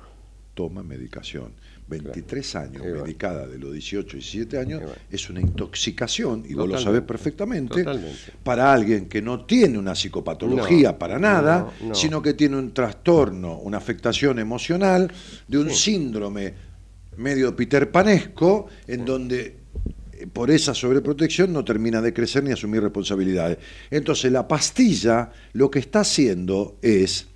[0.52, 1.54] toma medicación.
[1.90, 3.02] 23 años bueno.
[3.02, 4.96] medicada de los 18 y 17 años bueno.
[5.10, 8.32] es una intoxicación, y vos lo sabés perfectamente, totalmente.
[8.42, 11.94] para alguien que no tiene una psicopatología No, para nada, no, no.
[11.94, 15.12] sino que tiene un trastorno, una afectación emocional
[15.46, 16.54] de un síndrome
[17.16, 19.56] medio peterpanesco en donde
[20.12, 23.58] eh, por esa sobreprotección no termina de crecer ni asumir responsabilidades.
[23.90, 27.29] Entonces la pastilla lo que está haciendo es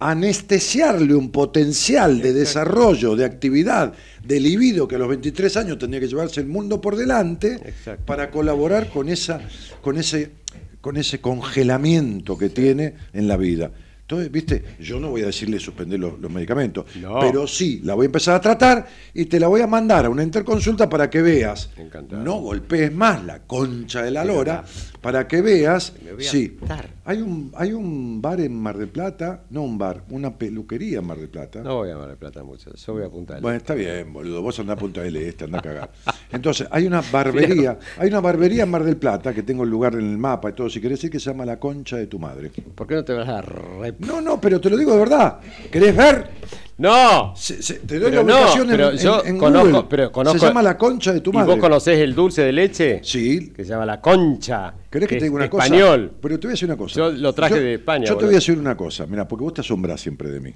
[0.00, 3.92] anestesiarle un potencial de desarrollo, de actividad,
[4.24, 8.04] de libido que a los 23 años tendría que llevarse el mundo por delante Exacto.
[8.06, 9.40] para colaborar con esa
[9.82, 10.32] con ese
[10.80, 13.70] con ese congelamiento que tiene en la vida.
[14.02, 17.20] Entonces, viste, yo no voy a decirle suspender los, los medicamentos, No.
[17.20, 20.10] pero sí, la voy a empezar a tratar y te la voy a mandar a
[20.10, 21.70] una interconsulta para que veas.
[21.76, 22.20] Encantado.
[22.24, 24.64] No golpees más la concha de la lora,
[25.00, 25.94] para que veas.
[26.04, 26.56] Me voy a Sí,
[27.04, 31.06] hay un, hay un bar en Mar del Plata, no un bar, una peluquería en
[31.06, 31.62] Mar del Plata.
[31.62, 34.12] No voy a Mar del Plata mucho, yo voy a Punta del Bueno, está bien,
[34.12, 34.42] boludo.
[34.42, 35.90] Vos andás a Punta del Este, andás a cagar.
[36.32, 39.94] Entonces, hay una barbería, hay una barbería en Mar del Plata, que tengo el lugar
[39.94, 42.18] en el mapa y todo, si querés decir, que se llama La Concha de tu
[42.18, 42.50] Madre.
[42.74, 43.94] ¿Por qué no te vas a re...
[44.00, 45.40] No, no, pero te lo digo de verdad.
[45.70, 46.30] ¿Querés ver?
[46.80, 49.86] No Se- se- te doy Pero la no, ubicación pero en, yo en conozco- Google.
[49.88, 51.50] pero conozco- Se llama La Concha de tu ¿Y Madre.
[51.52, 53.00] vos conocés el dulce de leche?
[53.04, 53.52] Sí.
[53.54, 54.74] Que se llama la concha.
[54.90, 55.64] ¿Querés que, te diga una cosa?
[55.64, 56.12] español.
[56.20, 56.94] Pero te voy a decir una cosa.
[56.98, 59.54] Yo lo traje de España, Yo te voy a decir una cosa, mira, porque vos
[59.54, 60.54] te asombrás siempre de mí.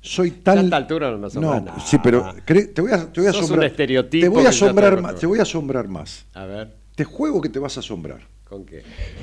[0.00, 0.58] Soy tal.
[0.58, 1.80] a esta altura no me asombras No, nada.
[1.84, 5.16] sí, pero te voy a, te voy a un estereotipo te voy a asombrar más.
[5.16, 6.26] Te voy a asombrar más.
[6.34, 8.20] A ver, Te juego que te vas a asombrar.
[8.48, 8.82] ¿Con qué?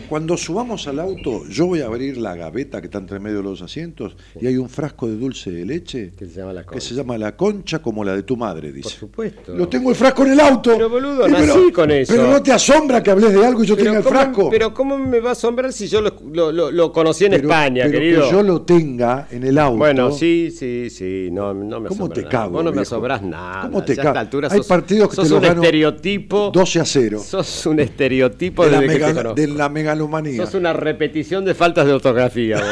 [0.09, 3.43] Cuando subamos al auto, yo voy a abrir la gaveta que está entre medio de
[3.43, 6.67] los asientos y hay un frasco de dulce de leche Que se llama la que
[6.67, 6.87] concha.
[6.89, 8.89] se llama la concha como la de tu madre, Por dice.
[8.89, 9.55] supuesto.
[9.55, 10.71] Lo tengo el frasco en el auto.
[10.73, 12.13] Pero, boludo, nací con eso.
[12.13, 14.49] Pero no te asombra que hables de algo y yo Pero tenga el ¿cómo- frasco.
[14.49, 17.43] Pero ¿cómo me va a asombrar si yo lo, lo- lo- lo conocí en Pero-
[17.43, 18.23] España, pero querido?
[18.25, 19.77] que yo lo tenga en el auto.
[19.77, 22.29] Bueno, sí, sí, sí, no, no me ¿Cómo te nada.
[22.31, 22.51] cago?
[22.51, 23.61] Vos no me asombras nada.
[23.63, 24.19] ¿Cómo te cago?
[24.49, 26.51] Hay sos, partidos que sos te los un estereotipo.
[26.53, 27.19] 12 a 0.
[27.25, 29.41] Sos un estereotipo de que mega- conozco.
[29.41, 30.45] de la megalomanía.
[30.45, 32.61] Sos una repetición de faltas de ortografía.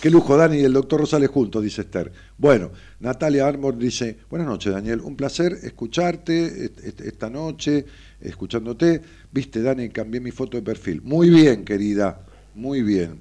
[0.00, 2.12] Qué lujo, Dani y el doctor Rosales juntos, dice Esther.
[2.38, 2.70] Bueno,
[3.00, 7.84] Natalia Armor dice, buenas noches, Daniel, un placer escucharte est- est- esta noche,
[8.20, 9.00] escuchándote.
[9.32, 11.00] Viste, Dani, cambié mi foto de perfil.
[11.02, 12.20] Muy bien, querida,
[12.54, 13.20] muy bien.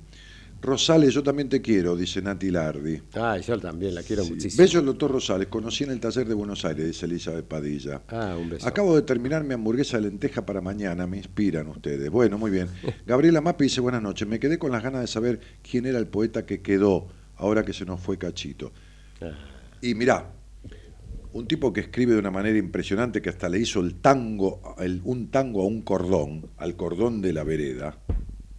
[0.65, 3.01] Rosales, yo también te quiero, dice Nati Lardi.
[3.13, 4.31] Ah, yo también la quiero Sí.
[4.33, 4.63] muchísimo.
[4.63, 8.01] Bello el doctor Rosales, conocí en el taller de Buenos Aires, dice Elizabeth Padilla.
[8.09, 8.67] Ah, un beso.
[8.67, 12.09] Acabo de terminar mi hamburguesa de lenteja para mañana, me inspiran ustedes.
[12.09, 12.67] Bueno, muy bien.
[13.05, 15.39] Gabriela Mapi dice, buenas noches, me quedé con las ganas de saber
[15.69, 18.71] quién era el poeta que quedó ahora que se nos fue Cachito.
[19.21, 19.31] Ah.
[19.81, 20.31] Y mirá,
[21.33, 25.01] un tipo que escribe de una manera impresionante, que hasta le hizo el tango, el-
[25.03, 27.99] un tango a un cordón, al cordón de la vereda,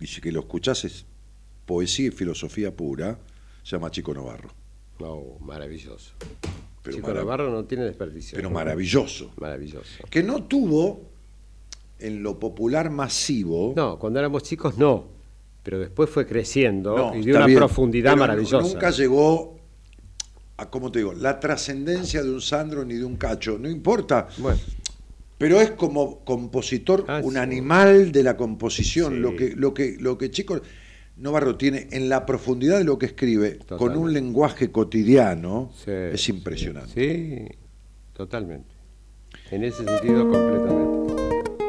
[0.00, 1.06] si que lo escuchás es
[1.66, 3.18] poesía y filosofía pura,
[3.62, 4.51] se llama Chico Novarro.
[5.01, 6.12] No, maravilloso.
[6.82, 8.36] Pero, Chico marav- Navarro no tiene desperdicio.
[8.36, 9.32] pero maravilloso.
[9.38, 10.05] Maravilloso.
[10.09, 11.02] Que no tuvo
[11.98, 13.72] en lo popular masivo.
[13.76, 15.06] No, cuando éramos chicos no,
[15.62, 18.68] pero después fue creciendo No, y está una bien, profundidad maravillosa.
[18.72, 19.59] Nunca llegó
[20.59, 21.12] a, ¿cómo te digo?
[21.12, 23.59] La trascendencia de un Sandro ni de un Cacho.
[23.59, 24.28] No importa.
[24.38, 24.59] Bueno,
[25.38, 27.38] Pero es como compositor Ah, un sí.
[27.38, 29.14] animal de la composición.
[29.14, 29.18] Sí.
[29.18, 30.60] Lo que, lo que, lo que Chico
[31.16, 36.20] Novarro tiene en la profundidad de lo que escribe, con un lenguaje cotidiano, sí, es
[36.20, 36.93] sí, impresionante.
[36.93, 37.56] Sí,
[38.12, 38.74] totalmente.
[39.51, 41.14] En ese sentido, completamente.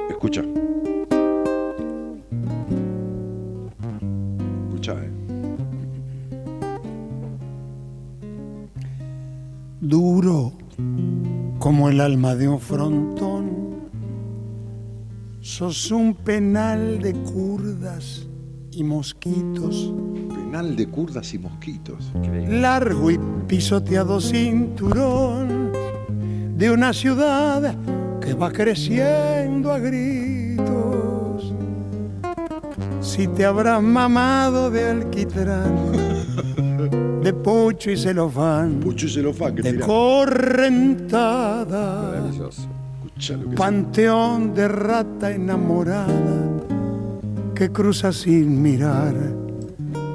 [0.10, 0.44] Escucha.
[4.68, 5.12] Escucha, eh.
[9.80, 10.52] duro
[11.58, 13.78] como el alma de un frontón.
[15.40, 18.27] Sos un penal de curdas
[18.78, 19.92] y mosquitos,
[20.30, 22.12] Penal de curdas y mosquitos.
[22.48, 25.72] largo y pisoteado cinturón
[26.56, 27.76] de una ciudad
[28.22, 31.54] que va creciendo a gritos.
[33.02, 35.76] Si te habrás mamado de alquitrán,
[37.24, 41.62] de pucho y celofán, Pucho y celofán, que de correntada,
[42.12, 42.68] Maravilloso.
[43.56, 46.57] Panteón de rata enamorada
[47.58, 49.16] que cruza sin mirar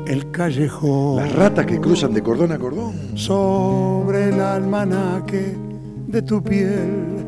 [0.06, 2.93] el callejón Las ratas que cruzan de cordón a cordón.
[3.16, 5.56] sobre el almanaque
[6.06, 7.27] de tu piel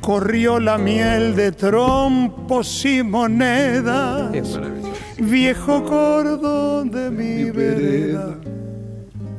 [0.00, 4.92] corrió la miel de trompos y monedas Es maravilloso.
[5.18, 8.38] viejo cordón de mi, Mi vereda,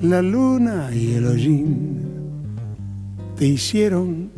[0.02, 1.98] la luna y el hollín
[3.38, 4.32] te hicieron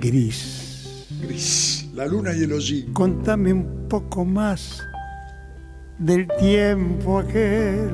[0.00, 1.06] gris.
[1.26, 1.86] Gris.
[1.94, 2.92] La luna y el hollín.
[2.92, 4.80] Contame un poco más
[5.98, 7.90] del tiempo aquel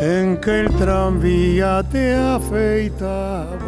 [0.00, 3.58] en que el tranvía te afeitaba.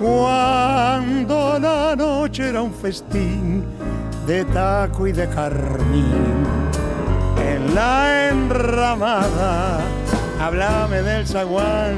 [0.00, 3.64] Cuando la noche era un festín
[4.26, 6.46] de taco y de carmín.
[7.44, 9.80] En la enramada,
[10.40, 11.96] háblame del zaguán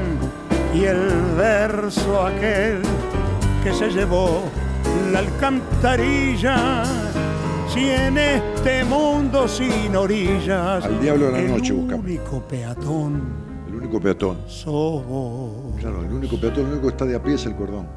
[0.73, 2.81] y el verso aquel
[3.63, 4.43] que se llevó
[5.11, 6.83] la alcantarilla.
[7.73, 12.05] Si en este mundo sin orillas, Al diablo de la el noche buscamos.
[12.05, 13.21] único peatón
[13.67, 14.37] El único peatón.
[14.47, 15.75] sos vos.
[15.79, 17.87] Claro, el único peatón, el único que está de a pie es el cordón.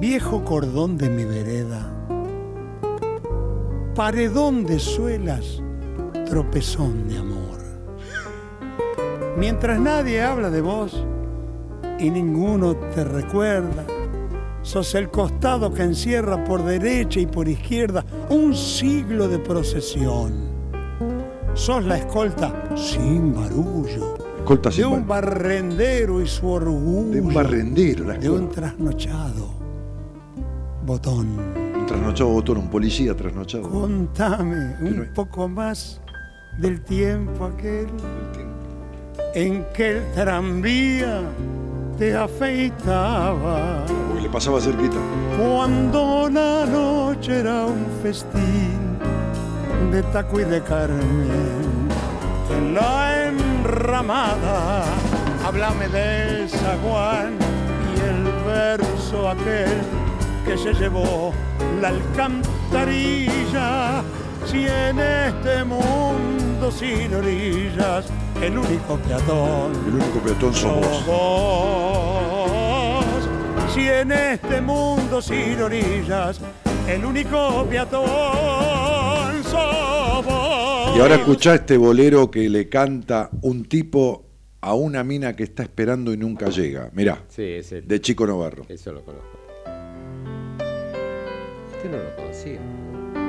[0.00, 1.86] Viejo cordón de mi vereda,
[3.94, 5.62] paredón de suelas,
[6.26, 7.58] tropezón de amor.
[9.36, 11.04] Mientras nadie habla de vos
[11.98, 13.84] y ninguno te recuerda,
[14.62, 20.50] sos el costado que encierra por derecha y por izquierda un siglo de procesión.
[21.54, 27.20] Sos la escolta sin barullo Escolta de sin un bar- barrendero y su orgullo de
[27.20, 29.48] un barrendero, la de un trasnochado
[30.86, 31.28] botón.
[31.78, 33.68] Un trasnochado botón, un policía trasnochado.
[33.68, 36.00] Contame Pero- un poco más
[36.58, 37.86] del tiempo aquel
[39.34, 41.22] en que el tranvía
[41.98, 43.84] te afeitaba.
[44.32, 44.96] Pasaba cerquita.
[45.36, 48.96] Cuando la noche era un festín
[49.90, 51.88] de taco y de carmen.
[52.56, 54.84] En la enramada,
[55.44, 57.34] háblame del zaguán
[57.96, 59.80] y el verso aquel
[60.46, 61.32] que se llevó
[61.80, 64.04] la alcantarilla.
[64.46, 68.06] Si en este mundo sin orillas,
[68.40, 70.52] el único peatón El único peatón
[71.06, 72.29] vos.
[73.74, 76.40] Si en este mundo sin orillas,
[76.88, 80.96] el único peatón sos vos.
[80.96, 84.24] Y ahora escuchá este bolero que le canta un tipo
[84.60, 86.90] a una mina que está esperando y nunca llega.
[86.92, 88.64] Mirá, Sí, ese, de Chico Novarro.
[88.68, 89.28] eso lo conozco.
[91.76, 92.60] Este no lo conocía.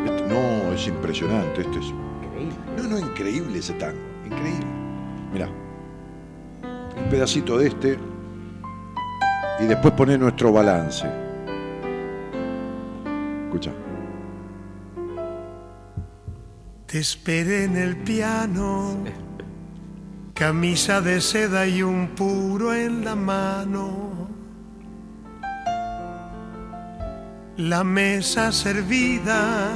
[0.06, 1.62] Este- no, es impresionante.
[1.62, 2.56] Este es, Increíble.
[2.78, 4.00] no, no, increíble ese tango.
[4.26, 4.66] Increíble.
[5.32, 5.48] Mirá.
[6.98, 7.98] Un pedacito de este.
[9.62, 11.08] Y después pone nuestro balance.
[13.46, 13.72] Escucha.
[16.88, 18.98] Te esperé en el piano,
[20.34, 24.28] camisa de seda y un puro en la mano.
[27.58, 29.70] La mesa servida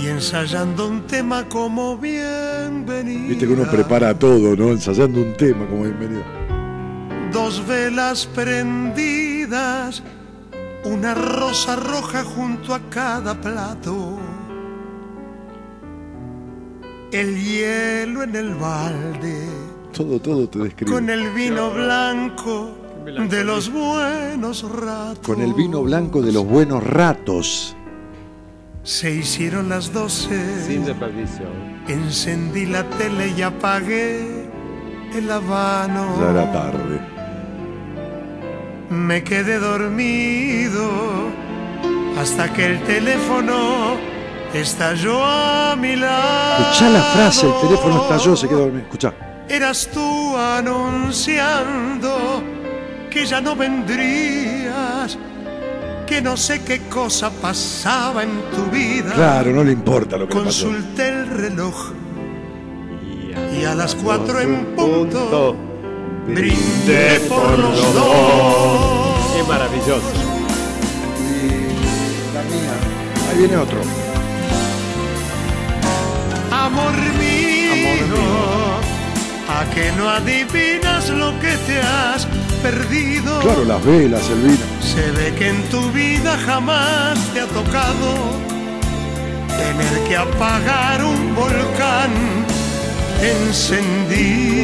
[0.00, 2.56] y ensayando un tema como bien
[2.86, 3.28] bienvenida.
[3.28, 4.70] Viste que uno prepara todo, ¿no?
[4.70, 6.45] Ensayando un tema como bienvenida.
[7.32, 10.02] Dos velas prendidas,
[10.84, 14.18] una rosa roja junto a cada plato.
[17.12, 19.48] El hielo en el balde,
[19.92, 20.92] Todo, todo te describe.
[20.92, 22.70] con el vino blanco
[23.28, 25.24] de los buenos ratos.
[25.24, 27.76] Con el vino blanco de los buenos ratos.
[28.82, 30.64] Se hicieron las doce.
[30.66, 31.46] Sin desperdicio.
[31.88, 34.48] Encendí la tele y apagué
[35.14, 36.16] el habano.
[36.20, 37.15] Ya era tarde.
[38.90, 40.90] Me quedé dormido
[42.18, 43.96] hasta que el teléfono
[44.54, 46.62] estalló a mi lado.
[46.62, 48.84] Escuchá la frase, el teléfono estalló, se quedó dormido.
[48.84, 49.12] Escuchá.
[49.48, 52.42] Eras tú anunciando
[53.10, 55.18] que ya no vendrías,
[56.06, 59.12] que no sé qué cosa pasaba en tu vida.
[59.14, 60.66] Claro, no le importa lo que le pasó.
[60.66, 61.92] Consulté el reloj
[63.60, 65.56] y a las cuatro en punto
[66.26, 69.36] brindé por los dos.
[69.40, 70.12] Es maravilloso.
[72.34, 72.74] La mía.
[73.30, 73.80] Ahí viene otro.
[76.50, 77.74] Amor mío,
[79.48, 82.26] a que no adivinas lo que te has
[82.62, 83.40] perdido.
[83.40, 84.66] Claro, las velas, el vino.
[84.80, 88.14] Se ve que en tu vida jamás te ha tocado
[89.56, 92.10] tener que apagar un volcán
[93.22, 94.56] encendido.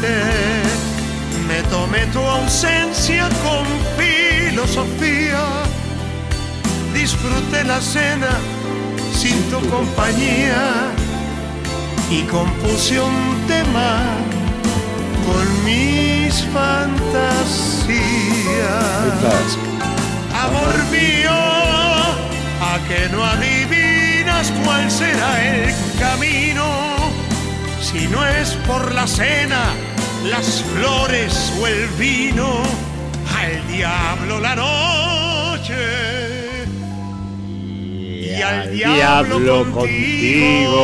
[0.00, 3.66] Me tomé tu ausencia con
[3.98, 5.44] filosofía.
[6.94, 8.38] Disfruté la cena
[9.12, 10.92] sin tu compañía
[12.10, 14.00] y compuse un tema
[15.26, 17.98] con mis fantasías.
[20.32, 21.38] Amor mío,
[22.60, 26.66] a que no adivinas cuál será el camino,
[27.80, 29.74] si no es por la cena,
[30.24, 32.46] las flores o el vino,
[33.36, 35.74] al diablo la noche.
[38.20, 40.74] Y al diablo contigo.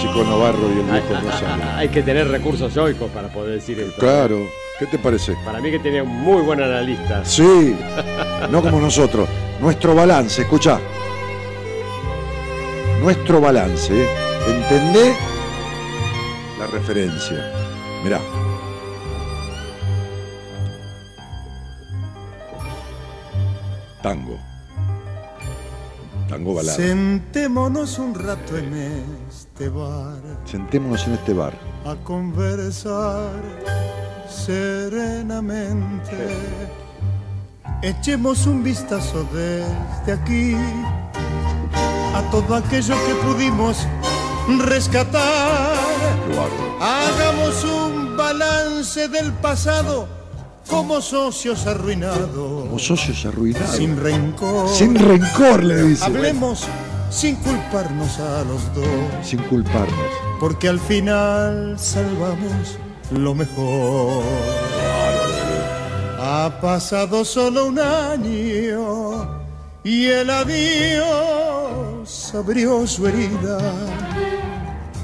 [0.00, 1.64] Chico Navarro y el Hay, viejo Rosario.
[1.76, 3.98] hay que tener recursos yoicos para poder decir esto.
[3.98, 4.46] Claro.
[4.78, 5.34] ¿Qué te parece?
[5.44, 7.24] Para mí que tenía un muy buen analista.
[7.24, 7.74] Sí,
[8.50, 9.26] no como nosotros.
[9.58, 10.78] Nuestro balance, escucha.
[13.00, 13.90] Nuestro balance.
[13.94, 14.06] ¿eh?
[16.56, 17.52] ¿Entendé la referencia?
[18.02, 18.20] Mirá.
[24.02, 24.38] Tango.
[26.28, 26.76] Tango balada.
[26.76, 31.54] Sentémonos un rato en este bar Sentémonos en este bar.
[31.84, 33.30] a conversar
[34.28, 36.28] serenamente.
[37.82, 40.56] Echemos un vistazo desde aquí
[42.14, 43.86] a todo aquello que pudimos
[44.48, 45.74] rescatar.
[46.80, 50.06] Hagamos un balance del pasado
[50.68, 53.76] como socios arruinados, Como socios arruinados.
[53.76, 54.68] sin rencor.
[54.68, 56.04] Sin rencor, le dice.
[56.04, 56.64] Hablemos
[57.10, 58.86] sin culparnos a los dos,
[59.22, 59.94] Sin culparnos.
[60.40, 62.78] porque al final salvamos
[63.12, 64.22] lo mejor.
[66.18, 69.28] Ha pasado solo un año
[69.84, 71.06] y el adiós
[72.34, 73.58] abrió su herida.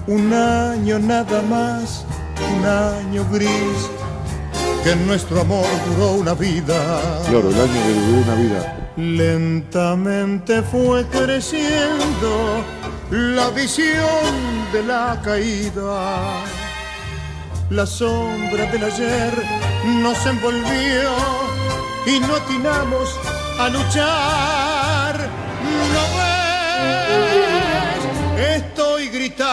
[0.07, 2.05] Un año nada más,
[2.53, 3.89] un año gris,
[4.83, 7.23] que nuestro amor duró una vida.
[7.29, 8.91] Claro, el año que duró una vida.
[8.97, 12.65] Lentamente fue creciendo
[13.11, 16.43] la visión de la caída.
[17.71, 19.33] La sombra del ayer
[20.03, 21.11] nos envolvió
[22.07, 23.19] y no atinamos
[23.59, 24.62] a luchar.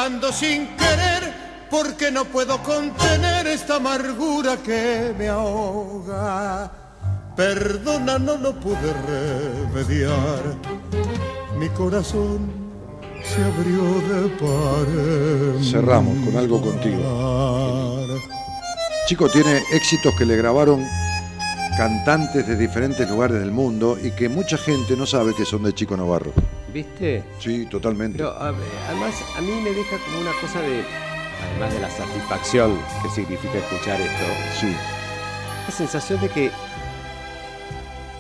[0.10, 1.34] Gritando sin querer
[1.70, 6.72] porque no puedo contener esta amargura que me ahoga.
[7.36, 10.42] Perdona, no lo pude remediar.
[11.58, 12.52] Mi corazón
[13.24, 15.64] se abrió de par.
[15.64, 18.08] Cerramos con algo contigo.
[19.08, 20.86] Chico tiene éxitos que le grabaron
[21.80, 25.74] cantantes de diferentes lugares del mundo y que mucha gente no sabe que son de
[25.74, 26.34] Chico Navarro.
[26.74, 27.24] ¿Viste?
[27.40, 28.18] Sí, totalmente.
[28.18, 30.84] Pero a además a mí me deja como una cosa de,
[31.52, 34.26] además de la satisfacción que significa escuchar esto,
[34.60, 34.76] Sí,
[35.68, 36.52] la sensación de que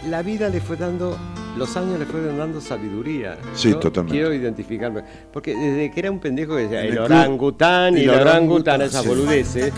[0.07, 1.17] la vida le fue dando
[1.59, 3.37] los años le fueron dando sabiduría.
[3.53, 4.17] Sí, Yo totalmente.
[4.17, 5.03] Quiero identificarme.
[5.31, 9.71] Porque desde que era un pendejo que decía el orangután y el orangután, esas boludeces,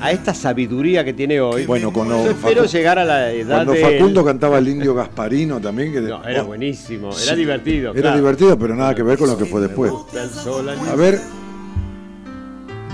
[0.00, 1.64] a esta sabiduría que tiene hoy.
[1.66, 3.80] Bueno, cuando yo espero llegar a la edad Cuando de.
[3.80, 5.92] Facundo cantaba el indio Gasparino también.
[5.92, 7.92] Que No, era oh, buenísimo, era sí, divertido.
[7.92, 8.16] Era claro.
[8.18, 9.90] divertido, pero nada que ver con lo que fue después.
[9.90, 11.18] A ver,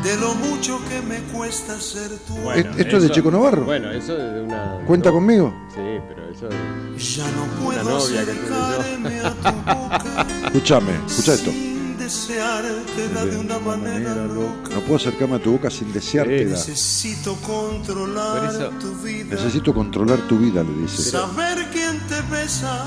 [0.03, 3.65] de lo mucho que me cuesta ser tu Bueno, ¿esto es de Chico Navarro?
[3.65, 4.79] Bueno, eso es de una.
[4.87, 5.53] ¿cuenta no, conmigo?
[5.75, 6.49] Sí, pero eso.
[6.97, 8.81] es- Ya no puedo novia que tuve yo.
[8.81, 11.51] acercarme a tu boca Escúchame, escucha esto.
[11.51, 14.75] sin desearte da de una manera loca.
[14.75, 16.45] No puedo acercarme a tu boca sin desearte.
[16.47, 21.03] Necesito controlar eso- tu vida, Necesito controlar tu vida, le dice.
[21.11, 22.85] saber quién te besa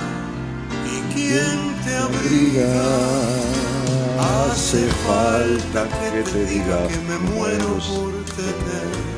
[0.86, 2.82] y quién te abriga.
[4.52, 9.11] Hace falta que te diga que me muero por tener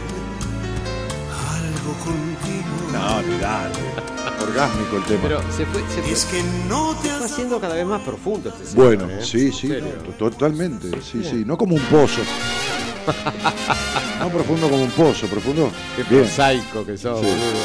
[2.03, 2.91] contigo.
[2.91, 3.75] No, ni dale.
[4.41, 5.21] Orgásmico el tema.
[5.23, 8.49] Pero se fue, se fue, Es que no te has haciendo cada vez más profundo
[8.49, 9.19] este señor, Bueno, ¿eh?
[9.23, 12.21] sí, sí, no, totalmente, sí, sí, no como un pozo.
[14.19, 15.71] No profundo como un pozo, profundo.
[15.95, 16.23] Qué Bien.
[16.23, 17.25] prosaico que sos, Sí.
[17.25, 17.63] boludo.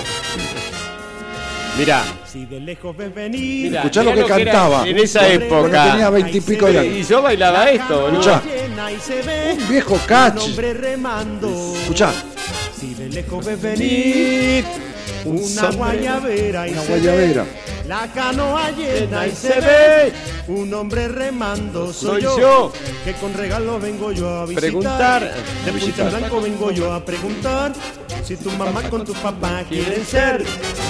[1.79, 3.69] Mirá, Si de lejos ves venir.
[3.69, 4.89] mirá, Escuchá lo que cantaba.
[4.89, 5.91] En esa Cuando época.
[5.91, 6.95] tenía veintipico de años.
[6.97, 8.21] Y yo bailaba esto, boludo.
[8.21, 8.43] Escuchá.
[9.61, 10.45] Un viejo un cachi.
[10.51, 11.75] hombre remando.
[11.83, 12.13] Escuchá,
[12.79, 14.65] Si de lejos ves venir
[15.25, 17.43] una sombrero, guayabera y una se guayabera.
[17.43, 17.49] ve
[17.89, 20.13] la canoa llena y se ve
[20.49, 22.73] un hombre remando soy, Soy yo.
[23.05, 25.35] que con regalos vengo yo a visitar Preguntar.
[25.65, 27.73] de en blanco vengo yo a preguntar
[28.25, 30.45] si tu mamá con tu papá quieren ser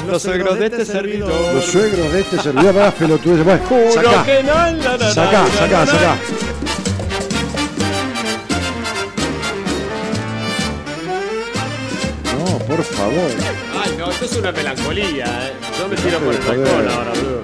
[0.06, 1.30] Los suegros de este servidor.
[1.54, 4.52] Los suegros de este servidor, vas pelotudo, vas, Juro sacá, que no,
[13.10, 13.30] favor.
[13.82, 15.52] Ay, no, esto es una melancolía, ¿eh?
[15.78, 17.42] Yo me tiro por el balcón ahora, boludo.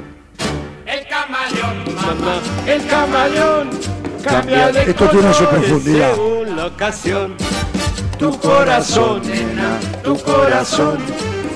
[0.87, 3.71] El camaleón, mamá, el camaleón
[4.23, 6.15] cambia de Esto tiene su profundidad.
[6.15, 7.37] Según la ocasión,
[8.19, 10.99] tu corazón, nena, tu corazón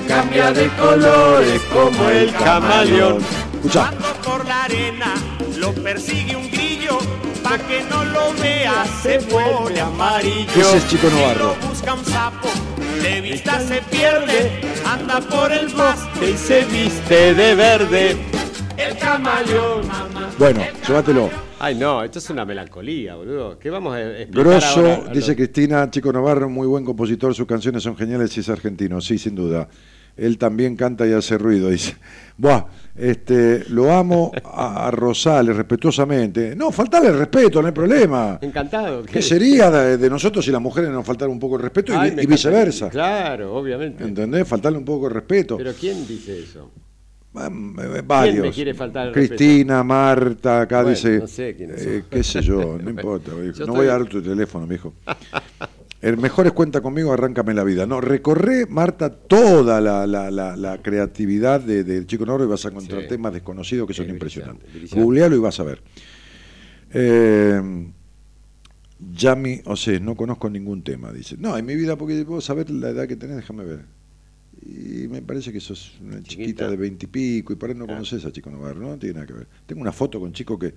[0.07, 3.19] cambia de colores como el camaleón.
[3.55, 5.15] Escuchá, Cuando por la arena
[5.59, 6.99] lo persigue un grillo,
[7.49, 10.51] pa' que no lo vea se vuelve amarillo.
[10.57, 11.55] Ese es Chico Novarro.
[11.55, 12.49] Si lo busca un sapo,
[13.03, 18.17] de vista se pierde, anda por el bosque Y se viste de verde.
[18.77, 20.31] El camaleón, mamá.
[20.39, 21.31] bueno, llévatelo.
[21.59, 23.59] Ay, no, esto es una melancolía, boludo.
[23.59, 27.47] ¿Qué vamos a explicar ahora Grosso, a dice Cristina, Chico Navarro, muy buen compositor, sus
[27.47, 29.69] canciones son geniales y es argentino, sí, sin duda.
[30.19, 31.97] Él también canta y hace ruido, dice.
[32.37, 32.65] Buah,
[32.97, 36.55] este, lo amo a, Rosales, respetuosamente.
[36.57, 38.39] No, faltarle el respeto, no hay problema.
[38.43, 39.05] Encantado.
[39.05, 41.97] ¿Qué sería de, de nosotros si las mujeres nos faltaran un poco el respeto y,
[41.97, 42.91] Ay, viceversa?
[42.91, 44.03] Claro, obviamente.
[44.05, 44.47] ¿Entendés?
[44.47, 45.57] Faltarle un poco el respeto.
[45.57, 46.71] Pero ¿quién dice eso?
[47.35, 48.47] Ah, eh, Varios.
[48.47, 51.19] me quiere faltar el Cristina, Marta, acá Bueno, dice.
[51.21, 52.11] no sé quiénes eh, son.
[52.11, 53.31] qué sé yo, no importa.
[53.31, 54.93] Yo no estoy- voy a dar tu teléfono, mijo.
[56.01, 57.85] El mejor es cuenta conmigo, arráncame la vida.
[57.87, 62.65] No, recorre, Marta, toda la, la- la- la creatividad de- del Chico Noro y vas
[62.65, 63.09] a encontrar Sí.
[63.09, 64.73] temas desconocidos que son Es impresionantes.
[64.73, 65.01] brillante.
[65.01, 65.83] Googlealo y vas a ver.
[66.93, 67.91] Eh,
[69.13, 71.37] Yami, o sea, no conozco ningún tema, dice.
[71.39, 73.85] No, en mi vida, porque vos saber la edad que tenés, déjame ver.
[74.61, 76.71] Y me parece que sos una chiquita, Chiquita.
[76.71, 77.89] de veintipico y, por ahí no Ah.
[77.89, 79.47] conoces a Chico Navarro, no tiene nada que ver.
[79.67, 80.75] Tengo una foto con Chico que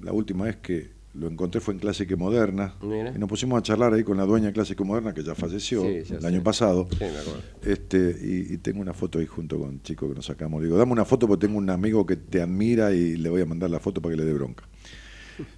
[0.00, 3.12] la última vez que lo encontré fue en Clásica Moderna Mira.
[3.14, 5.82] y nos pusimos a charlar ahí con la dueña de Clásica Moderna que ya falleció
[5.82, 6.26] Sí, ya el sé.
[6.26, 6.88] año pasado.
[6.90, 7.40] Sí, me acuerdo.
[7.62, 10.60] Este, y, y tengo una foto ahí junto con Chico que nos sacamos.
[10.60, 13.42] Le digo, dame una foto porque tengo un amigo que te admira y le voy
[13.42, 14.64] a mandar la foto para que le dé bronca.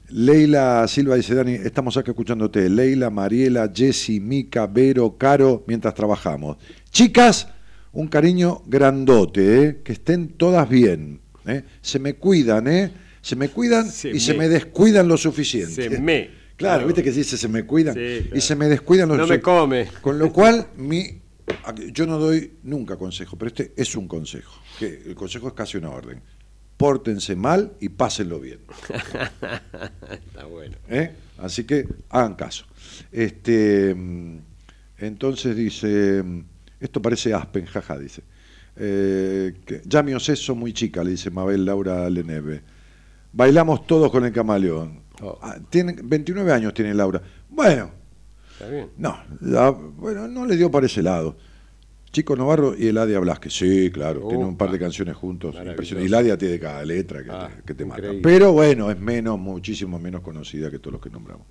[0.09, 2.69] Leila Silva dice, Dani, estamos acá escuchándote.
[2.71, 6.57] Leila, Mariela, Jessy, Mica, Vero, Caro, mientras trabajamos.
[6.91, 7.49] Chicas,
[7.93, 9.81] un cariño grandote, ¿eh?
[9.85, 11.21] que estén todas bien.
[11.47, 11.65] ¿eh?
[11.81, 12.91] Se me cuidan, ¿eh?
[13.27, 14.49] Se me cuidan Se y se me.
[14.49, 15.91] descuidan lo suficiente.
[15.91, 16.31] Se me.
[16.55, 18.37] Claro, viste que se dice se me cuidan Sí, claro.
[18.37, 19.89] y se me descuidan los No me come.
[20.01, 21.23] Con lo cual, mi,
[21.93, 24.63] yo no doy nunca consejo, pero este es un consejo.
[24.79, 26.23] Que el consejo es casi una orden.
[26.77, 28.61] Pórtense mal y pásenlo bien.
[30.29, 30.77] Está bueno.
[30.89, 31.11] ¿eh?
[31.39, 32.65] Así que hagan caso.
[33.11, 33.91] Este,
[34.99, 36.23] entonces dice,
[36.79, 38.23] esto parece Aspen, jaja, dice.
[38.77, 42.76] Eh, que, ya mi oseso muy chica, le dice Mabel Laura Leneve.
[43.41, 45.01] Bailamos todos con el camaleón.
[45.21, 45.39] Oh.
[45.43, 47.21] Ah, tiene, 29 años tiene Laura.
[47.51, 47.91] Bueno,
[48.53, 48.89] Está bien.
[48.97, 51.37] no, la- bueno, no le dio para ese lado.
[52.13, 54.29] Chico Navarro y Eladia Blasque, sí, claro, Opa.
[54.31, 55.55] tienen un par de canciones juntos.
[55.55, 58.03] Y Eladia tiene cada letra que, Ah, te, que te mata.
[58.23, 61.47] Pero bueno, es menos, muchísimo menos conocida que todos los que nombramos.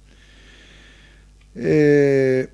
[1.53, 2.49] Eh,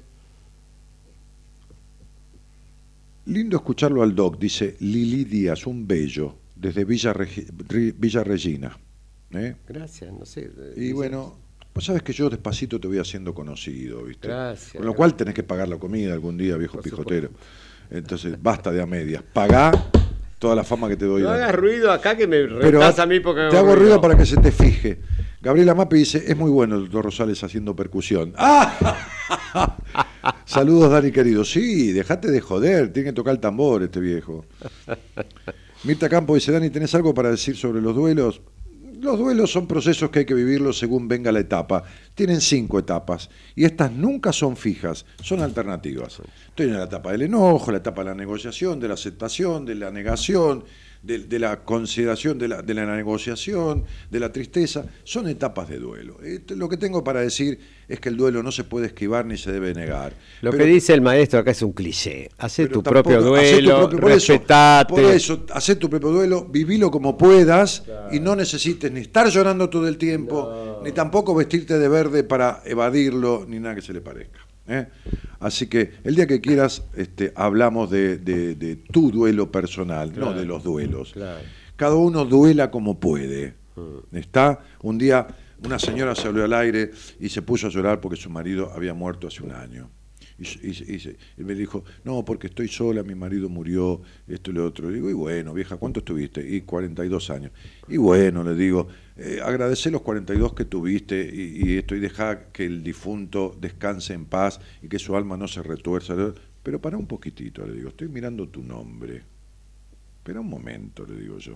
[3.27, 6.35] lindo escucharlo al Doc, dice Lili Díaz, un bello.
[6.55, 7.47] desde Villa, Regi-
[7.97, 8.77] Villa Regina.
[9.33, 9.55] ¿Eh?
[9.67, 10.49] Gracias, no sé.
[10.75, 11.37] Y bueno,
[11.73, 14.27] vos sabes que yo despacito te voy haciendo conocido, ¿viste?
[14.27, 14.75] Gracias.
[14.75, 17.29] Con lo cual tenés que pagar la comida algún día, viejo Por pijotero.
[17.89, 19.21] Entonces, basta de a medias.
[19.33, 19.71] Pagá
[20.39, 21.21] toda la fama que te doy.
[21.21, 24.25] No hagas ruido acá que me Pero a mí porque te hago ruido para que
[24.25, 24.99] se te fije.
[25.41, 28.33] Gabriela Mapi dice, es muy bueno el doctor Rosales haciendo percusión.
[28.37, 29.77] ¡Ah!
[30.45, 31.43] Saludos, Dani querido.
[31.43, 34.45] Sí, dejate de joder, tiene que tocar el tambor este viejo.
[35.83, 38.41] Mirta Campo dice, Dani, ¿tenés algo para decir sobre los duelos?
[39.01, 41.81] Los duelos son procesos que hay que vivirlos según venga la etapa.
[42.13, 46.21] Tienen cinco etapas y estas nunca son fijas, son alternativas.
[46.49, 49.73] Estoy en la etapa del enojo, la etapa de la negociación, de la aceptación, de
[49.73, 50.63] la negación,
[51.03, 54.85] de, de la consideración de la, de la negociación, de la tristeza.
[55.03, 56.17] Son etapas de duelo.
[56.23, 59.37] Eh, Lo que tengo para decir es que el duelo no se puede esquivar ni
[59.37, 60.13] se debe negar.
[60.41, 62.29] Lo Pero- que dice el maestro acá es un cliché.
[62.37, 64.41] Hacé tu tampoco- propio tu duelo, propio- por eso-.
[64.87, 69.69] Por eso, hacé tu propio duelo, vivilo como puedas y no necesites ni estar llorando
[69.69, 74.01] todo el tiempo, ni tampoco vestirte de verde para evadirlo, ni nada que se le
[74.01, 74.39] parezca.
[74.71, 74.87] ¿Eh?
[75.39, 80.33] Así que el día que quieras este, hablamos de, de- de tu duelo personal, no
[80.33, 81.13] de los duelos.
[81.13, 81.39] Claro.
[81.75, 83.55] Cada uno duela como puede.
[84.11, 84.59] ¿Está?
[84.83, 85.27] Un día
[85.63, 89.27] una señora salió al aire y se puso a llorar porque su marido había muerto
[89.27, 89.89] hace un año.
[90.41, 94.53] Y, y- y y me dijo, no, porque estoy sola, mi marido murió, esto y
[94.55, 94.89] lo otro.
[94.89, 96.47] Le digo, y bueno, vieja, ¿cuánto estuviste?
[96.47, 97.51] Y 42 años.
[97.87, 98.87] Y bueno, le digo,
[99.17, 104.13] eh, agradecé los 42 que tuviste y, y esto, y deja que el difunto descanse
[104.13, 106.15] en paz y que su alma no se retuerza.
[106.63, 109.23] Pero para un poquitito, le digo, estoy mirando tu nombre.
[110.17, 111.55] Espera un momento, le digo yo.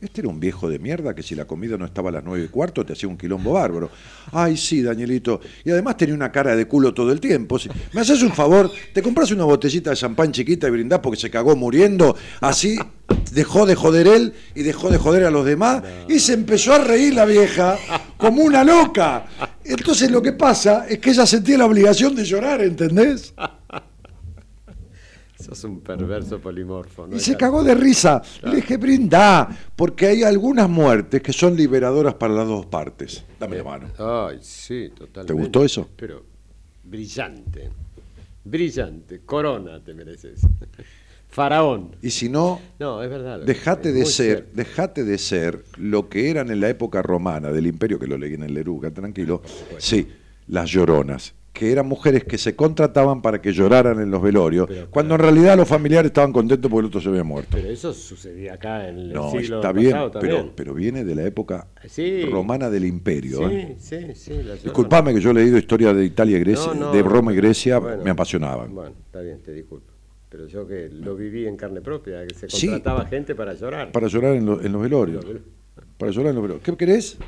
[0.00, 2.44] Este era un viejo de mierda que si la comida no estaba a las nueve
[2.46, 3.90] y cuarto te hacía un quilombo bárbaro.
[4.32, 5.42] Ay, sí, Danielito.
[5.62, 7.58] Y además tenía una cara de culo todo el tiempo.
[7.92, 8.70] ¿Me haces un favor?
[8.94, 12.16] ¿Te compras una botellita de champán chiquita y brindás porque se cagó muriendo?
[12.40, 12.78] Así
[13.32, 15.82] dejó de joder él y dejó de joder a los demás.
[16.08, 17.76] Y se empezó a reír la vieja
[18.16, 19.26] como una loca.
[19.62, 23.34] Entonces lo que pasa es que ella sentía la obligación de llorar, ¿entendés?
[25.50, 27.06] Sos un perverso polimorfo.
[27.08, 27.16] ¿no?
[27.16, 28.22] Y se cagó de risa.
[28.42, 33.24] Le dije, brindá, porque hay algunas muertes que son liberadoras para las dos partes.
[33.38, 33.88] Dame la mano.
[33.98, 35.26] Ay, sí, totalmente.
[35.34, 35.88] ¿Te gustó eso?
[35.96, 36.24] Pero
[36.84, 37.68] brillante.
[38.44, 39.20] Brillante.
[39.26, 40.40] Corona te mereces.
[41.28, 41.94] Faraón.
[42.02, 43.40] Y si no, No, es verdad.
[43.40, 44.50] dejate es de ser, cierto.
[44.54, 48.34] dejate de ser lo que eran en la época romana del imperio, que lo leí
[48.34, 49.40] en el Leruga, tranquilo.
[49.78, 50.08] Sí,
[50.48, 54.88] las lloronas, que eran mujeres que se contrataban para que lloraran en los velorios, Pero,
[54.90, 57.50] cuando en realidad los familiares estaban contentos porque el otro se había muerto.
[57.52, 61.14] Pero eso sucedía acá en el No, siglo está bien, pasado pero, pero viene de
[61.14, 61.88] la época Sí.
[62.22, 63.50] Sí, romana del imperio.
[63.50, 63.74] ¿eh?
[63.78, 64.32] sí, sí.
[64.62, 66.92] Disculpame que yo he leído historia de Italia y Grecia, No, no.
[66.92, 68.72] de Roma y Grecia, Bueno, me apasionaban.
[68.74, 69.86] Bueno, está bien, te disculpo.
[70.28, 72.68] Pero yo que lo viví en carne propia, que se Sí.
[72.68, 73.90] contrataba gente para llorar.
[73.90, 75.26] Para llorar en, lo- en los velorios.
[75.98, 76.62] Para llorar en los velorios.
[76.64, 77.18] ¿Qué querés?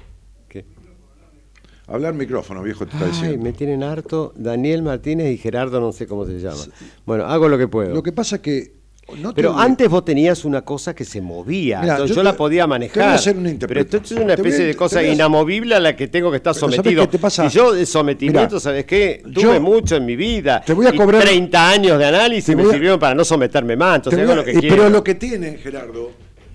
[1.88, 3.42] Hablar micrófono, viejo, te está Ay, diciendo.
[3.44, 6.62] me tienen harto Daniel Martínez y Gerardo, no sé cómo se llama.
[7.04, 7.92] Bueno, hago lo que puedo.
[7.94, 8.72] Lo que pasa es que.
[9.18, 12.28] no te Pero antes vos tenías una cosa que se movía, Mirá, entonces yo yo,
[12.28, 13.02] te- la podía te manejar.
[13.02, 15.02] voy a hacer una pero esto es una Te a- especie de te cosa a-
[15.02, 17.02] inamovible a la que tengo que estar Pero ¿sabés sometido.
[17.04, 17.46] qué te pasa?
[17.46, 19.20] Y yo de sometimiento, Mirá, ¿sabes qué?
[19.24, 20.62] Tuve yo- mucho en mi vida.
[20.64, 23.24] Te voy a Y cobrar- 30 años de Te análisis me a- sirvieron para no
[23.24, 24.76] someterme más, entonces Te hago lo que quiero.
[24.76, 26.12] Pero lo que tiene, Gerardo,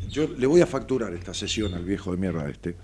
[0.09, 2.75] yo le voy a facturar esta sesión al viejo de mierda este,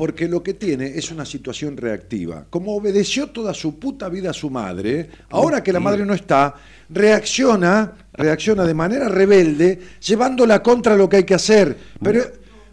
[0.00, 2.46] porque lo que tiene es una situación reactiva.
[2.48, 6.54] Como obedeció toda su puta vida a su madre, ahora que la madre no está,
[6.88, 11.76] reacciona, reacciona de manera rebelde, llevándola contra lo que hay que hacer.
[12.02, 12.22] Pero,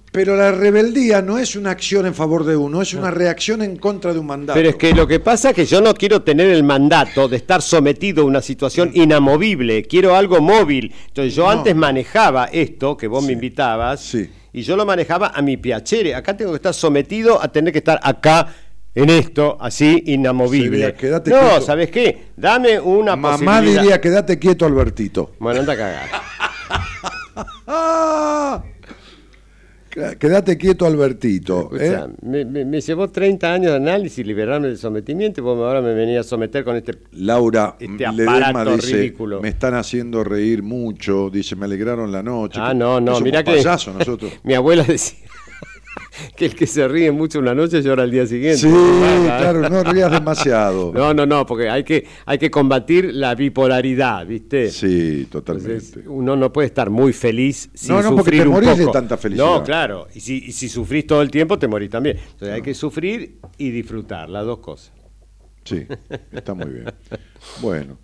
[0.09, 3.75] pero la rebeldía no es una acción en favor de uno, es una reacción en
[3.75, 4.57] contra de un mandato.
[4.57, 7.35] Pero es que lo que pasa es que yo no quiero tener el mandato de
[7.35, 10.93] estar sometido a una situación inamovible, quiero algo móvil.
[11.09, 11.49] Entonces yo No.
[11.49, 13.27] antes manejaba esto que vos Sí.
[13.27, 14.29] me invitabas Sí.
[14.57, 16.15] Y yo lo manejaba a mi piacere.
[16.15, 18.47] Acá tengo que estar sometido a tener que estar acá
[18.95, 20.95] en esto, así inamovible.
[20.97, 21.61] Sería, no, quieto.
[21.61, 22.29] ¿sabes qué?
[22.35, 23.81] Dame una Mamá posibilidad.
[23.83, 25.33] diría, quédate quieto, Albertito.
[25.37, 26.09] Bueno, anda a cagar.
[30.19, 31.69] Quédate quieto, Albertito.
[31.77, 31.85] ¿eh?
[31.87, 35.81] Escuchá, me, me- me llevó 30 años de análisis liberarme del sometimiento y vos ahora
[35.81, 36.93] me venía a someter con este...
[37.13, 39.41] Laura Este Ledesma dice, ridículo.
[39.41, 42.59] me están haciendo reír mucho, dice, me alegraron la noche.
[42.61, 43.55] Ah, no, no, mira que...
[43.63, 44.31] nosotros.
[44.43, 45.17] Mi abuela decía
[46.35, 48.57] que el que se ríe mucho una noche llora al día siguiente.
[48.57, 50.93] Sí, claro, no rías demasiado.
[50.97, 54.69] No, no, no, porque hay que, hay que combatir la bipolaridad, ¿viste?
[54.71, 56.09] Sí, Entonces, totalmente.
[56.09, 58.87] uno no puede estar muy feliz sin No, no, porque sufrir te un morís de
[58.87, 59.45] tanta felicidad.
[59.45, 60.07] No, claro.
[60.13, 62.17] Y si, y si sufrís todo el tiempo, te morís también.
[62.17, 64.91] Entonces hay que sufrir y disfrutar, las dos cosas.
[65.63, 65.85] Sí,
[66.31, 66.85] está muy bien.
[67.61, 67.97] Bueno,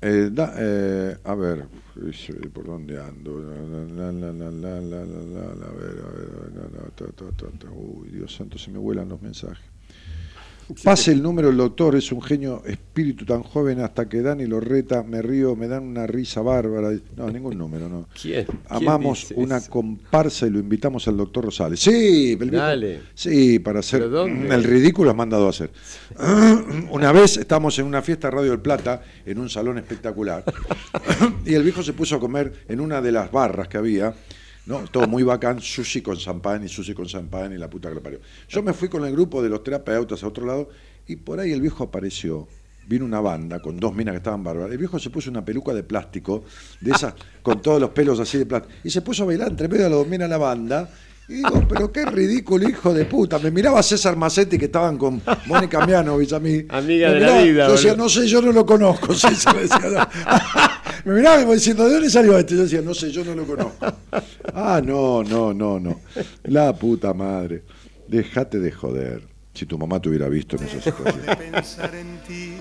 [0.00, 1.68] Eh, da- eh, a ver,
[2.52, 3.32] ¿por dónde ando?
[3.38, 3.50] A ver,
[5.62, 7.70] a ver, a ver.
[7.72, 9.73] Uy, Dios santo, se me vuelan los mensajes.
[10.82, 14.60] Pase el número el doctor, es un genio espíritu tan joven hasta que Dani lo
[14.60, 16.92] reta, me río, me dan una risa bárbara.
[17.16, 18.08] No, ningún número, no.
[18.20, 18.46] ¿Quién?
[18.46, 19.70] ¿Quién Amamos una eso?
[19.70, 21.80] comparsa y lo invitamos al doctor Rosales.
[21.80, 23.00] Sí, el Dale.
[23.14, 25.70] Sí, para hacer el ridículo has mandado a hacer.
[26.90, 30.44] Una vez estábamos en una fiesta Radio del Plata, en un salón espectacular,
[31.44, 34.14] y el viejo se puso a comer en una de las barras que había,
[34.66, 34.84] ¿no?
[34.90, 38.02] Todo muy bacán, sushi con champán y sushi con champán y la puta que lo
[38.02, 38.20] parió.
[38.48, 40.68] Yo me fui con el grupo de los terapeutas a otro lado
[41.06, 42.48] y por ahí el viejo apareció.
[42.86, 44.70] Vino una banda con dos minas que estaban bárbaras.
[44.70, 46.44] El viejo se puso una peluca de plástico,
[46.82, 48.74] de esas, con todos los pelos así de plástico.
[48.84, 50.90] Y se puso a bailar entre medio de las dos minas la banda.
[51.28, 53.38] Y digo, pero qué ridículo, hijo de puta.
[53.38, 56.64] Me miraba César Macetti, que estaban con Mónica Mianovich a mí.
[56.68, 58.04] Amiga Me de la vida, Yo decía, boludo.
[58.04, 59.14] no sé, yo no lo conozco.
[59.14, 60.08] César, decía, no.
[61.06, 62.54] Me miraba diciendo, ¿de dónde salió este?
[62.56, 63.86] Yo decía, no sé, yo no lo conozco.
[64.56, 66.00] Ah, no, no, no, no.
[66.44, 67.64] La puta madre.
[68.06, 69.26] Déjate de joder.
[69.52, 71.26] Si tu mamá te hubiera visto en esa situación.
[71.26, 72.52] de pensar en ti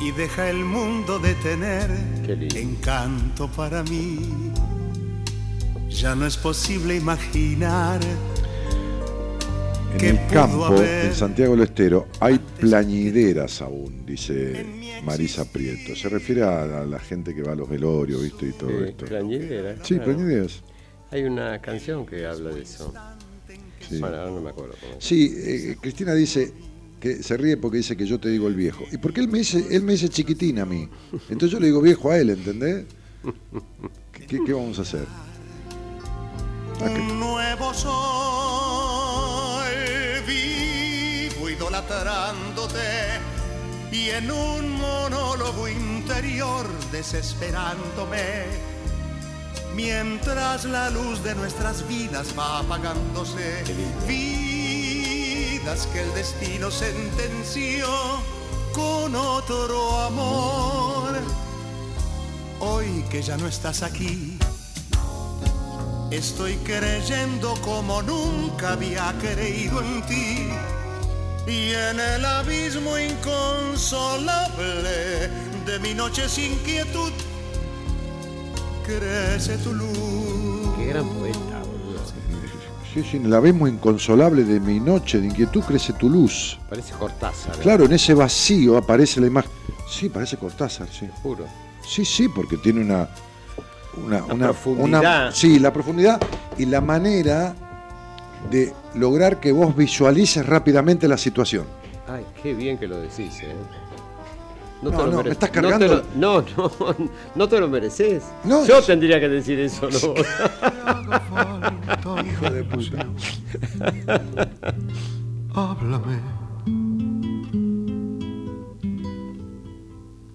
[0.00, 1.90] y deja el mundo de tener
[2.56, 4.18] encanto para mí.
[5.94, 8.00] Ya no es posible imaginar
[9.92, 14.64] En ¿Qué el campo, haber en Santiago del Estero, hay plañideras aún, dice
[15.04, 15.94] Marisa Prieto.
[15.94, 18.46] Se refiere a la, la gente que va a los velorios, ¿viste?
[18.48, 19.04] Y todo Sí, esto.
[19.04, 20.04] plañidera, Sí, claro.
[20.16, 20.62] plañideras.
[21.10, 22.92] Hay una canción que habla de eso.
[23.88, 23.98] Sí.
[23.98, 24.94] Bueno, ahora no me acuerdo cómo.
[24.98, 26.52] Sí, eh, Cristina dice
[26.98, 28.84] que se ríe porque dice que yo te digo el viejo.
[28.90, 30.88] ¿Y porque él me dice, él me dice chiquitín a mí?
[31.28, 32.86] Entonces yo le digo viejo a él, ¿entendés?
[34.12, 35.04] ¿Qué, qué- qué vamos a hacer?
[36.80, 37.92] Un nuevo sol
[40.26, 43.20] vivo idolatrándote
[43.90, 48.46] y en un monólogo interior desesperándome.
[49.74, 53.62] Mientras la luz de nuestras vidas va apagándose
[54.06, 57.86] vidas que el destino sentenció
[58.72, 61.20] con otro amor.
[62.60, 64.38] Hoy que ya no estás aquí
[66.12, 70.48] Estoy creyendo como nunca había creído en ti.
[71.46, 74.68] Y en el abismo inconsolable
[75.64, 77.10] de mi noche sin quietud,
[78.84, 80.76] crece tu luz.
[80.76, 82.02] Qué gran poeta, boludo.
[82.92, 86.58] Sí, sí, en el abismo inconsolable de mi noche de inquietud crece tu luz.
[86.68, 87.56] Parece Cortázar.
[87.56, 87.60] ¿eh?
[87.62, 89.50] Claro, en ese vacío aparece la imagen.
[89.88, 91.08] Sí, parece Cortázar, sí.
[91.22, 91.46] Juro.
[91.88, 93.08] Sí, sí, porque tiene una.
[93.96, 95.00] Una, una- profundidad.
[95.00, 96.20] una- sí, la profundidad
[96.58, 97.54] y la manera
[98.50, 101.64] de lograr que vos visualices rápidamente la situación.
[102.08, 103.54] Ay, qué bien que lo decís, ¿eh?
[104.82, 105.86] No, te lo no, me estás no te cargando.
[105.86, 106.70] lo- No, no,
[107.36, 108.24] no, te lo mereces.
[108.44, 109.96] No, Yo es- tendría que decir eso, ¿no?
[112.22, 113.06] Hijo de puta.
[115.54, 116.18] Háblame.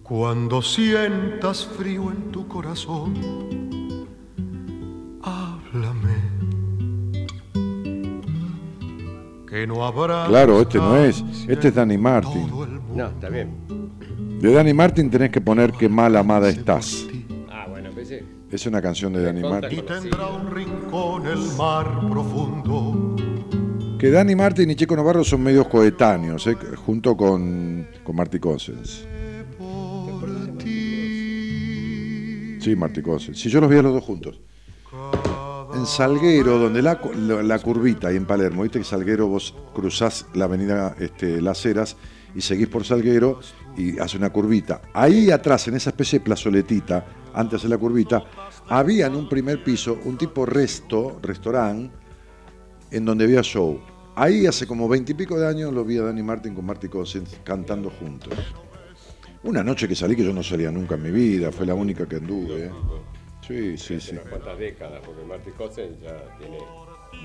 [0.07, 3.13] Cuando sientas frío en tu corazón,
[5.21, 6.15] háblame.
[9.49, 10.27] Que no habrá.
[10.27, 11.21] Claro, este no es.
[11.49, 12.49] Este es Danny Martin.
[12.95, 13.51] No, está bien.
[14.39, 17.05] De Danny Martin tenés que poner qué mal amada estás.
[17.51, 18.23] Ah, bueno, pensé.
[18.49, 19.79] Es una canción de Danny Martin.
[19.79, 23.17] Y tendrá un rincón el mar profundo.
[23.99, 26.55] Que Danny Martin y Chico Navarro son medios coetáneos, ¿eh?
[26.85, 29.05] junto con, con Marty Cousins.
[32.67, 33.39] Sí, Marty Cousins.
[33.39, 34.41] Sí, yo los vi a los dos juntos.
[35.73, 39.55] En Salguero, donde la, cu- la, la curvita, ahí en Palermo, viste que Salguero vos
[39.73, 41.95] cruzás la avenida este, Las Heras
[42.35, 43.39] y seguís por Salguero
[43.77, 44.81] y hace una curvita.
[44.93, 48.25] Ahí atrás, en esa especie de plazoletita, antes de la curvita,
[48.67, 51.95] había en un primer piso un tipo resto, restaurante,
[52.91, 53.79] en donde había show.
[54.17, 57.89] Ahí hace como veintipico de años lo vi a Danny Martin con Marty Cousins cantando
[57.89, 58.33] juntos.
[59.47, 62.05] Una noche que salí que yo no salía nunca en mi vida, fue la única
[62.05, 62.65] que anduve.
[62.65, 62.71] ¿eh?
[63.47, 64.11] Sí, sí, sí.
[64.11, 66.57] Unas cuantas décadas, porque Marty Cosen ya tiene.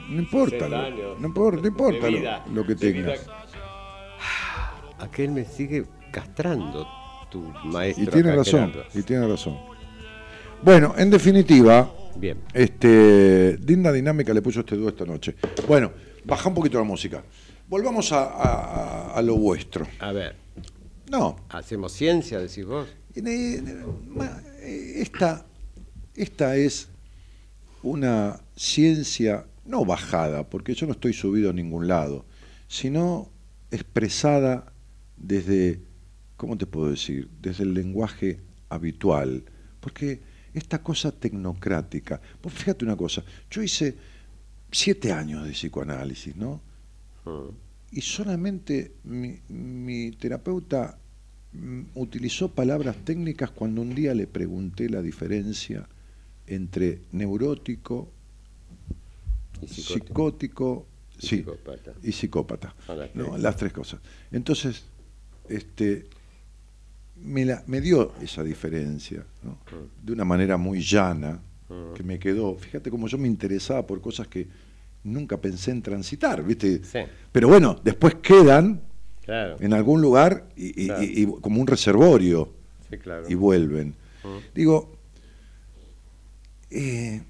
[0.09, 3.27] No importa, 60 lo- años no importa, no importa de lo- vida, lo, que tengas.
[5.01, 6.87] Aquel me sigue castrando
[7.31, 8.05] tu maestro.
[8.05, 9.59] Y tiene razón, y tiene razón.
[10.63, 12.39] Bueno, en definitiva, Bien.
[12.55, 15.35] este, linda dinámica le puso este dúo esta noche.
[15.67, 15.91] Bueno,
[16.25, 17.25] baja un poquito la música.
[17.69, 18.33] Volvamos a, a-
[19.11, 19.87] a- a lo vuestro.
[19.99, 20.37] A ver,
[21.13, 22.89] No, ¿hacemos ciencia, decís vos?
[24.65, 25.45] Esta,
[26.17, 26.89] esta es
[27.83, 32.25] una ciencia no bajada, porque yo no estoy subido a ningún lado,
[32.67, 33.29] sino
[33.71, 34.73] expresada
[35.19, 35.83] desde
[36.39, 37.29] ¿cómo te puedo decir?
[37.43, 38.41] Desde el lenguaje
[38.71, 39.45] habitual,
[39.81, 40.23] porque
[40.55, 43.97] esta cosa tecnocrática, pues fíjate una cosa, yo hice
[44.71, 46.63] siete años de psicoanálisis, ¿no?
[47.27, 47.51] Mm.
[47.91, 50.99] Y solamente mi, mi terapeuta
[51.95, 55.87] utilizó palabras técnicas cuando un día le pregunté la diferencia
[56.47, 58.11] entre neurótico,
[59.61, 60.87] Y psicótico,
[61.19, 61.93] Y sí, psicópata.
[62.03, 62.75] y psicópata.
[62.89, 63.25] Las ¿no?
[63.31, 63.43] tres.
[63.43, 64.01] Las tres cosas.
[64.33, 64.83] Entonces,
[65.49, 66.07] este,
[67.17, 69.53] me, la- me dio esa diferencia, ¿no?
[69.53, 70.07] Mm.
[70.07, 71.41] de una manera muy llana,
[71.95, 72.55] que me quedó.
[72.57, 74.47] Fíjate cómo yo me interesaba por cosas que
[75.05, 76.83] nunca pensé en transitar, ¿viste?
[76.85, 76.99] Sí.
[77.31, 78.83] Pero bueno, después quedan
[79.25, 79.57] Claro.
[79.61, 81.03] en algún lugar y, y- Claro.
[81.03, 82.49] y- y como un reservorio
[82.91, 83.25] Sí, claro.
[83.29, 83.95] y vuelven.
[84.55, 84.97] Digo,
[86.71, 87.23] eh,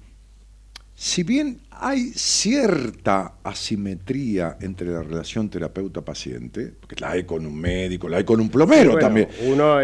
[0.95, 8.07] si bien hay cierta asimetría entre la relación terapeuta-paciente, porque la hay con un médico,
[8.09, 9.27] la hay con un plomero Bueno, también.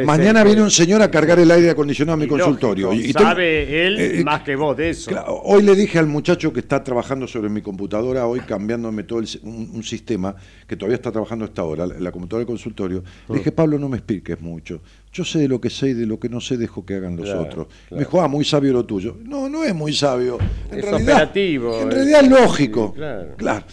[0.05, 2.93] Mañana el viene un señor a cargar el aire acondicionado a mi consultorio.
[2.93, 5.11] y tengo- sabe él eh, más que vos de eso.
[5.11, 9.19] Claro, hoy le dije al muchacho que está trabajando sobre mi computadora, hoy cambiándome todo
[9.19, 10.35] el un, un sistema
[10.67, 13.03] que todavía está trabajando a esta hora, la, la computadora del consultorio.
[13.29, 14.81] Le dije, Pablo, no me expliques mucho.
[15.11, 17.15] Yo sé de lo que sé y de lo que no sé dejo que hagan
[17.17, 17.67] los Claro, otros.
[17.67, 17.75] claro.
[17.91, 19.17] Me dijo, ah, muy sabio lo tuyo.
[19.23, 20.37] No, no es muy sabio.
[20.71, 22.93] En Es realidad, operativo, En realidad es lógico.
[23.37, 23.63] claro.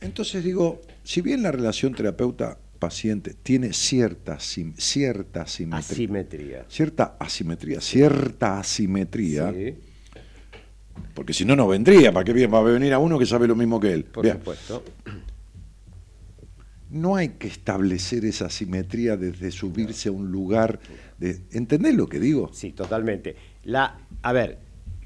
[0.00, 6.64] Entonces digo, si bien la relación terapeuta-paciente tiene cierta, sim- cierta asimetría, Asimetría.
[6.68, 9.74] cierta asimetría, cierta asimetría, Sí,
[11.14, 12.12] porque si no, no vendría.
[12.12, 14.04] ¿Para qué bien va a venir a uno que sabe lo mismo que él?
[14.04, 14.84] por Bien, supuesto.
[16.90, 20.78] no hay que establecer esa asimetría desde subirse a un lugar.
[21.18, 22.50] De, ¿Entendés lo que digo?
[22.52, 23.34] Sí, totalmente.
[23.64, 24.58] La, a ver,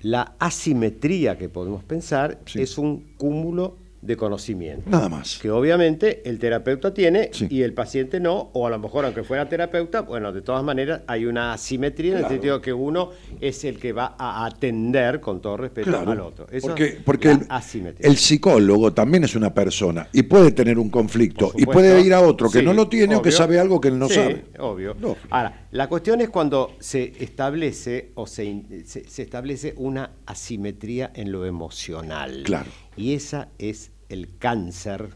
[0.03, 2.63] la asimetría que podemos pensar Sí.
[2.63, 4.89] es un cúmulo de conocimiento.
[4.89, 5.39] Nada más.
[5.39, 7.49] Que obviamente el terapeuta tiene Sí.
[7.51, 11.01] y el paciente no, o a lo mejor aunque fuera terapeuta, bueno, de todas maneras
[11.07, 13.11] hay una asimetría en el sentido que uno
[13.41, 16.47] es el que va a atender con todo respeto Claro, al otro.
[16.51, 18.09] Eso porque, es porque el, asimetría.
[18.09, 22.21] el psicólogo también es una persona y puede tener un conflicto y puede ir a
[22.21, 24.45] otro que Sí, no lo tiene o que sabe algo que él no Sí, sabe.
[24.61, 24.95] Obvio.
[25.31, 31.11] Ahora, la cuestión es cuando se establece o se, in- se, se establece una asimetría
[31.15, 32.43] en lo emocional.
[32.45, 32.71] Claro.
[32.99, 35.11] Y esa es el cáncer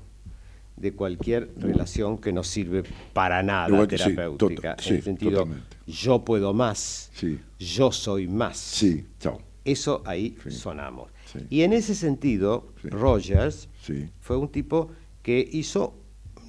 [0.76, 2.82] de cualquier relación que no sirve
[3.12, 4.76] para nada Igual sí, terapéutica.
[4.76, 5.76] tota- en el sí, sentido, totalmente.
[5.86, 7.38] yo puedo más, Sí.
[7.58, 8.56] yo soy más.
[8.58, 9.40] Sí, chao.
[9.64, 10.50] Eso ahí Sí.
[10.50, 11.10] sonamos.
[11.32, 11.38] Sí.
[11.50, 12.88] Y en ese sentido, Sí.
[12.88, 14.08] Rogers Sí.
[14.20, 14.90] fue un tipo
[15.22, 15.94] que hizo,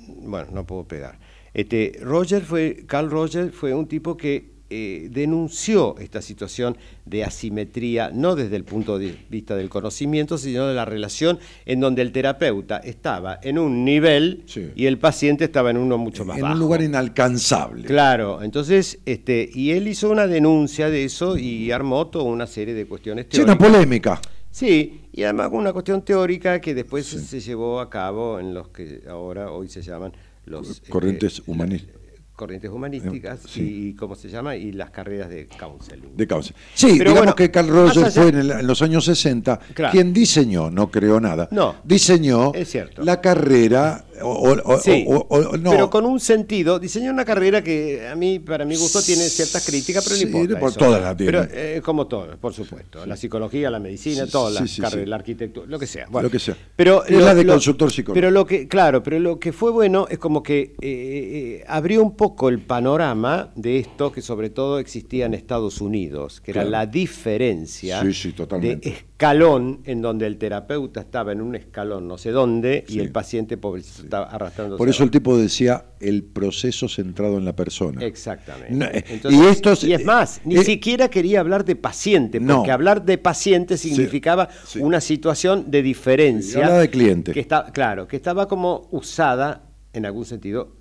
[0.08, 1.20] bueno, no puedo pegar.
[1.54, 6.76] Este, Roger fue, Carl Rogers fue un tipo que eh, denunció esta situación
[7.06, 11.80] de asimetría, no desde el punto de vista del conocimiento, sino de la relación en
[11.80, 14.72] donde el terapeuta estaba en un nivel Sí.
[14.76, 16.54] y el paciente estaba en uno mucho más en bajo.
[16.56, 17.86] un lugar inalcanzable.
[17.86, 22.74] Claro, entonces, este, y él hizo una denuncia de eso y armó toda una serie
[22.74, 23.72] de cuestiones Sí, una teóricas.
[23.72, 24.22] polémica.
[24.50, 29.02] Sí, y además una cuestión teórica que después se llevó a cabo en los que
[29.10, 30.14] ahora hoy se llaman
[30.46, 31.96] los Corrientes eh, humanistas.
[32.36, 33.90] Corrientes humanísticas sí.
[33.90, 36.16] y cómo se llama y las carreras de counseling.
[36.18, 36.54] De causa.
[36.74, 39.60] Sí, Pero digamos bueno, que Carl Rogers allá- fue en, el- en los años 60
[39.74, 39.92] Claro.
[39.92, 43.04] quien diseñó, no creó nada, No, diseñó es cierto.
[43.04, 47.64] la carrera, o, o- o- Sí, o- no, pero con un sentido, diseñó una carrera
[47.64, 50.60] que a mí, para mi gusto, tiene ciertas críticas, pero no Sí, importa.
[50.60, 50.80] por eso.
[50.80, 51.48] todas la tienen.
[51.48, 53.06] Pero eh, como todas, por supuesto.
[53.06, 56.08] La psicología, la medicina, todas las carreras, la arquitectura, lo que sea.
[56.12, 56.56] Lo que sea.
[56.76, 58.16] Pero Es la de consultor psicólogo.
[58.16, 62.02] Pero lo que, claro, pero lo que fue bueno es como que eh, eh, abrió
[62.04, 66.64] un poco el panorama de esto que sobre todo existía en Estados Unidos, que era
[66.64, 68.90] la diferencia Sí, sí, totalmente.
[68.90, 72.98] de escalón en donde el terapeuta estaba en un escalón no sé dónde Sí.
[72.98, 77.46] y el paciente pobrecito estaba arrastrando por eso el tipo decía el proceso centrado en
[77.46, 78.04] la persona.
[78.04, 78.74] Exactamente.
[78.74, 82.42] No, eh, Entonces, y estos- y es más, ni eh, siquiera quería hablar de paciente,
[82.42, 82.58] No.
[82.58, 84.80] porque hablar de paciente significaba sí.
[84.80, 86.60] una situación de diferencia.
[86.60, 87.32] Hablaba de cliente.
[87.32, 89.64] Que está, claro, que estaba como usada,
[89.94, 90.76] en algún sentido,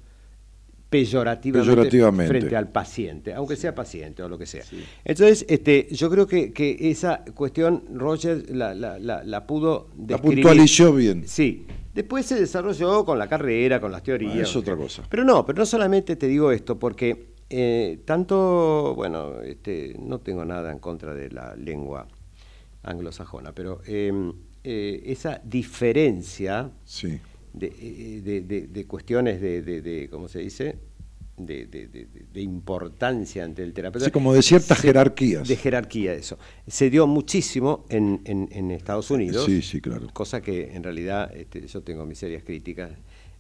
[0.93, 2.29] peyorativamente, Peyorativamente.
[2.29, 4.63] frente al paciente, aunque sea paciente o lo que sea.
[5.05, 10.05] Entonces, este, yo creo que, que esa cuestión Roger la, la- la- la pudo La
[10.07, 10.37] describir.
[10.43, 11.25] puntualizó bien.
[11.27, 11.67] Sí.
[11.95, 14.37] Después se desarrolló con la carrera, con las teorías.
[14.37, 15.03] Ah, es otra cosa.
[15.11, 20.45] Pero no, pero no solamente te digo esto, porque eh, tanto, bueno, este, no tengo
[20.45, 22.07] nada en contra de la lengua
[22.83, 24.13] anglosajona, pero eh,
[24.65, 27.19] eh, esa diferencia Sí.
[27.53, 30.77] De, de- de- cuestiones de, de- de, ¿cómo se dice?
[31.37, 34.05] De, de- de- de- de importancia ante el terapeuta.
[34.05, 35.49] Sí, como de ciertas Se- jerarquías.
[35.49, 36.39] De jerarquía, eso.
[36.67, 39.47] Se dio muchísimo en, en- en Estados Unidos.
[39.47, 40.09] Sí, sí, claro.
[40.13, 42.91] Cosa que en realidad este, yo tengo mis serias críticas.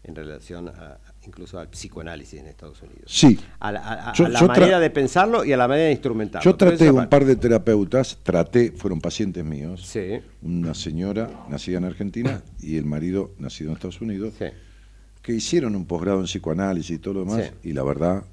[0.05, 3.05] En relación a, incluso al psicoanálisis en Estados Unidos.
[3.07, 3.39] Sí.
[3.61, 5.87] A la, a- a Yo- la yo tra- manera de pensarlo y a la manera
[5.87, 6.45] de instrumentarlo.
[6.51, 11.85] Yo traté un par de terapeutas, traté, fueron pacientes míos, Sí, una señora nacida en
[11.85, 14.47] Argentina y el marido nacido en Estados Unidos, sí.
[15.23, 17.69] que hicieron un posgrado en psicoanálisis y todo lo demás, Sí.
[17.71, 18.25] y la verdad,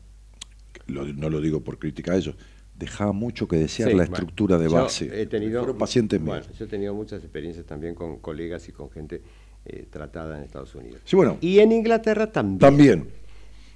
[0.87, 2.35] lo- no lo digo por crítica a ellos,
[2.75, 5.21] dejaba mucho que desear Sí, la bueno, estructura de yo base.
[5.21, 6.37] He tenido, fueron pacientes míos.
[6.47, 9.21] bueno, yo he tenido muchas experiencias también con colegas y con gente
[9.65, 11.01] eh, tratada en Estados Unidos.
[11.05, 12.59] Sí, bueno, Y en Inglaterra también.
[12.59, 13.09] también.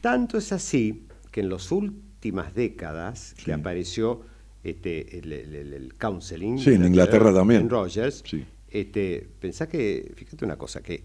[0.01, 3.45] Tanto es así que en las últimas décadas Sí.
[3.45, 4.21] que apareció
[4.63, 6.57] este, el, el- el- el counseling.
[6.57, 7.61] Sí, en Inglaterra también.
[7.61, 8.23] En Rogers.
[8.25, 8.45] Sí.
[8.69, 11.03] Este, pensá que, fíjate una cosa, que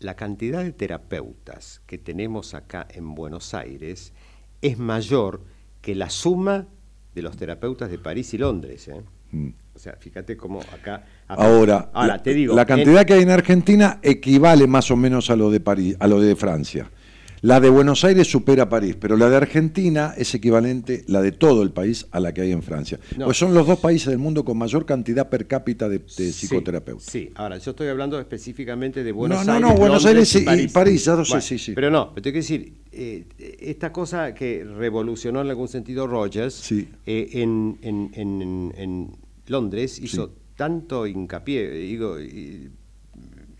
[0.00, 4.12] la cantidad de terapeutas que tenemos acá en Buenos Aires
[4.60, 5.40] es mayor
[5.80, 6.68] que la suma
[7.14, 8.88] de los terapeutas de París y Londres.
[8.88, 9.02] ¿eh?
[9.30, 9.48] Mm.
[9.82, 11.04] O sea, fíjate cómo acá...
[11.26, 14.96] Ahora, ahora la, te digo, la en- cantidad que hay en Argentina equivale más o
[14.96, 16.88] menos a lo de París, a lo de Francia.
[17.40, 21.32] La de Buenos Aires supera a París, pero la de Argentina es equivalente, la de
[21.32, 23.00] todo el país, a la que hay en Francia.
[23.18, 23.24] No.
[23.24, 26.30] Pues son los dos países del mundo con mayor cantidad per cápita de, de Sí,
[26.32, 27.02] psicoterapeutas.
[27.06, 29.68] Sí, ahora yo estoy hablando específicamente de Buenos No, no, Aires.
[29.68, 31.72] no, Buenos Londres Aires y- y París, ya lo sé, sí, sí.
[31.74, 33.24] Pero no, pero te quiero decir, eh,
[33.60, 36.88] esta cosa que revolucionó en algún sentido Rogers Sí.
[37.04, 39.22] eh, en, en- en- en- en
[39.52, 40.32] Londres hizo Sí.
[40.56, 42.16] tanto hincapié, digo,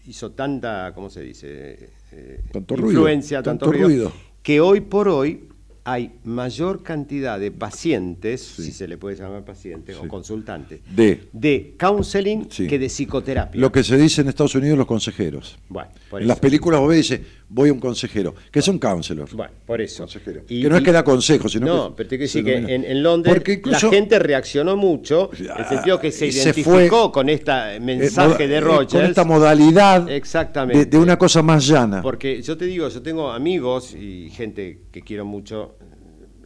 [0.06, 1.90] hizo tanta, ¿cómo se dice?
[2.10, 4.12] Eh, Tanto ruido, influencia, tanto, tanto ruido, ruido.
[4.42, 5.48] que hoy por hoy
[5.84, 8.62] hay mayor cantidad de pacientes, Sí.
[8.66, 10.02] si se le puede llamar pacientes Sí.
[10.04, 12.66] o consultantes, De de counseling Sí.
[12.68, 13.60] que de psicoterapia.
[13.60, 15.58] lo que se dice en Estados Unidos los consejeros.
[15.68, 16.28] Bueno, por en eso.
[16.28, 19.28] las películas vos ves dice, voy a un consejero, que es un counselor.
[19.34, 20.04] Bueno, por eso.
[20.04, 20.42] Consejero.
[20.48, 22.74] Y- que no es que da consejos, sino no, que pero te quiero decir que
[22.74, 27.10] en, en Londres incluso- la gente reaccionó mucho, en el sentido que se identificó fue,
[27.12, 28.92] con este mensaje de eh, Rogers.
[28.92, 30.84] Con esta modalidad Exactamente.
[30.84, 32.00] de, de una cosa más llana.
[32.02, 35.74] Porque yo te digo, yo tengo amigos y gente que quiero mucho,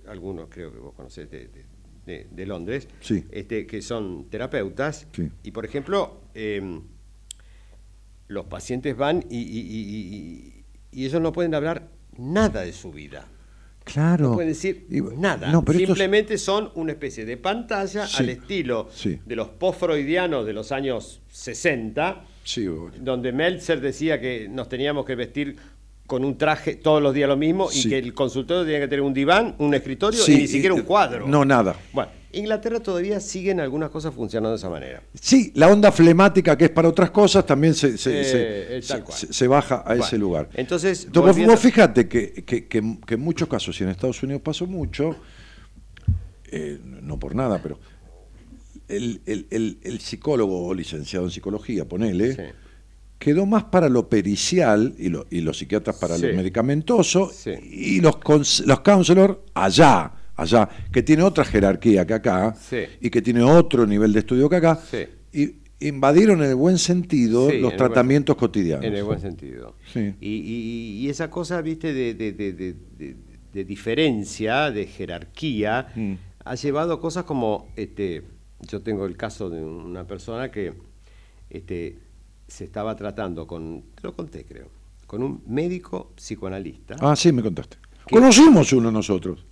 [0.08, 1.64] algunos creo que vos conocés de, de-
[2.06, 3.24] de- de Londres, Sí.
[3.32, 5.06] este, que son terapeutas.
[5.12, 5.30] Sí.
[5.42, 6.80] Y por ejemplo, eh,
[8.28, 10.62] los pacientes van y, y-
[10.92, 13.28] y- ellos no pueden hablar nada de su vida.
[13.84, 14.30] Claro.
[14.30, 15.52] No pueden decir nada.
[15.52, 19.20] no, pero es- Simplemente son una especie de pantalla Sí, al estilo sí.
[19.24, 22.66] de los post-freudianos de los años 60, Sí,
[23.00, 25.56] donde Meltzer decía que nos teníamos que vestir
[26.06, 27.86] con un traje todos los días lo mismo Sí.
[27.86, 30.74] y que el consultorio tenía que tener un diván, un escritorio Sí, y ni siquiera
[30.74, 31.26] un cuadro.
[31.26, 31.74] no, nada.
[31.92, 35.02] Bueno, Inglaterra todavía siguen algunas cosas funcionando de esa manera.
[35.14, 38.82] Sí, la onda flemática que es para otras cosas también se, se, Eh, se- eh,
[38.82, 40.48] se- se- baja a Bueno, ese lugar.
[40.54, 44.42] entonces, volviendo- vos fíjate que, que- que- que en muchos casos, y en Estados Unidos
[44.42, 45.16] pasó mucho,
[46.50, 47.78] eh, no por nada, pero
[48.88, 52.42] el, el- el- el psicólogo o licenciado en psicología, ponele, Sí.
[53.18, 56.26] Quedó más para lo pericial y, lo- y los psiquiatras para Sí.
[56.28, 57.52] lo medicamentoso Sí.
[57.62, 58.16] y los,
[58.66, 62.80] los counselors allá, allá, que tiene otra jerarquía que acá Sí.
[63.00, 64.78] y que tiene otro nivel de estudio que acá,
[65.32, 68.84] y invadieron en el buen sentido los tratamientos buen- cotidianos.
[68.84, 69.76] En el buen sentido.
[69.94, 73.16] Y, y- y esa cosa, viste, de, de- de- de- de-
[73.52, 76.12] de diferencia, de jerarquía, Mm.
[76.44, 78.22] ha llevado a cosas como, este,
[78.70, 80.72] yo tengo el caso de una persona que
[81.50, 81.96] este,
[82.48, 84.68] se estaba tratando con, te lo conté creo,
[85.06, 86.96] con un médico psicoanalista.
[87.00, 87.78] Ah, sí, me contaste.
[88.10, 89.44] Conocimos uno nosotros.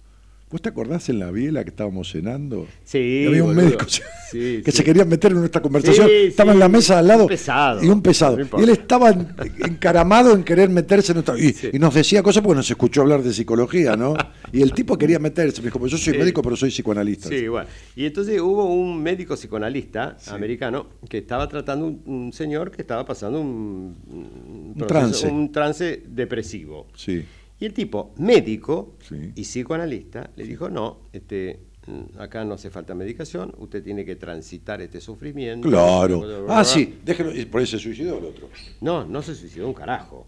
[0.51, 2.69] ¿Vos te acordás en la biela que estábamos cenando?
[2.85, 3.65] Sí, Y había un boludo.
[3.65, 4.77] médico Sí, que sí.
[4.77, 6.07] se quería meter en nuestra conversación.
[6.07, 7.23] Sí, estaba en la mesa al lado.
[7.25, 8.37] un pesado, Y un pesado.
[8.37, 9.27] no y él estaba en-
[9.65, 11.37] encaramado en querer meterse en nuestra.
[11.39, 14.15] Y, y nos decía cosas porque nos escuchó hablar de psicología, ¿no?
[14.53, 15.61] Y el tipo quería meterse.
[15.61, 17.29] Me dijo, pues yo soy médico, pero soy psicoanalista.
[17.31, 17.67] Sí, bueno.
[17.97, 23.05] Y entonces hubo un médico psicoanalista americano que estaba tratando un, un señor que estaba
[23.05, 25.27] pasando un, un proceso- trance.
[25.27, 26.87] un trance depresivo.
[26.95, 27.25] Sí.
[27.61, 29.33] Y el tipo, médico Sí.
[29.35, 34.17] y psicoanalista, le dijo, no, este, mm, acá no hace falta medicación, usted tiene que
[34.17, 35.69] transitar este sufrimiento.
[35.69, 36.47] Claro.
[36.49, 37.35] Ah, sí, déjelo.
[37.35, 38.49] y Por ahí se suicidó el otro.
[38.81, 40.27] No, no se suicidó un carajo.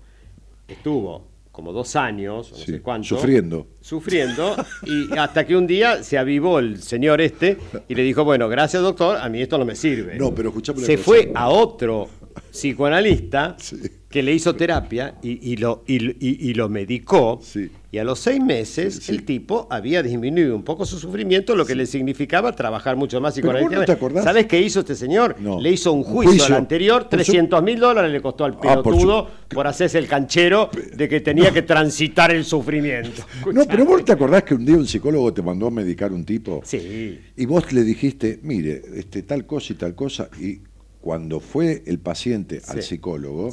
[0.69, 3.09] Estuvo como dos años, no Sí, sé cuánto.
[3.09, 3.67] sufriendo.
[3.81, 4.55] Sufriendo,
[4.85, 7.57] y hasta que un día se avivó el señor este
[7.89, 10.17] y le dijo, bueno, gracias doctor, a mí esto no me sirve.
[10.19, 11.05] No, pero escuchame Se cosa.
[11.05, 12.09] fue a otro
[12.51, 13.77] psicoanalista Sí.
[14.17, 17.39] Que le hizo terapia y, y lo, y, y- y lo medicó.
[17.43, 17.71] Sí.
[17.93, 19.13] Y a los seis meses Sí, sí.
[19.13, 23.35] el tipo había disminuido un poco su sufrimiento, lo que le significaba trabajar mucho más
[23.35, 24.21] vos no psicoanalíticamente.
[24.21, 24.23] te.
[24.25, 25.37] ¿Sabes qué hizo este señor?
[25.39, 25.61] No.
[25.61, 26.47] Le hizo un juicio, juicio.
[26.47, 29.67] al anterior, Por su- 300 mil dólares le costó al Ah, por su- pelotudo por,
[29.67, 33.23] hacerse el canchero de que tenía que transitar el sufrimiento.
[33.53, 36.25] No, pero vos te acordás que un día un psicólogo te mandó a medicar un
[36.25, 36.63] tipo.
[36.65, 37.21] Sí.
[37.37, 40.61] Y vos le dijiste, mire, este, tal cosa y tal cosa, y
[41.01, 43.53] cuando fue el paciente al psicólogo.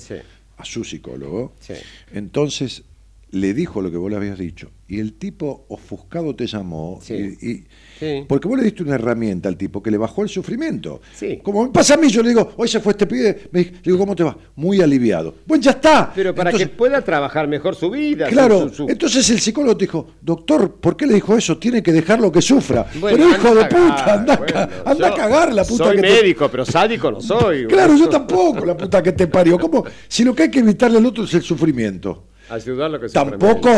[0.58, 1.54] A su psicólogo.
[1.60, 1.74] Sí.
[2.14, 2.84] Entonces
[3.32, 4.72] le dijo lo que vos le habías dicho.
[4.88, 7.00] Y el tipo ofuscado te llamó.
[7.02, 7.38] Sí.
[7.42, 7.64] y- y-
[8.00, 8.26] Sí.
[8.28, 11.02] Porque vos le diste una herramienta al tipo que le bajó el sufrimiento.
[11.16, 11.40] Sí.
[11.44, 13.50] Como me pasa a mí, yo le digo, hoy se fue este pibe.
[13.52, 14.36] Me digo, ¿cómo te va?
[14.56, 15.36] Muy aliviado.
[15.46, 16.12] Bueno, ya está.
[16.14, 18.28] Pero para Entonces- que pueda trabajar mejor su vida.
[18.30, 21.58] Claro, su- su- entonces el psicólogo te dijo, doctor, ¿por qué le dijo eso?
[21.58, 22.86] Tiene que dejarlo que sufra.
[23.00, 26.02] Bueno, pero hijo de puta, anda, a bueno, anda a cagar la puta Soy que
[26.02, 27.68] te- médico, pero sádico no soy.
[27.68, 29.58] Claro, yo tampoco, la puta que te parió.
[29.60, 29.84] ¿Cómo?
[30.08, 32.26] Si lo que hay que evitarle al otro es el sufrimiento.
[32.54, 33.70] Ayudar lo que se Tampoco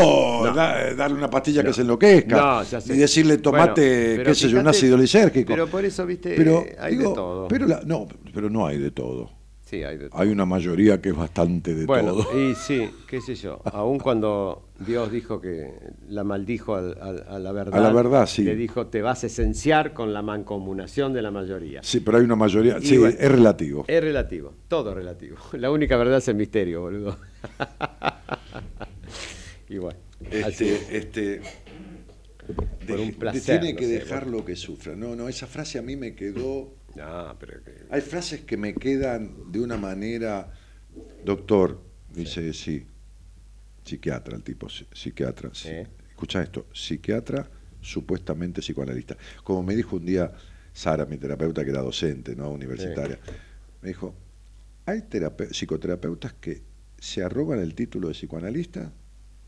[0.44, 0.54] No.
[0.54, 1.70] da- darle una pastilla No.
[1.70, 2.36] que se enloquezca.
[2.36, 2.80] No.
[2.88, 5.54] Ni decirle tomate, Bueno, qué sé yo, un ácido lisérgico.
[5.54, 7.48] Pero por eso, viste, Pero, hay digo, de todo.
[7.48, 9.32] Pero la- no, pero no hay de todo.
[9.66, 10.22] Sí, hay de todo.
[10.22, 12.40] Hay una mayoría que es bastante de bueno, todo.
[12.40, 13.62] y sí, qué sé yo.
[13.66, 15.72] Aún cuando Dios dijo que
[16.08, 17.80] la maldijo al- al- a la verdad.
[17.80, 18.44] A la verdad, sí.
[18.44, 21.82] Le dijo, te vas a esenciar con la mancomunación de la mayoría.
[21.82, 22.78] Sí, pero hay una mayoría.
[22.80, 23.16] Y Sí, bueno.
[23.20, 23.86] es relativo.
[23.88, 25.38] Es relativo, todo es relativo.
[25.54, 27.18] La única verdad es el misterio, boludo.
[29.70, 29.98] y bueno.
[30.30, 31.42] Este, este,
[32.88, 34.96] Por un placer, tiene no que sé, dejarlo que sufra.
[34.96, 36.72] No, no, esa frase a mí me quedó.
[36.96, 40.52] No, pero que- Hay frases que me quedan de una manera.
[41.24, 42.86] Doctor, dice sí.
[43.84, 45.50] Psiquiatra, el tipo, psi- psiquiatra.
[45.54, 45.70] sí.
[46.10, 47.50] Escucha esto, psiquiatra,
[47.82, 49.18] supuestamente psicoanalista.
[49.44, 50.32] Como me dijo un día
[50.74, 52.50] Sara, mi terapeuta que era docente, ¿no?
[52.52, 53.20] Universitaria,
[53.82, 54.16] me dijo,
[54.86, 56.64] hay terape- psicoterapeutas que
[56.98, 58.92] se arrogan el título de psicoanalista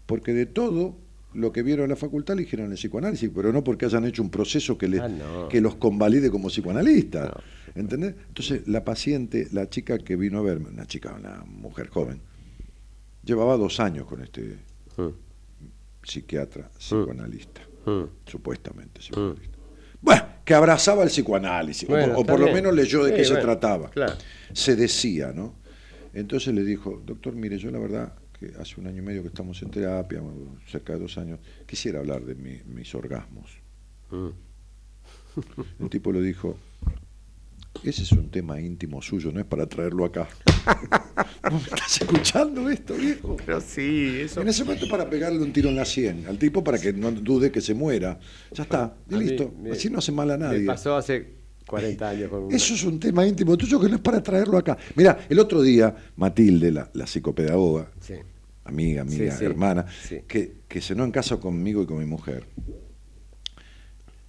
[0.06, 0.98] porque de todo
[1.38, 4.30] lo que vieron en la facultad eligieron el psicoanálisis, pero no porque hayan hecho un
[4.30, 5.48] proceso que, les, Ah, no.
[5.50, 7.30] que los convalide como psicoanalistas.
[7.30, 7.42] No.
[7.82, 8.16] ¿Entendés?
[8.28, 12.22] Entonces, la paciente, la chica que vino a verme, una chica, una mujer joven,
[13.24, 14.58] llevaba dos años con este
[14.98, 15.10] Mm,
[16.04, 18.04] psiquiatra psicoanalista, mm.
[18.26, 19.58] supuestamente psicoanalista.
[20.02, 23.12] Bueno, que abrazaba el psicoanálisis, o Bueno, por- o, está por lo menos leyó de
[23.12, 23.90] Sí, qué se trataba.
[23.90, 24.14] claro.
[24.54, 25.56] Se decía, ¿no?
[26.14, 29.30] Entonces le dijo, doctor, mire, yo la verdad que hace un año y medio que
[29.30, 30.22] estamos en terapia,
[30.68, 33.50] cerca de dos años, quisiera hablar de mi- mis orgasmos.
[34.12, 34.28] Mm.
[35.84, 36.58] El tipo le dijo,
[37.84, 40.28] ese es un tema íntimo suyo, no es para traerlo acá.
[41.44, 43.38] ¿Vos me estás escuchando esto, viejo?
[43.46, 44.42] Pero sí, eso.
[44.42, 47.12] En ese momento para pegarle un tiro en la sien al tipo para que no
[47.12, 48.20] dude que se muera.
[48.52, 49.54] Ya está, y A mí listo.
[49.62, 50.66] me- Así no hace mal a Me nadie.
[50.66, 51.38] pasó hace
[51.68, 54.58] 40 años con una- Eso es un tema íntimo tuyo que no es para traerlo
[54.58, 54.78] acá.
[54.96, 57.92] Mira, el otro día, Matilde, la, la psicopedagoga.
[58.68, 60.22] Amiga, amiga, Sí, sí, hermana, sí.
[60.28, 62.46] que, que cenó en casa conmigo y con mi mujer,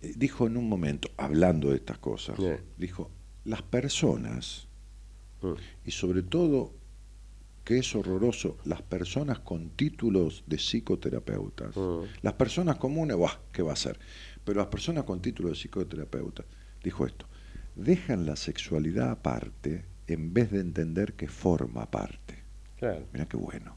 [0.03, 2.39] eh, dijo en un momento, hablando de estas cosas,
[2.77, 3.11] dijo,
[3.45, 4.67] las personas,
[5.41, 5.53] Mm.
[5.85, 6.75] y sobre todo,
[7.65, 12.01] que es horroroso, las personas con títulos de psicoterapeutas, Mm.
[12.23, 13.39] las personas comunes, ¡buah!
[13.53, 13.99] ¿qué va a ser?
[14.45, 16.45] Pero las personas con título de psicoterapeuta,
[16.83, 17.27] dijo esto,
[17.77, 22.43] dejan la sexualidad aparte en vez de entender que forma parte.
[22.79, 23.07] Claro.
[23.13, 23.77] Mira qué bueno.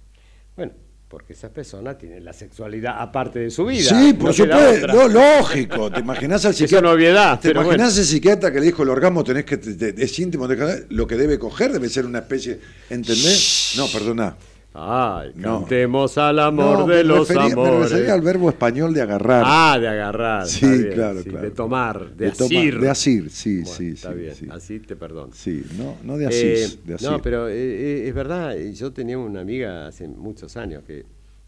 [0.61, 0.73] Bueno,
[1.07, 3.89] porque esa persona tiene la sexualidad aparte de su vida.
[3.89, 5.91] Sí, por no supuesto, no, lógico.
[5.91, 6.91] ¿Te imaginas al Es psiquiatra?
[6.91, 7.61] obviedad, ¿Te pero
[7.97, 10.47] el psiquiatra que le dijo el orgasmo tenés que te- te- es íntimo
[10.89, 12.59] lo que debe coger debe ser una especie,
[12.91, 13.73] ¿entendés?
[13.75, 14.35] No, perdona.
[14.73, 15.59] Ay, No.
[15.59, 17.91] cantemos al amor No, de me los refería, me amores.
[17.91, 19.43] refería al verbo español de agarrar.
[19.45, 20.47] Ah, de agarrar.
[20.47, 21.45] Sí, bien, claro, sí, claro.
[21.45, 22.79] De tomar, de, toma- asir.
[22.79, 24.47] de asir, sí, Bueno, sí, Está sí, bien, sí.
[24.49, 25.33] así te perdono.
[25.33, 27.09] Sí, no, no de Eh, asís, de asir.
[27.09, 31.05] no, pero eh, eh, es verdad, eh, yo tenía una amiga hace muchos años que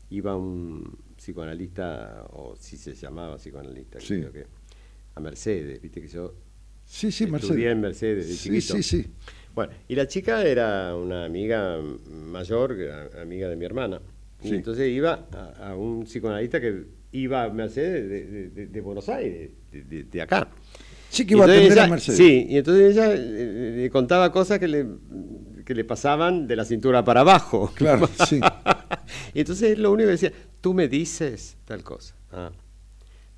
[0.09, 0.83] iba a un
[1.15, 4.19] psicoanalista, o si se llamaba psicoanalista, Sí.
[4.19, 4.45] creo que,
[5.15, 6.33] a Mercedes, viste que yo
[6.83, 7.71] sí, sí, estudié Mercedes.
[7.71, 8.73] en Mercedes de Sí, chiquito.
[8.75, 9.05] sí, sí.
[9.53, 11.80] Bueno, y la chica era una amiga
[12.31, 12.75] mayor,
[13.21, 14.01] amiga de mi hermana.
[14.41, 14.49] Sí.
[14.49, 18.81] Y entonces iba a, a un psicoanalista que iba a Mercedes de, de- de- de
[18.81, 20.47] Buenos Aires, de, acá.
[21.09, 22.17] Sí, que iba a atender a ella- Mercedes.
[22.17, 24.85] Sí, y entonces ella eh, le contaba cosas que le,
[25.63, 27.71] que le pasaban de la cintura para abajo.
[27.75, 28.41] Claro, sí.
[29.35, 32.51] y entonces lo único que decía, tú me dices tal cosa, ah,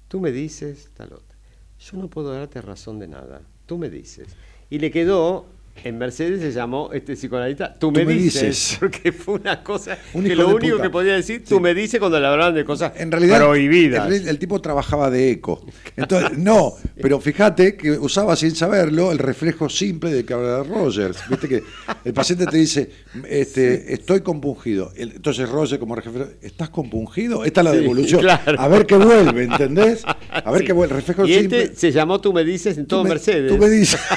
[0.08, 1.38] tú me dices tal otra.
[1.78, 4.30] Yo no puedo darte razón de nada, tú me dices.
[4.70, 5.46] Y le quedó,
[5.84, 8.78] en Mercedes se llamó este psicoanalista, tú, me, me dices, dices.
[8.80, 10.84] porque fue una cosa Un que lo único puta.
[10.84, 11.62] que podía decir, tú Sí.
[11.62, 14.12] me dices cuando le hablaban de cosas En realidad, prohibidas.
[14.12, 15.64] El, el tipo trabajaba de eco.
[15.96, 21.20] Entonces, no, pero fíjate que usaba sin saberlo el reflejo simple de que habla Rogers.
[21.30, 21.64] Viste que
[22.04, 22.90] el paciente te dice,
[23.28, 24.92] este, estoy compungido.
[24.96, 27.44] Entonces Roger, como reflejo, ¿estás compungido?
[27.46, 28.22] Esta es la Sí, devolución.
[28.22, 28.60] claro.
[28.60, 30.04] A ver qué vuelve, ¿entendés?
[30.30, 30.96] A ver qué vuelve.
[30.96, 31.64] El reflejo y simple.
[31.64, 33.52] este se llamó Tú me dices en todo tú me, Mercedes.
[33.52, 34.00] Tú me dices.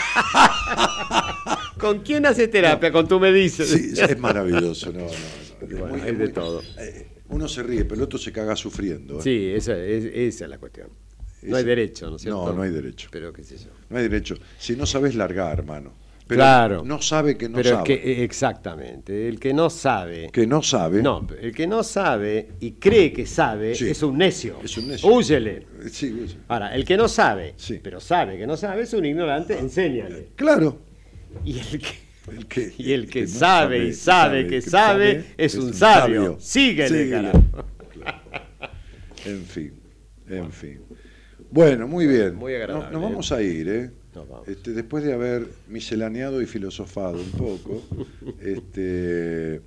[1.88, 2.90] ¿Con quién hace terapia?
[2.92, 3.68] Con Tú me dices.
[3.68, 4.92] Sí, es maravilloso.
[4.92, 5.78] No, no, no.
[5.78, 6.62] Bueno, Muy- hay de muy- todo.
[6.78, 9.18] eh, Uno se ríe, pero el otro se caga sufriendo.
[9.18, 9.22] ¿eh?
[9.22, 10.88] Sí, esa es, esa es la cuestión.
[11.42, 12.46] No hay derecho, ¿no es cierto?
[12.46, 13.08] No, no hay derecho.
[13.12, 13.70] Pero qué sé yo.
[13.90, 14.34] No hay derecho.
[14.58, 15.92] Si no sabes largar, hermano.
[16.26, 16.82] pero Claro.
[16.84, 17.86] no sabe que no Pero el sabe.
[17.86, 20.28] que, eh, exactamente, el que no sabe.
[20.30, 21.02] Que no sabe.
[21.02, 23.88] No, el que no sabe y cree que sabe Sí.
[23.88, 24.58] es un necio.
[24.62, 25.08] Es un necio.
[25.08, 25.66] Húyele.
[25.90, 26.36] Sí, sí.
[26.48, 27.80] Ahora, el que no sabe, Sí.
[27.82, 30.28] pero sabe que no sabe, es un ignorante, enséñale.
[30.36, 30.80] Claro.
[31.44, 35.54] Y el que, El que, y el que no sabe y sabe que sabe es
[35.54, 36.36] un sabio.
[36.40, 37.10] Síguele, Síguele.
[37.10, 37.44] carajo.
[39.24, 39.72] En fin,
[40.28, 40.80] en fin.
[41.50, 42.34] Bueno, muy bien.
[42.34, 42.84] Muy agradable.
[42.84, 43.90] Nos, nos vamos a ir, ¿eh?
[44.46, 47.82] Este, después de haber miselaneado y filosofado un poco,
[48.40, 49.60] este,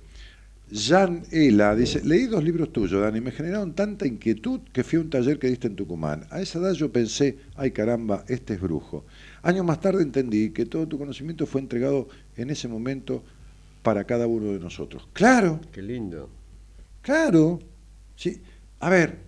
[0.72, 5.02] Jan Ela dice, leí dos libros tuyos, Dani, me generaron tanta inquietud que fui a
[5.02, 6.26] un taller que diste en Tucumán.
[6.30, 9.04] A esa edad yo pensé, ay caramba, este es brujo.
[9.42, 13.24] Años más tarde entendí que todo tu conocimiento fue entregado en ese momento
[13.82, 15.08] para cada uno de nosotros.
[15.12, 16.30] Claro, Qué lindo.
[17.02, 17.58] Claro.
[18.14, 18.40] Sí.
[18.78, 19.18] A ver,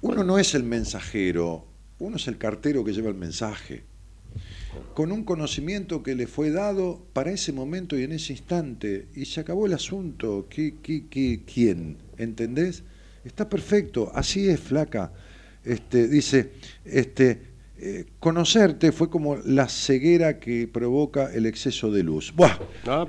[0.00, 1.66] uno no es el mensajero,
[1.98, 3.84] uno es el cartero que lleva el mensaje.
[4.94, 9.24] Con un conocimiento que le fue dado para ese momento y en ese instante, y
[9.24, 10.46] se acabó el asunto.
[10.50, 11.98] ¿Qué, qué, qué, quién?
[12.18, 12.82] ¿Entendés?
[13.24, 15.12] Está perfecto, así es, flaca.
[15.66, 16.52] Este, dice,
[16.84, 17.40] este,
[17.78, 22.32] eh, conocerte fue como la ceguera que provoca el exceso de luz.
[22.34, 22.56] ¡Buah!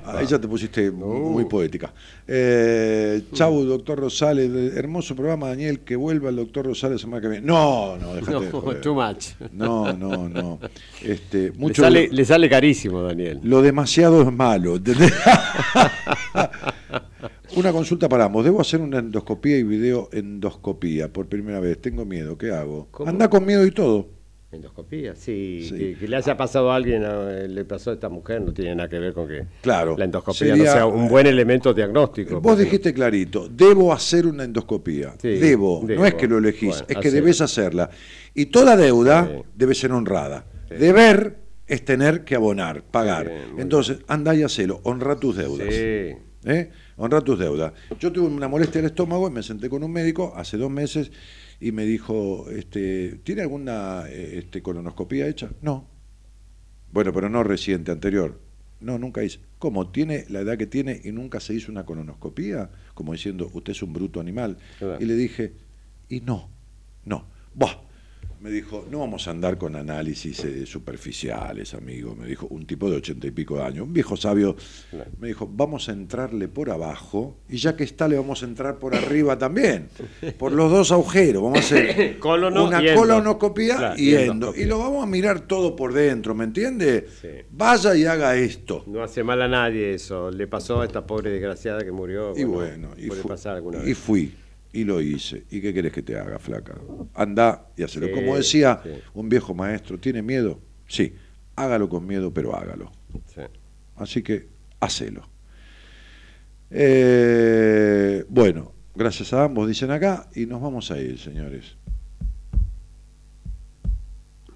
[0.04, 1.94] Ahí ya te pusiste muy poética.
[2.26, 4.74] Eh, chau, doctor Rosales.
[4.76, 5.80] Hermoso programa, Daniel.
[5.80, 7.46] Que vuelva el doctor Rosales la semana que viene.
[7.46, 9.28] No, no, déjate No, too much.
[9.52, 10.58] No, no, no.
[11.02, 13.40] Este, Le mucho, sale, le sale carísimo, Daniel.
[13.44, 14.78] Lo demasiado es malo.
[17.56, 18.44] una consulta para ambos.
[18.44, 21.80] Debo hacer una endoscopía y video endoscopía por primera vez.
[21.80, 22.36] Tengo miedo.
[22.38, 22.88] ¿Qué hago?
[22.90, 23.08] ¿Cómo?
[23.10, 24.08] Anda con miedo y todo.
[24.50, 25.66] Endoscopía, sí.
[25.68, 25.76] Sí.
[25.76, 28.74] Que, que le haya pasado a alguien, eh, le pasó a esta mujer, no tiene
[28.76, 29.94] nada que ver con que Claro.
[29.98, 32.36] la endoscopía Sería- no sea un buen elemento diagnóstico.
[32.36, 35.14] Vos porque- dijiste clarito, debo hacer una endoscopía.
[35.20, 36.00] Sí, debo, debo.
[36.00, 37.90] no es que lo elegís, Bueno, es que debes hacerla.
[38.34, 39.42] Y toda deuda Sí.
[39.54, 40.46] debe ser honrada.
[40.70, 43.30] Deber es tener que abonar, pagar.
[43.58, 45.68] Entonces, anda y hacelo, honra tus deudas.
[45.68, 46.16] Sí.
[46.46, 46.70] ¿eh?
[46.98, 47.72] Honra tus deudas.
[48.00, 51.12] Yo tuve una molestia al estómago y me senté con un médico hace dos meses
[51.60, 55.50] y me dijo, este, ¿tiene alguna eh, este, colonoscopía hecha?
[55.62, 55.88] No.
[56.90, 58.40] Bueno, pero no reciente, anterior.
[58.80, 59.38] No, nunca hice.
[59.58, 59.90] ¿Cómo?
[59.90, 62.70] ¿Tiene la edad que tiene y nunca se hizo una colonoscopía?
[62.94, 64.58] Como diciendo, usted es un bruto animal.
[64.78, 64.98] Claro.
[65.00, 65.54] Y le dije,
[66.08, 66.50] y no,
[67.04, 67.28] no.
[67.54, 67.87] Buah.
[68.40, 72.14] Me dijo, no vamos a andar con análisis eh, superficiales, amigo.
[72.14, 74.54] Me dijo, un tipo de ochenta y pico de años, un viejo sabio.
[75.18, 78.78] Me dijo, vamos a entrarle por abajo y ya que está, le vamos a entrar
[78.78, 79.88] por arriba también.
[80.38, 81.42] Por los dos agujeros.
[81.42, 84.54] Vamos a hacer Colono una y colonoscopía Claro, y endo.
[84.54, 87.08] Y lo vamos a mirar todo por dentro, ¿me entiende?
[87.20, 87.28] Sí.
[87.50, 88.84] Vaya y haga esto.
[88.86, 90.30] No hace mal a nadie eso.
[90.30, 92.34] Le pasó a esta pobre desgraciada que murió.
[92.36, 93.98] Y bueno, y, fu- pasar y vez.
[93.98, 94.32] fui,
[94.72, 95.44] y lo hice.
[95.50, 96.74] ¿Y qué querés que te haga, flaca?
[97.14, 98.06] Anda y hacelo.
[98.06, 98.90] Sí, Como decía sí.
[99.14, 100.60] un viejo maestro, ¿tiene miedo?
[100.86, 101.14] Sí,
[101.56, 102.92] hágalo con miedo, pero hágalo.
[103.34, 103.42] Sí.
[103.96, 104.48] Así que,
[104.80, 105.28] hacelo.
[106.70, 111.76] Eh, bueno, gracias a ambos, dicen acá, y nos vamos a ir, señores.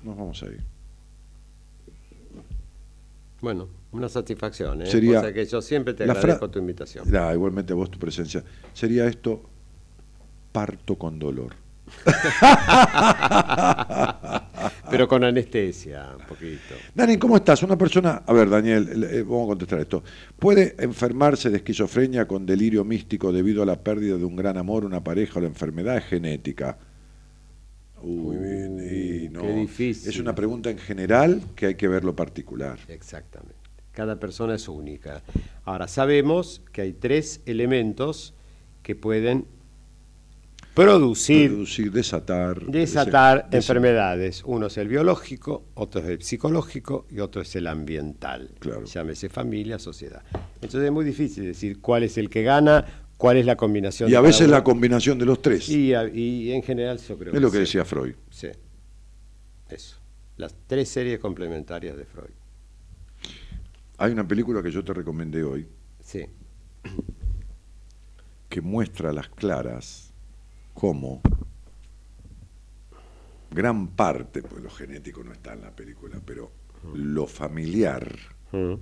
[0.03, 0.65] Nos vamos a ir.
[3.41, 4.83] Bueno, una satisfacción.
[4.83, 4.87] ¿eh?
[4.87, 7.05] Sería O sea que yo siempre te la agradezco tu invitación.
[7.15, 8.45] Ah, igualmente a vos tu presencia.
[8.73, 9.51] Sería esto
[10.53, 11.57] parto con dolor.
[14.91, 16.75] Pero con anestesia, un poquito.
[16.95, 17.63] Dani, ¿cómo estás?
[17.63, 20.03] Una persona, a ver, Daniel, eh, vamos a contestar esto.
[20.39, 24.85] ¿Puede enfermarse de esquizofrenia con delirio místico debido a la pérdida de un gran amor,
[24.85, 26.79] una pareja o la enfermedad es genética?
[28.03, 29.43] Uy, bien, y no.
[29.43, 30.11] qué difícil.
[30.11, 32.79] Es una pregunta en general que hay que ver lo particular.
[32.89, 33.55] Exactamente.
[33.93, 35.23] Cada persona es única.
[35.65, 38.35] Ahora, sabemos que hay tres elementos
[38.83, 39.47] que pueden
[40.75, 42.65] producir, Producir, desatar.
[42.67, 44.43] desatar desa- enfermedades.
[44.47, 48.51] Uno es el biológico, otro es el psicológico y otro es el ambiental.
[48.59, 48.85] Claro.
[48.85, 50.23] Llámese familia, sociedad.
[50.57, 52.85] Entonces es muy difícil decir cuál es el que gana,
[53.19, 54.11] cuál es la combinación.
[54.11, 55.69] Y a veces la combinación de los tres.
[55.69, 57.61] Y, a- y en general yo creo es lo que sí.
[57.61, 58.15] decía Freud.
[58.31, 58.49] Sí.
[59.69, 59.97] Eso.
[60.39, 62.31] Las tres series complementarias de Freud.
[63.99, 65.69] Hay una película que yo te recomendé hoy
[66.03, 66.25] Sí.
[68.49, 70.12] que muestra las claras
[70.75, 71.21] cómo
[73.51, 76.51] gran parte, pues lo genético no está en la película, pero
[76.95, 78.17] lo familiar
[78.53, 78.75] Mm.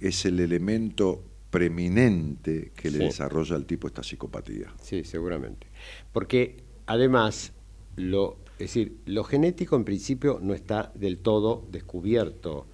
[0.00, 3.04] es el elemento preeminente que le Sí.
[3.04, 4.72] desarrolla al tipo esta psicopatía.
[4.82, 5.66] Sí, seguramente.
[6.12, 6.56] Porque
[6.86, 7.52] además,
[7.96, 12.66] lo, es decir, lo genético en principio no está del todo descubierto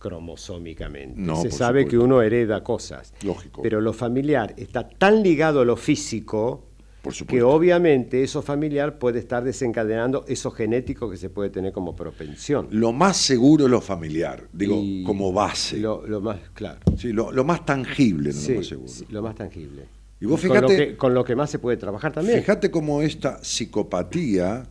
[0.00, 1.20] cromosómicamente.
[1.20, 1.90] No, Se sabe supuesto.
[1.90, 3.14] que uno hereda cosas.
[3.24, 3.62] Lógico.
[3.62, 6.64] Pero lo familiar está tan ligado a lo físico
[7.04, 11.94] Por que obviamente eso familiar puede estar desencadenando eso genético que se puede tener como
[11.94, 12.68] propensión.
[12.70, 15.76] Lo más seguro es lo familiar, digo, Y como base.
[15.76, 16.80] Lo, lo más, claro.
[16.96, 18.88] Sí, lo, lo más tangible, no Sí, lo más seguro.
[18.88, 19.84] sí, lo más tangible.
[20.20, 22.40] Y vos con, lo fíjate- que, con lo que más se puede trabajar también.
[22.40, 24.64] Fíjate cómo esta psicopatía,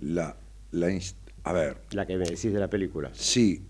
[0.00, 0.36] la,
[0.72, 0.88] la
[1.44, 3.10] a ver, La que me decís de la película.
[3.14, 3.62] sí,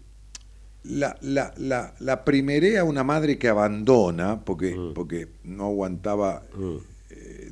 [0.85, 4.95] la, la, la, la primerea una madre que abandona porque, Mm.
[4.95, 6.79] porque no aguantaba eh,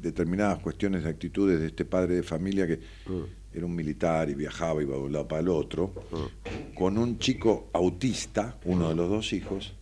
[0.07, 2.77] determinadas cuestiones de actitudes de este padre de familia que
[3.07, 3.23] Mm.
[3.57, 5.93] era un militar y viajaba, iba de un lado para el otro,
[6.75, 9.73] con un chico autista, uno de los dos hijos,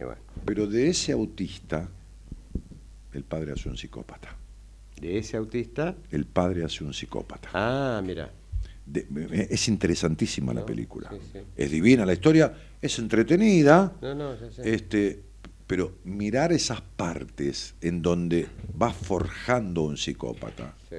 [0.00, 1.88] Y bueno, pero de ese autista
[3.14, 4.36] el padre hace un psicópata.
[5.00, 5.94] de ese autista.
[6.10, 7.48] El padre hace un psicópata.
[7.52, 8.30] Ah, mira.
[8.86, 9.06] De-
[9.50, 11.10] es interesantísima la película.
[11.10, 11.38] sí, sí.
[11.56, 14.74] Es divina la historia, es entretenida, No, no, ya sé.
[14.74, 15.22] este,
[15.66, 18.46] pero mirar esas partes en donde
[18.80, 20.96] va forjando un psicópata Sí.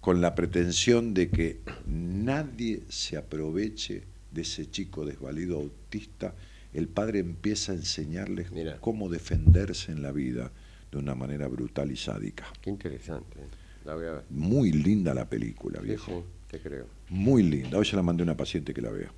[0.00, 6.34] con la pretensión de que nadie se aproveche de ese chico desvalido autista,
[6.72, 8.78] el padre empieza a enseñarles Mira.
[8.80, 10.52] cómo defenderse en la vida
[10.92, 12.44] de una manera brutal y sádica.
[12.60, 13.38] Qué interesante.
[13.84, 14.24] La voy a ver.
[14.30, 16.24] Muy linda la película, viejo.
[16.26, 16.86] sí, te creo.
[17.08, 17.78] Muy linda.
[17.78, 19.10] Hoy se la mandé a una paciente que la vea.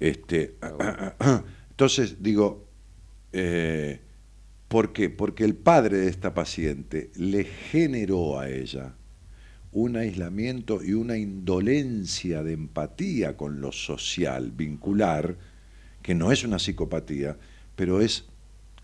[0.00, 2.66] Este, Ah, entonces, digo,
[3.32, 4.00] eh,
[4.70, 5.10] ¿por qué?
[5.10, 8.94] Porque el padre de esta paciente le generó a ella
[9.72, 15.36] un aislamiento y una indolencia de empatía con lo social, vincular,
[16.02, 17.36] que no es una psicopatía,
[17.74, 18.26] pero es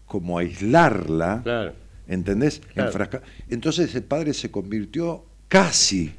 [0.06, 1.72] como aislarla, Claro.
[2.08, 2.60] ¿entendés?
[2.74, 2.90] Claro.
[2.90, 6.12] Enfrasca- Entonces el padre se convirtió casi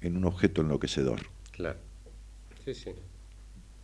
[0.00, 1.20] en un objeto enloquecedor.
[1.50, 1.78] Claro.
[2.64, 2.90] Sí, sí.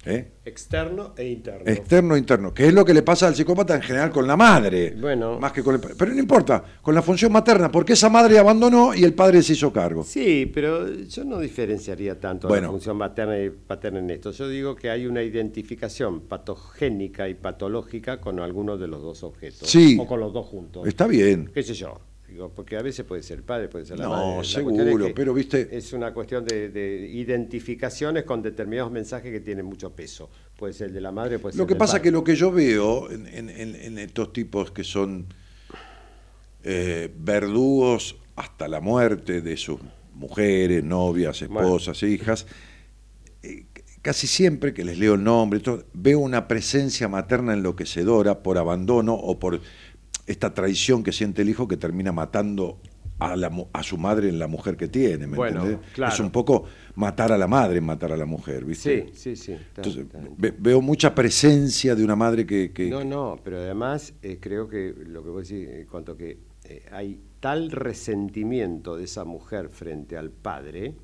[0.06, 0.32] ¿Eh?
[0.44, 1.70] Externo e interno.
[1.70, 4.36] Externo e interno, que es lo que le pasa al psicópata en general con la
[4.36, 4.94] madre.
[4.98, 5.38] Bueno.
[5.38, 8.94] Más que con el Pero no importa, con la función materna, porque esa madre abandonó
[8.94, 10.04] y el padre se hizo cargo.
[10.04, 12.68] Sí, pero yo no diferenciaría tanto Bueno.
[12.68, 14.30] la función materna y paterna en esto.
[14.30, 19.68] Yo digo que hay una identificación patogénica y patológica con alguno de los dos objetos.
[19.68, 19.98] Sí.
[20.00, 20.86] O con los dos juntos.
[20.86, 21.50] Está bien.
[21.52, 21.98] ¿Qué sé yo?
[22.28, 24.36] Digo, porque a veces puede ser el padre, puede ser la No, madre.
[24.38, 29.30] La seguro, es que pero, viste- Es una cuestión de, de identificaciones con determinados mensajes
[29.30, 30.28] que tienen mucho peso.
[30.58, 32.02] Puede ser el de la madre, puede ser Lo que del pasa padre.
[32.02, 35.26] que lo que yo veo en, en- en- en estos tipos que son
[36.64, 39.78] eh, verdugos hasta la muerte de sus
[40.14, 42.46] mujeres, novias, esposas, hijas,
[43.42, 43.66] eh,
[44.02, 49.14] casi siempre que les leo el nombre, todo, veo una presencia materna enloquecedora por abandono
[49.14, 49.60] o por
[50.26, 52.78] esta traición que siente el hijo que termina matando
[53.18, 55.86] a, la a su madre en la mujer que tiene, ¿me Bueno, entendés?
[55.94, 56.12] claro.
[56.12, 56.64] Es un poco
[56.96, 59.06] matar a la madre, matar a la mujer, ¿viste?
[59.14, 59.52] Sí, sí, sí.
[59.52, 60.04] Entonces,
[60.36, 62.72] ve- veo mucha presencia de una madre que...
[62.72, 66.38] que- No, no, pero además eh, creo que lo que vos decís, en cuanto que
[66.64, 70.94] eh, hay tal resentimiento de esa mujer frente al padre,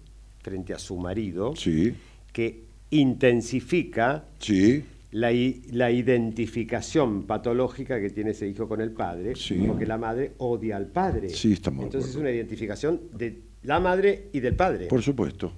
[0.43, 1.95] frente a su marido, Sí,
[2.33, 5.31] que intensifica sí, la,
[5.71, 9.63] la identificación patológica que tiene ese hijo con el padre, Sí.
[9.67, 11.29] porque la madre odia al padre.
[11.29, 14.87] Sí, estamos Entonces es una identificación de la madre y del padre.
[14.87, 15.53] por supuesto.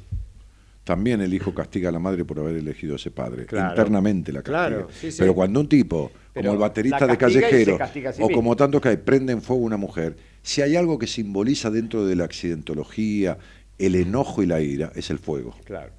[0.85, 3.47] También el hijo castiga a la madre por haber elegido a ese padre.
[3.47, 3.71] Claro.
[3.71, 4.69] Internamente la castiga.
[4.69, 5.17] Claro, sí, sí.
[5.19, 7.79] Pero cuando un tipo, Pero como el baterista de Callejero,
[8.21, 11.71] o como tantos que hay, prende en fuego una mujer, si hay algo que simboliza
[11.71, 13.39] dentro de la accidentología,
[13.79, 15.55] el enojo y la ira, es el fuego.
[15.65, 15.93] Claro.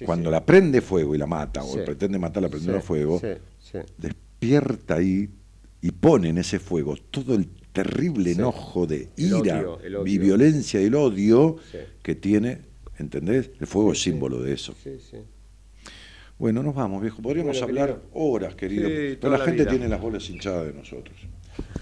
[0.00, 0.32] Sí, cuando sí.
[0.32, 3.20] la prende fuego y la mata, o pretende matarla prendiendo Sí, fuego,
[3.98, 5.28] despierta ahí
[5.82, 10.12] y pone en ese fuego todo el terrible enojo de ira odio, el odio.
[10.12, 11.56] y violencia y el odio
[12.02, 12.62] que tiene,
[12.98, 13.50] ¿entendés?
[13.60, 14.10] El fuego es Sí, sí.
[14.10, 14.74] símbolo de eso.
[16.38, 17.20] Bueno, nos vamos, viejo.
[17.20, 18.08] Podríamos Bueno, hablar querido.
[18.14, 18.88] horas, querido.
[19.20, 19.70] Pero la, la gente vida.
[19.70, 21.16] tiene las bolas hinchadas de nosotros.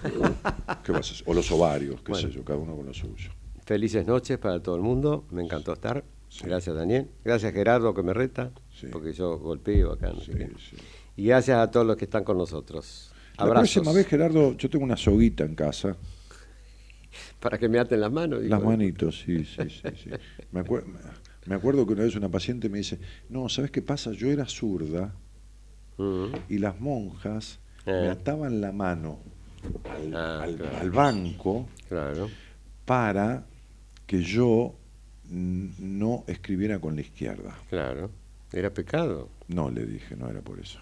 [0.83, 1.23] ¿Qué vas a hacer?
[1.27, 2.27] O los ovarios, qué Bueno.
[2.27, 3.31] sé yo, cada uno con lo suyo.
[3.65, 6.03] Felices noches para todo el mundo, me encantó estar.
[6.43, 8.87] Gracias Daniel, gracias Gerardo que me reta, Sí.
[8.91, 10.11] porque yo golpeo acá.
[10.13, 10.31] no Sí.
[11.17, 13.11] Y gracias a todos los que están con nosotros.
[13.37, 13.73] La Abrazos.
[13.73, 15.95] próxima vez, Gerardo, yo tengo una soguita en casa.
[17.39, 18.41] Para que me aten las manos.
[18.41, 18.55] digo.
[18.55, 19.89] Las manitos, sí, sí, sí.
[20.03, 20.09] sí.
[20.51, 20.85] Me, acuer-
[21.45, 22.99] me acuerdo que una vez una paciente me dice,
[23.29, 24.11] no, ¿sabes qué pasa?
[24.11, 25.15] Yo era zurda
[26.47, 27.91] y las monjas Eh.
[27.91, 29.19] me ataban la mano
[29.89, 30.77] al, Ah, al- claro.
[30.77, 32.29] al banco Claro.
[32.85, 33.45] para
[34.05, 34.75] que yo
[35.29, 37.55] no escribiera con la izquierda.
[37.69, 38.09] Claro.
[38.51, 39.29] Era pecado.
[39.47, 40.79] No, le dije, no era por eso.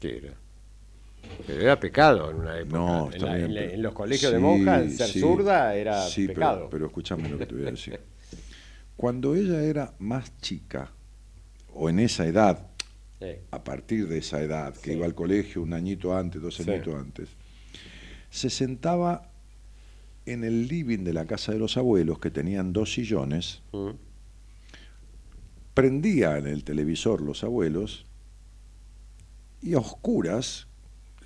[0.00, 0.34] ¿Qué era?
[1.46, 2.76] Pero era pecado en una época.
[2.78, 5.20] No, en, está la- bien, en la- pero- en los colegios de monjas, ser sí.
[5.20, 6.68] zurda era Sí, pero- pecado.
[6.70, 8.00] Pero, escúchame lo que te voy a decir.
[8.96, 10.90] Cuando ella era más chica,
[11.74, 12.66] o en esa edad,
[13.52, 17.28] a partir de esa edad, que iba al colegio un añito antes, dos añitos antes,
[18.30, 19.30] se sentaba
[20.26, 23.90] en el living de la casa de los abuelos, que tenían dos sillones, Mm.
[25.74, 28.04] prendían el televisor los abuelos
[29.62, 30.66] y a oscuras,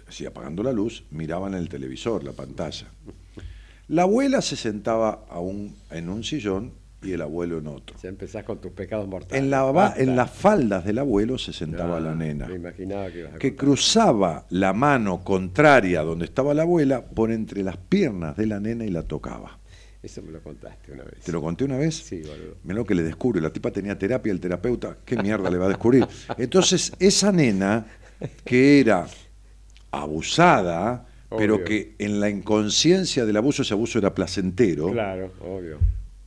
[0.07, 2.87] así apagando la luz, miraban el televisor, la pantalla.
[3.89, 6.73] La abuela se sentaba a un- en un sillón
[7.07, 7.97] y el abuelo en otro.
[8.03, 9.43] Ya empezás con tus pecados mortales.
[9.43, 13.35] En, la, en las faldas del abuelo se sentaba la nena, Me imaginaba que ibas
[13.35, 13.65] a que contar.
[13.67, 18.85] cruzaba la mano contraria donde estaba la abuela por entre las piernas de la nena
[18.85, 19.59] y la tocaba.
[20.03, 21.21] Eso me lo contaste una vez.
[21.25, 21.97] ¿Te lo conté una vez?
[21.97, 22.57] Sí, boludo.
[22.63, 23.41] Mirá lo que le descubre.
[23.41, 26.07] La tipa tenía terapia, el terapeuta, ¿qué mierda le va a descubrir?
[26.39, 27.87] Entonces, esa nena,
[28.45, 29.07] que era
[29.91, 31.07] abusada,
[31.37, 35.79] pero que en la inconsciencia del abuso, ese abuso era placentero, Claro, obvio.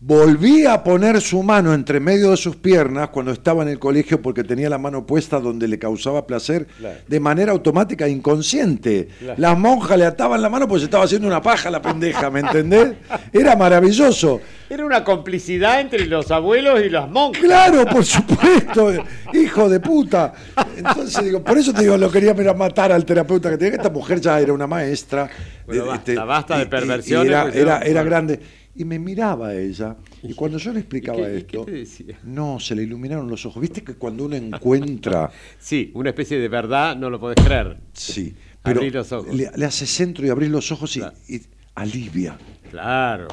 [0.01, 4.21] Volvía a poner su mano entre medio de sus piernas cuando estaba en el colegio
[4.21, 6.95] porque tenía la mano puesta donde le causaba placer Claro.
[7.05, 9.09] de manera automática e inconsciente.
[9.19, 9.35] Claro.
[9.37, 12.39] Las monjas le ataban la mano porque se estaba haciendo una paja la pendeja, ¿me
[12.39, 12.93] entendés?
[13.33, 14.39] Era maravilloso.
[14.69, 17.43] Era una complicidad entre los abuelos y las monjas.
[17.43, 18.93] Claro, por supuesto,
[19.33, 20.33] hijo de puta.
[20.77, 23.89] Entonces digo, por eso te digo, lo quería matar al terapeuta que tenía, que esta
[23.89, 25.29] mujer ya era una maestra.
[25.65, 28.39] Bueno, de- basta, basta de y- y- y perversiones, Era, pues, era, era grande.
[28.75, 31.77] Y me miraba ella, y cuando yo le explicaba ¿Y qué- y esto, qué te
[31.79, 32.19] decía?
[32.23, 33.61] no, se le iluminaron los ojos.
[33.61, 37.77] ¿Viste que cuando uno encuentra, Sí, una especie de verdad no lo podés creer.
[37.93, 38.33] sí,
[38.63, 39.33] pero Abrí los ojos.
[39.35, 41.15] Le, le hace centro y abrís los ojos y, Claro.
[41.27, 41.41] y
[41.75, 42.37] alivia.
[42.69, 43.27] Claro,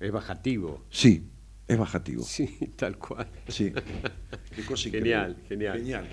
[0.00, 0.84] es bajativo.
[0.90, 1.24] Sí,
[1.66, 2.22] es bajativo.
[2.22, 2.46] Sí,
[2.76, 3.28] tal cual.
[3.48, 3.72] Sí.
[4.56, 5.72] Qué cosa Genial, increíble.
[5.72, 6.08] genial.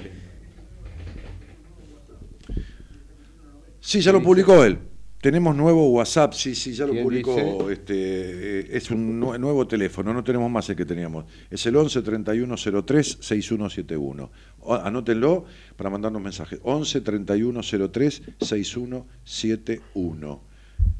[3.80, 4.77] Sí, ya lo publicó él.
[5.26, 7.34] Tenemos nuevo WhatsApp, sí, sí, ya lo ¿Quién publicó.
[7.35, 7.73] dice?
[7.73, 11.26] Este, eh, es un nue- nuevo teléfono, no tenemos más el que teníamos.
[11.49, 14.31] Es el 11 31 03 6171.
[14.60, 15.45] O- Anótenlo
[15.76, 16.60] para mandarnos mensajes.
[16.61, 20.41] 11 31 03 6171.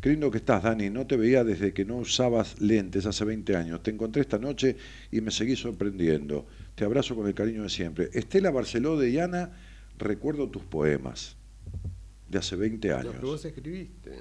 [0.02, 0.89] Qué lindo que estás, Dani.
[0.89, 3.84] No te veía desde que no usabas lentes hace 20 años.
[3.84, 4.76] Te encontré esta noche
[5.11, 6.47] y me seguí sorprendiendo.
[6.73, 8.10] Te abrazo con el cariño de siempre.
[8.11, 9.52] Estela Barceló de Llana,
[9.99, 11.38] recuerdo tus poemas
[12.30, 13.14] de hace 20 Lo años.
[13.15, 14.11] que vos escribiste,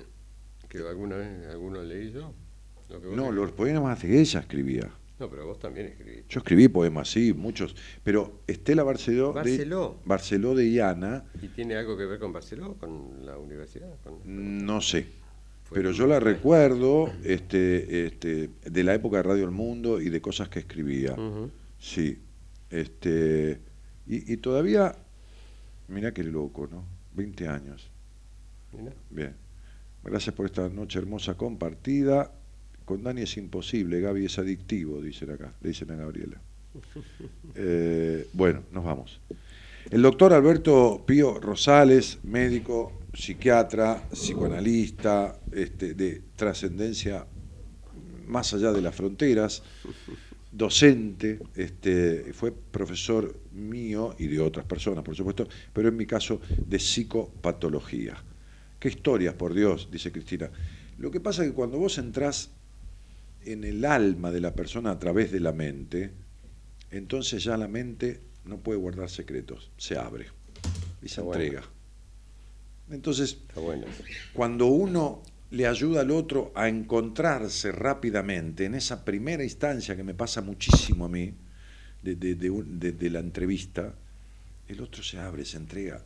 [0.68, 2.32] que alguna vez alguno leí yo.
[2.90, 3.34] Lo que vos No, escribiste.
[3.42, 4.90] los poemas que ella escribía.
[5.18, 6.24] No, pero vos también escribiste.
[6.28, 7.74] Yo escribí poemas, sí, muchos.
[8.02, 9.98] Pero Estela Barceló, Barceló.
[10.02, 13.94] de Barceló de Llana, ¿Y tiene algo que ver con Barcelona, con la universidad?
[14.02, 15.06] Con- no sé.
[15.72, 20.20] Pero yo la recuerdo este, este, de la época de Radio El Mundo y de
[20.20, 21.16] cosas que escribía.
[21.78, 22.18] Sí.
[22.70, 23.60] Este,
[24.06, 24.94] y, y todavía,
[25.88, 26.84] mirá qué loco, ¿no?
[27.14, 27.90] 20 años.
[29.10, 29.34] Bien.
[30.02, 32.30] Gracias por esta noche hermosa compartida.
[32.84, 36.40] Con Dani es imposible, Gaby es adictivo, dicen acá, le dicen a Gabriela.
[37.56, 39.20] Eh, bueno, nos vamos.
[39.88, 47.24] El doctor Alberto Pío Rosales, médico, psiquiatra, psicoanalista, este, de trascendencia
[48.26, 49.62] más allá de las fronteras,
[50.50, 56.40] docente, este, fue profesor mío y de otras personas, por supuesto, pero en mi caso
[56.66, 58.16] de psicopatología.
[58.84, 60.50] Qué historias, por Dios, dice Cristina.
[60.98, 62.50] Lo que pasa es que cuando vos entrás
[63.46, 66.10] en el alma de la persona a través de la mente,
[66.90, 70.26] entonces ya la mente no puede guardar secretos, se abre
[71.00, 71.42] y se Está bueno.
[71.42, 71.66] entrega.
[72.90, 73.86] Entonces, bueno.
[74.34, 80.12] cuando uno le ayuda al otro a encontrarse rápidamente en esa primera instancia que me
[80.12, 81.32] pasa muchísimo a mí,
[82.02, 83.94] de- de la entrevista,
[84.68, 86.04] el otro se abre, se entrega,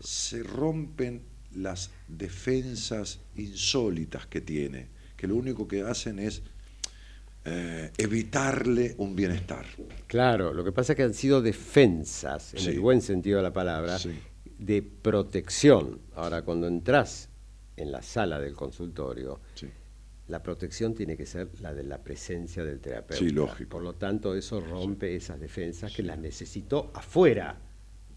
[0.00, 6.42] se rompen las defensas insólitas que tiene, que lo único que hacen es
[7.46, 9.66] eh, evitarle un bienestar.
[10.06, 12.70] Claro, lo que pasa es que han sido defensas, en Sí.
[12.70, 14.12] el buen sentido de la palabra, Sí.
[14.58, 16.00] de protección.
[16.14, 17.28] Ahora, cuando entras
[17.76, 19.68] en la sala del consultorio, Sí.
[20.28, 23.18] la protección tiene que ser la de la presencia del terapeuta.
[23.22, 23.68] Sí, lógico.
[23.68, 27.58] Por lo tanto, eso rompe esas defensas que las necesitó afuera.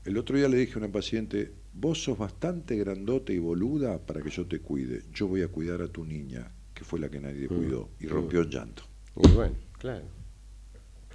[0.06, 4.22] El otro día le dije a una paciente, vos sos bastante grandote y boluda para
[4.22, 5.04] que yo te cuide.
[5.14, 8.42] Yo voy a cuidar a tu niña, que fue la que nadie cuidó, y rompió
[8.42, 8.84] en llanto.
[9.16, 10.06] Y bueno, claro.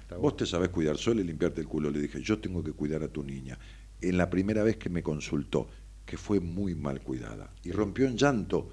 [0.01, 1.89] Está Vos te sabés cuidar sola y limpiarte el culo.
[1.89, 3.57] Le dije, yo tengo que cuidar a tu niña.
[4.01, 5.69] En la primera vez que me consultó,
[6.05, 8.69] que fue muy mal cuidada, y rompió en llanto,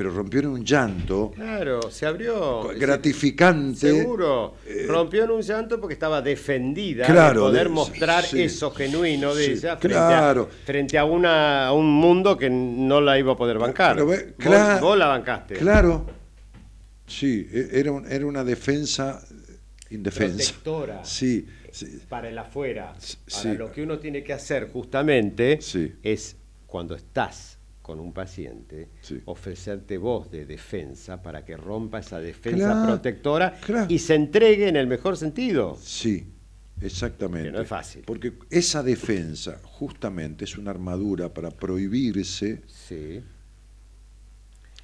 [0.00, 2.68] pero rompió en un llanto Claro, se abrió.
[2.74, 3.80] gratificante.
[3.92, 4.54] Seguro.
[4.86, 8.40] Rompió en un llanto porque estaba defendida Claro, de poder de- mostrar sí.
[8.44, 10.48] eso genuino de Sí, ella frente, claro.
[10.50, 13.94] a, frente a, una, a un mundo que no la iba a poder bancar.
[13.96, 15.56] Pero claro, vos, la bancaste.
[15.56, 16.06] Claro.
[17.06, 19.56] Sí, e- era, un- era una defensa eh,
[19.90, 20.36] indefensa.
[20.36, 21.04] Protectora.
[21.04, 22.00] Sí, sí.
[22.08, 22.94] Para el afuera.
[22.98, 23.18] Sí.
[23.48, 25.92] Ahora, lo que uno tiene que hacer justamente Sí.
[26.02, 26.36] es
[26.66, 27.58] cuando estás
[27.90, 29.20] con un paciente, Sí.
[29.24, 33.86] ofrecerte voz de defensa para que rompa esa defensa Claro, protectora claro.
[33.88, 35.76] y se entregue en el mejor sentido.
[35.82, 36.24] Sí,
[36.80, 37.48] exactamente.
[37.48, 38.04] Que no es fácil.
[38.06, 43.24] Porque esa defensa justamente es una armadura para prohibirse Sí.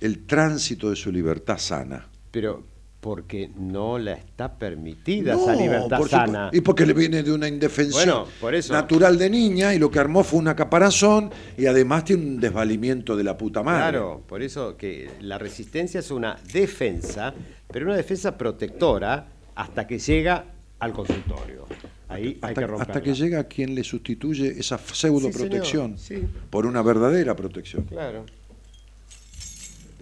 [0.00, 2.08] el tránsito de su libertad sana.
[2.32, 2.64] Pero
[3.06, 6.50] porque no la está permitida No, esa libertad por sana.
[6.52, 8.72] Y porque le viene de una indefensión Bueno, por eso.
[8.72, 13.16] natural de niña y lo que armó fue una caparazón y además tiene un desvalimiento
[13.16, 13.92] de la puta madre.
[13.92, 17.32] Claro, por eso que la resistencia es una defensa,
[17.72, 20.44] pero una defensa protectora hasta que llega
[20.80, 21.64] al consultorio.
[22.08, 26.38] Ahí hay que hasta que llega quien le sustituye esa pseudo protección Sí, señor, sí.
[26.50, 27.84] por una verdadera protección.
[27.84, 28.24] Claro.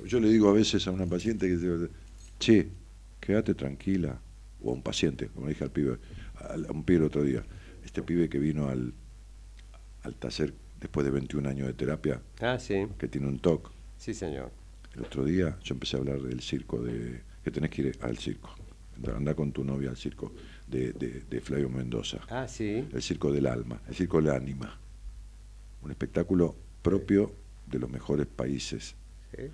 [0.06, 1.88] Yo le digo a veces a una paciente que dice,
[2.38, 2.68] che,
[3.24, 4.20] quédate tranquila,
[4.62, 5.98] o a un paciente, como dije al pibe,
[6.36, 7.42] al- a un pibe el otro día,
[7.82, 8.92] este pibe que vino al,
[10.02, 12.86] al taller después de 21 años de terapia, Ah, sí.
[12.98, 14.52] que tiene un TOC, Sí, señor.
[14.94, 18.18] el otro día yo empecé a hablar del circo, de que tenés que ir al
[18.18, 18.54] circo,
[19.16, 20.34] anda con tu novia al circo
[20.66, 22.86] de, de- de Flavio Mendoza, Ah, sí.
[22.92, 24.78] el circo del alma, el circo del ánima,
[25.82, 27.32] un espectáculo propio
[27.66, 28.94] de los mejores países
[29.34, 29.44] Sí.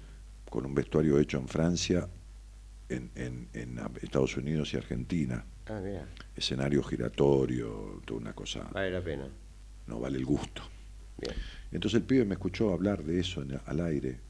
[0.51, 2.09] con un vestuario hecho en Francia,
[2.91, 6.07] en, en- en Estados Unidos y Argentina, Ah, mira.
[6.37, 9.29] escenario giratorio, toda una cosa, Vale la pena.
[9.87, 10.62] no vale el gusto.
[11.19, 11.35] Bien.
[11.73, 14.21] Entonces el pibe me escuchó hablar de eso en- al aire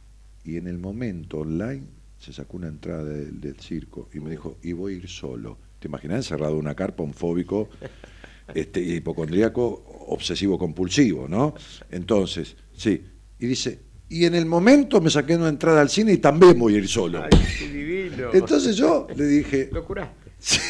[0.44, 1.84] y en el momento online
[2.18, 5.58] se sacó una entrada del, del circo y me dijo, y voy a ir solo.
[5.78, 7.70] ¿Te imaginas encerrado en una carpa, un fóbico,
[8.54, 9.64] este, hipocondríaco,
[10.08, 11.54] obsesivo compulsivo, ¿no?
[11.90, 13.06] Entonces, sí.
[13.38, 13.80] Y dice,
[14.10, 16.88] y en el momento me saqué una entrada al cine y también voy a ir
[16.88, 17.22] solo.
[17.22, 18.28] Ay, qué divino.
[18.34, 20.30] Entonces yo le dije, Lo curaste.
[20.38, 20.60] sí,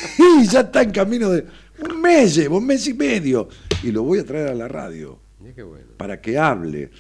[0.48, 1.44] ya está en camino de
[1.82, 3.48] un mes, llevo un mes y medio,
[3.82, 5.18] y lo voy a traer a la radio
[5.54, 5.86] qué bueno.
[5.96, 6.90] para que hable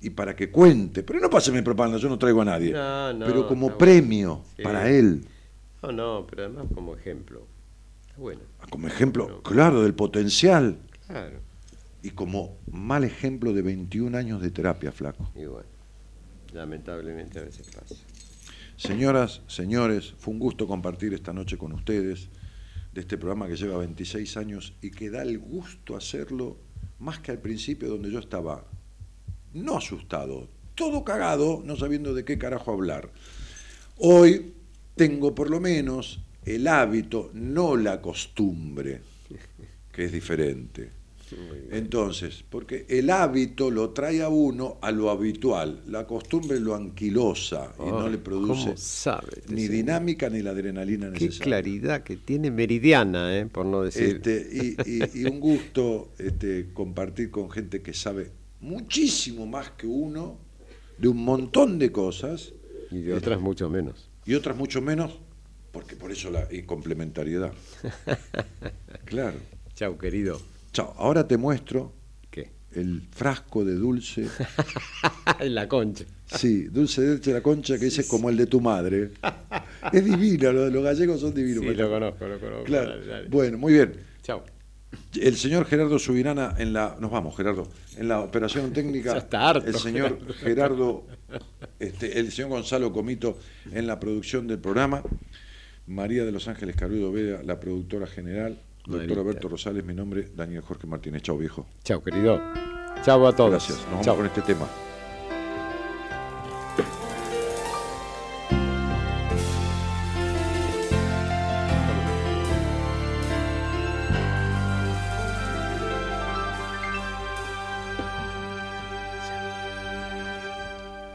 [0.00, 1.02] y para que cuente.
[1.02, 2.70] Pero no páseme propaganda, yo no traigo a nadie.
[2.72, 4.62] No, no, pero como premio Sí.
[4.62, 5.24] para él,
[5.82, 7.46] No, no, pero además como ejemplo.
[8.18, 8.40] Bueno.
[8.70, 11.38] como ejemplo claro del potencial Claro.
[12.02, 15.30] y como mal ejemplo de 21 años de terapia, flaco.
[15.34, 15.66] Y bueno,
[16.56, 17.94] lamentablemente a veces pasa.
[18.76, 22.28] Señoras, señores, fue un gusto compartir esta noche con ustedes
[22.92, 26.58] de este programa que lleva 26 años y que da el gusto hacerlo
[26.98, 28.64] más que al principio donde yo estaba
[29.52, 33.10] no asustado, todo cagado, no sabiendo de qué carajo hablar.
[33.98, 34.54] Hoy
[34.94, 39.00] tengo por lo menos el hábito, no la costumbre,
[39.92, 40.90] que es diferente.
[41.70, 47.74] Entonces, porque el hábito lo trae a uno a lo habitual, la costumbre lo anquilosa
[47.80, 49.72] y no le produce ¿cómo sabe este ni señor?
[49.76, 51.42] dinámica ni la adrenalina Qué necesaria.
[51.42, 53.46] claridad que tiene meridiana, ¿eh?
[53.46, 54.16] por no decir.
[54.24, 58.30] Este, y, y- y un gusto este, compartir con gente que sabe
[58.60, 60.38] muchísimo más que uno
[60.98, 62.52] de un montón de cosas
[62.90, 64.08] y de otras mucho menos.
[64.24, 65.18] y otras mucho menos,
[65.72, 67.52] porque por eso la y complementariedad.
[69.04, 69.38] Claro.
[69.74, 70.40] Chau, querido.
[70.76, 71.90] Chao, ahora te muestro
[72.30, 72.50] ¿Qué?
[72.74, 74.28] el frasco de dulce,
[75.40, 76.04] en la concha.
[76.26, 79.12] sí, dulce de leche la concha que dice como el de tu madre.
[79.90, 81.64] Es divino, los, los gallegos son divinos.
[81.64, 82.64] Sí, lo conozco, lo conozco.
[82.64, 82.90] Claro.
[82.90, 83.28] Dale, dale.
[83.30, 83.94] Bueno, muy bien.
[84.22, 84.42] Chau.
[85.18, 86.98] El señor Gerardo Subirana en la.
[87.00, 87.66] Nos vamos, Gerardo.
[87.96, 89.16] En la operación técnica.
[89.16, 91.06] Está harto, El señor Gerardo.
[91.80, 93.38] este, el señor Gonzalo Comito
[93.72, 95.02] en la producción del programa.
[95.86, 98.58] María de Los Ángeles Carudo Veda, la productora general.
[98.86, 99.18] Doctor.
[99.18, 101.22] Alberto Rosales, mi nombre, Daniel Jorge Martínez.
[101.22, 101.66] Chao, viejo.
[101.82, 102.40] Chau, querido.
[103.02, 103.50] Chau a todos.
[103.50, 103.78] Gracias.
[103.78, 104.16] Nos vamos Chau.
[104.16, 104.66] con este tema.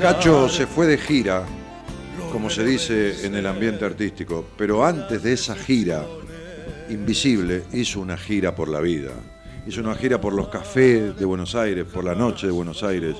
[0.01, 1.45] Cacho se fue de gira,
[2.33, 6.07] como se dice en el ambiente artístico, pero antes de esa gira,
[6.89, 9.13] Invisible hizo una gira por la vida.
[9.67, 13.17] Hizo una gira por los cafés de Buenos Aires, por la noche de Buenos Aires,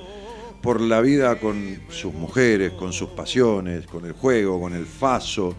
[0.63, 5.55] por la vida con sus mujeres, con sus pasiones, con el juego, con el faso,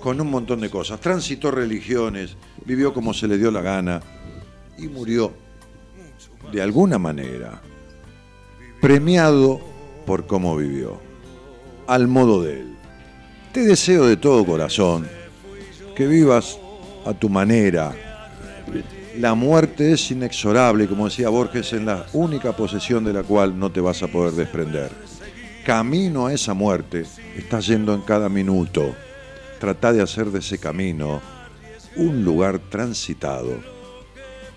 [0.00, 1.00] con un montón de cosas.
[1.00, 4.00] Transitó religiones, vivió como se le dio la gana
[4.78, 5.32] y murió
[6.52, 7.60] de alguna manera
[8.80, 9.60] premiado
[10.04, 11.00] por cómo vivió,
[11.86, 12.76] al modo de él.
[13.52, 15.08] Te deseo de todo corazón
[15.94, 16.58] que vivas
[17.06, 17.94] a tu manera.
[19.18, 23.72] La muerte es inexorable, como decía Borges, en la única posesión de la cual no
[23.72, 24.90] te vas a poder desprender.
[25.64, 27.04] Camino a esa muerte
[27.36, 28.94] estás yendo en cada minuto.
[29.58, 31.22] Trata de hacer de ese camino
[31.96, 33.56] un lugar transitado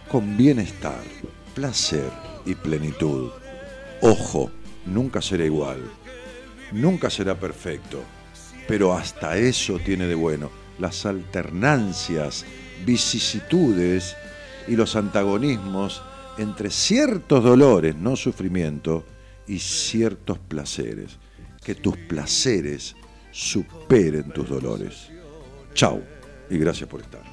[0.10, 1.02] con bienestar,
[1.56, 2.12] placer
[2.46, 3.30] y plenitud.
[4.02, 4.52] Ojo,
[4.86, 5.80] nunca será igual,
[6.72, 8.02] nunca será perfecto,
[8.68, 12.46] pero hasta eso tiene de bueno las alternancias,
[12.86, 14.16] vicisitudes
[14.68, 16.02] y los antagonismos
[16.38, 19.06] entre ciertos dolores, no sufrimiento,
[19.50, 21.18] y ciertos placeres.
[21.64, 22.96] Que tus placeres
[23.32, 25.10] superen tus dolores.
[25.74, 26.02] Chau
[26.50, 27.24] y gracias por estar.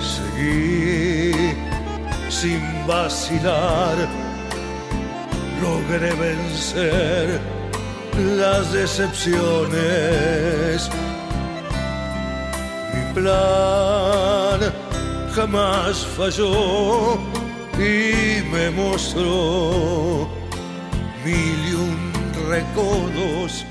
[0.00, 1.54] Seguí
[2.28, 3.96] sin vacilar,
[5.62, 7.40] logré vencer
[8.36, 9.30] las decepciones.
[12.94, 14.60] Mi plan
[15.34, 17.18] jamás falló
[17.74, 20.28] y me mostró
[21.24, 22.12] mil y un
[22.48, 23.64] recodos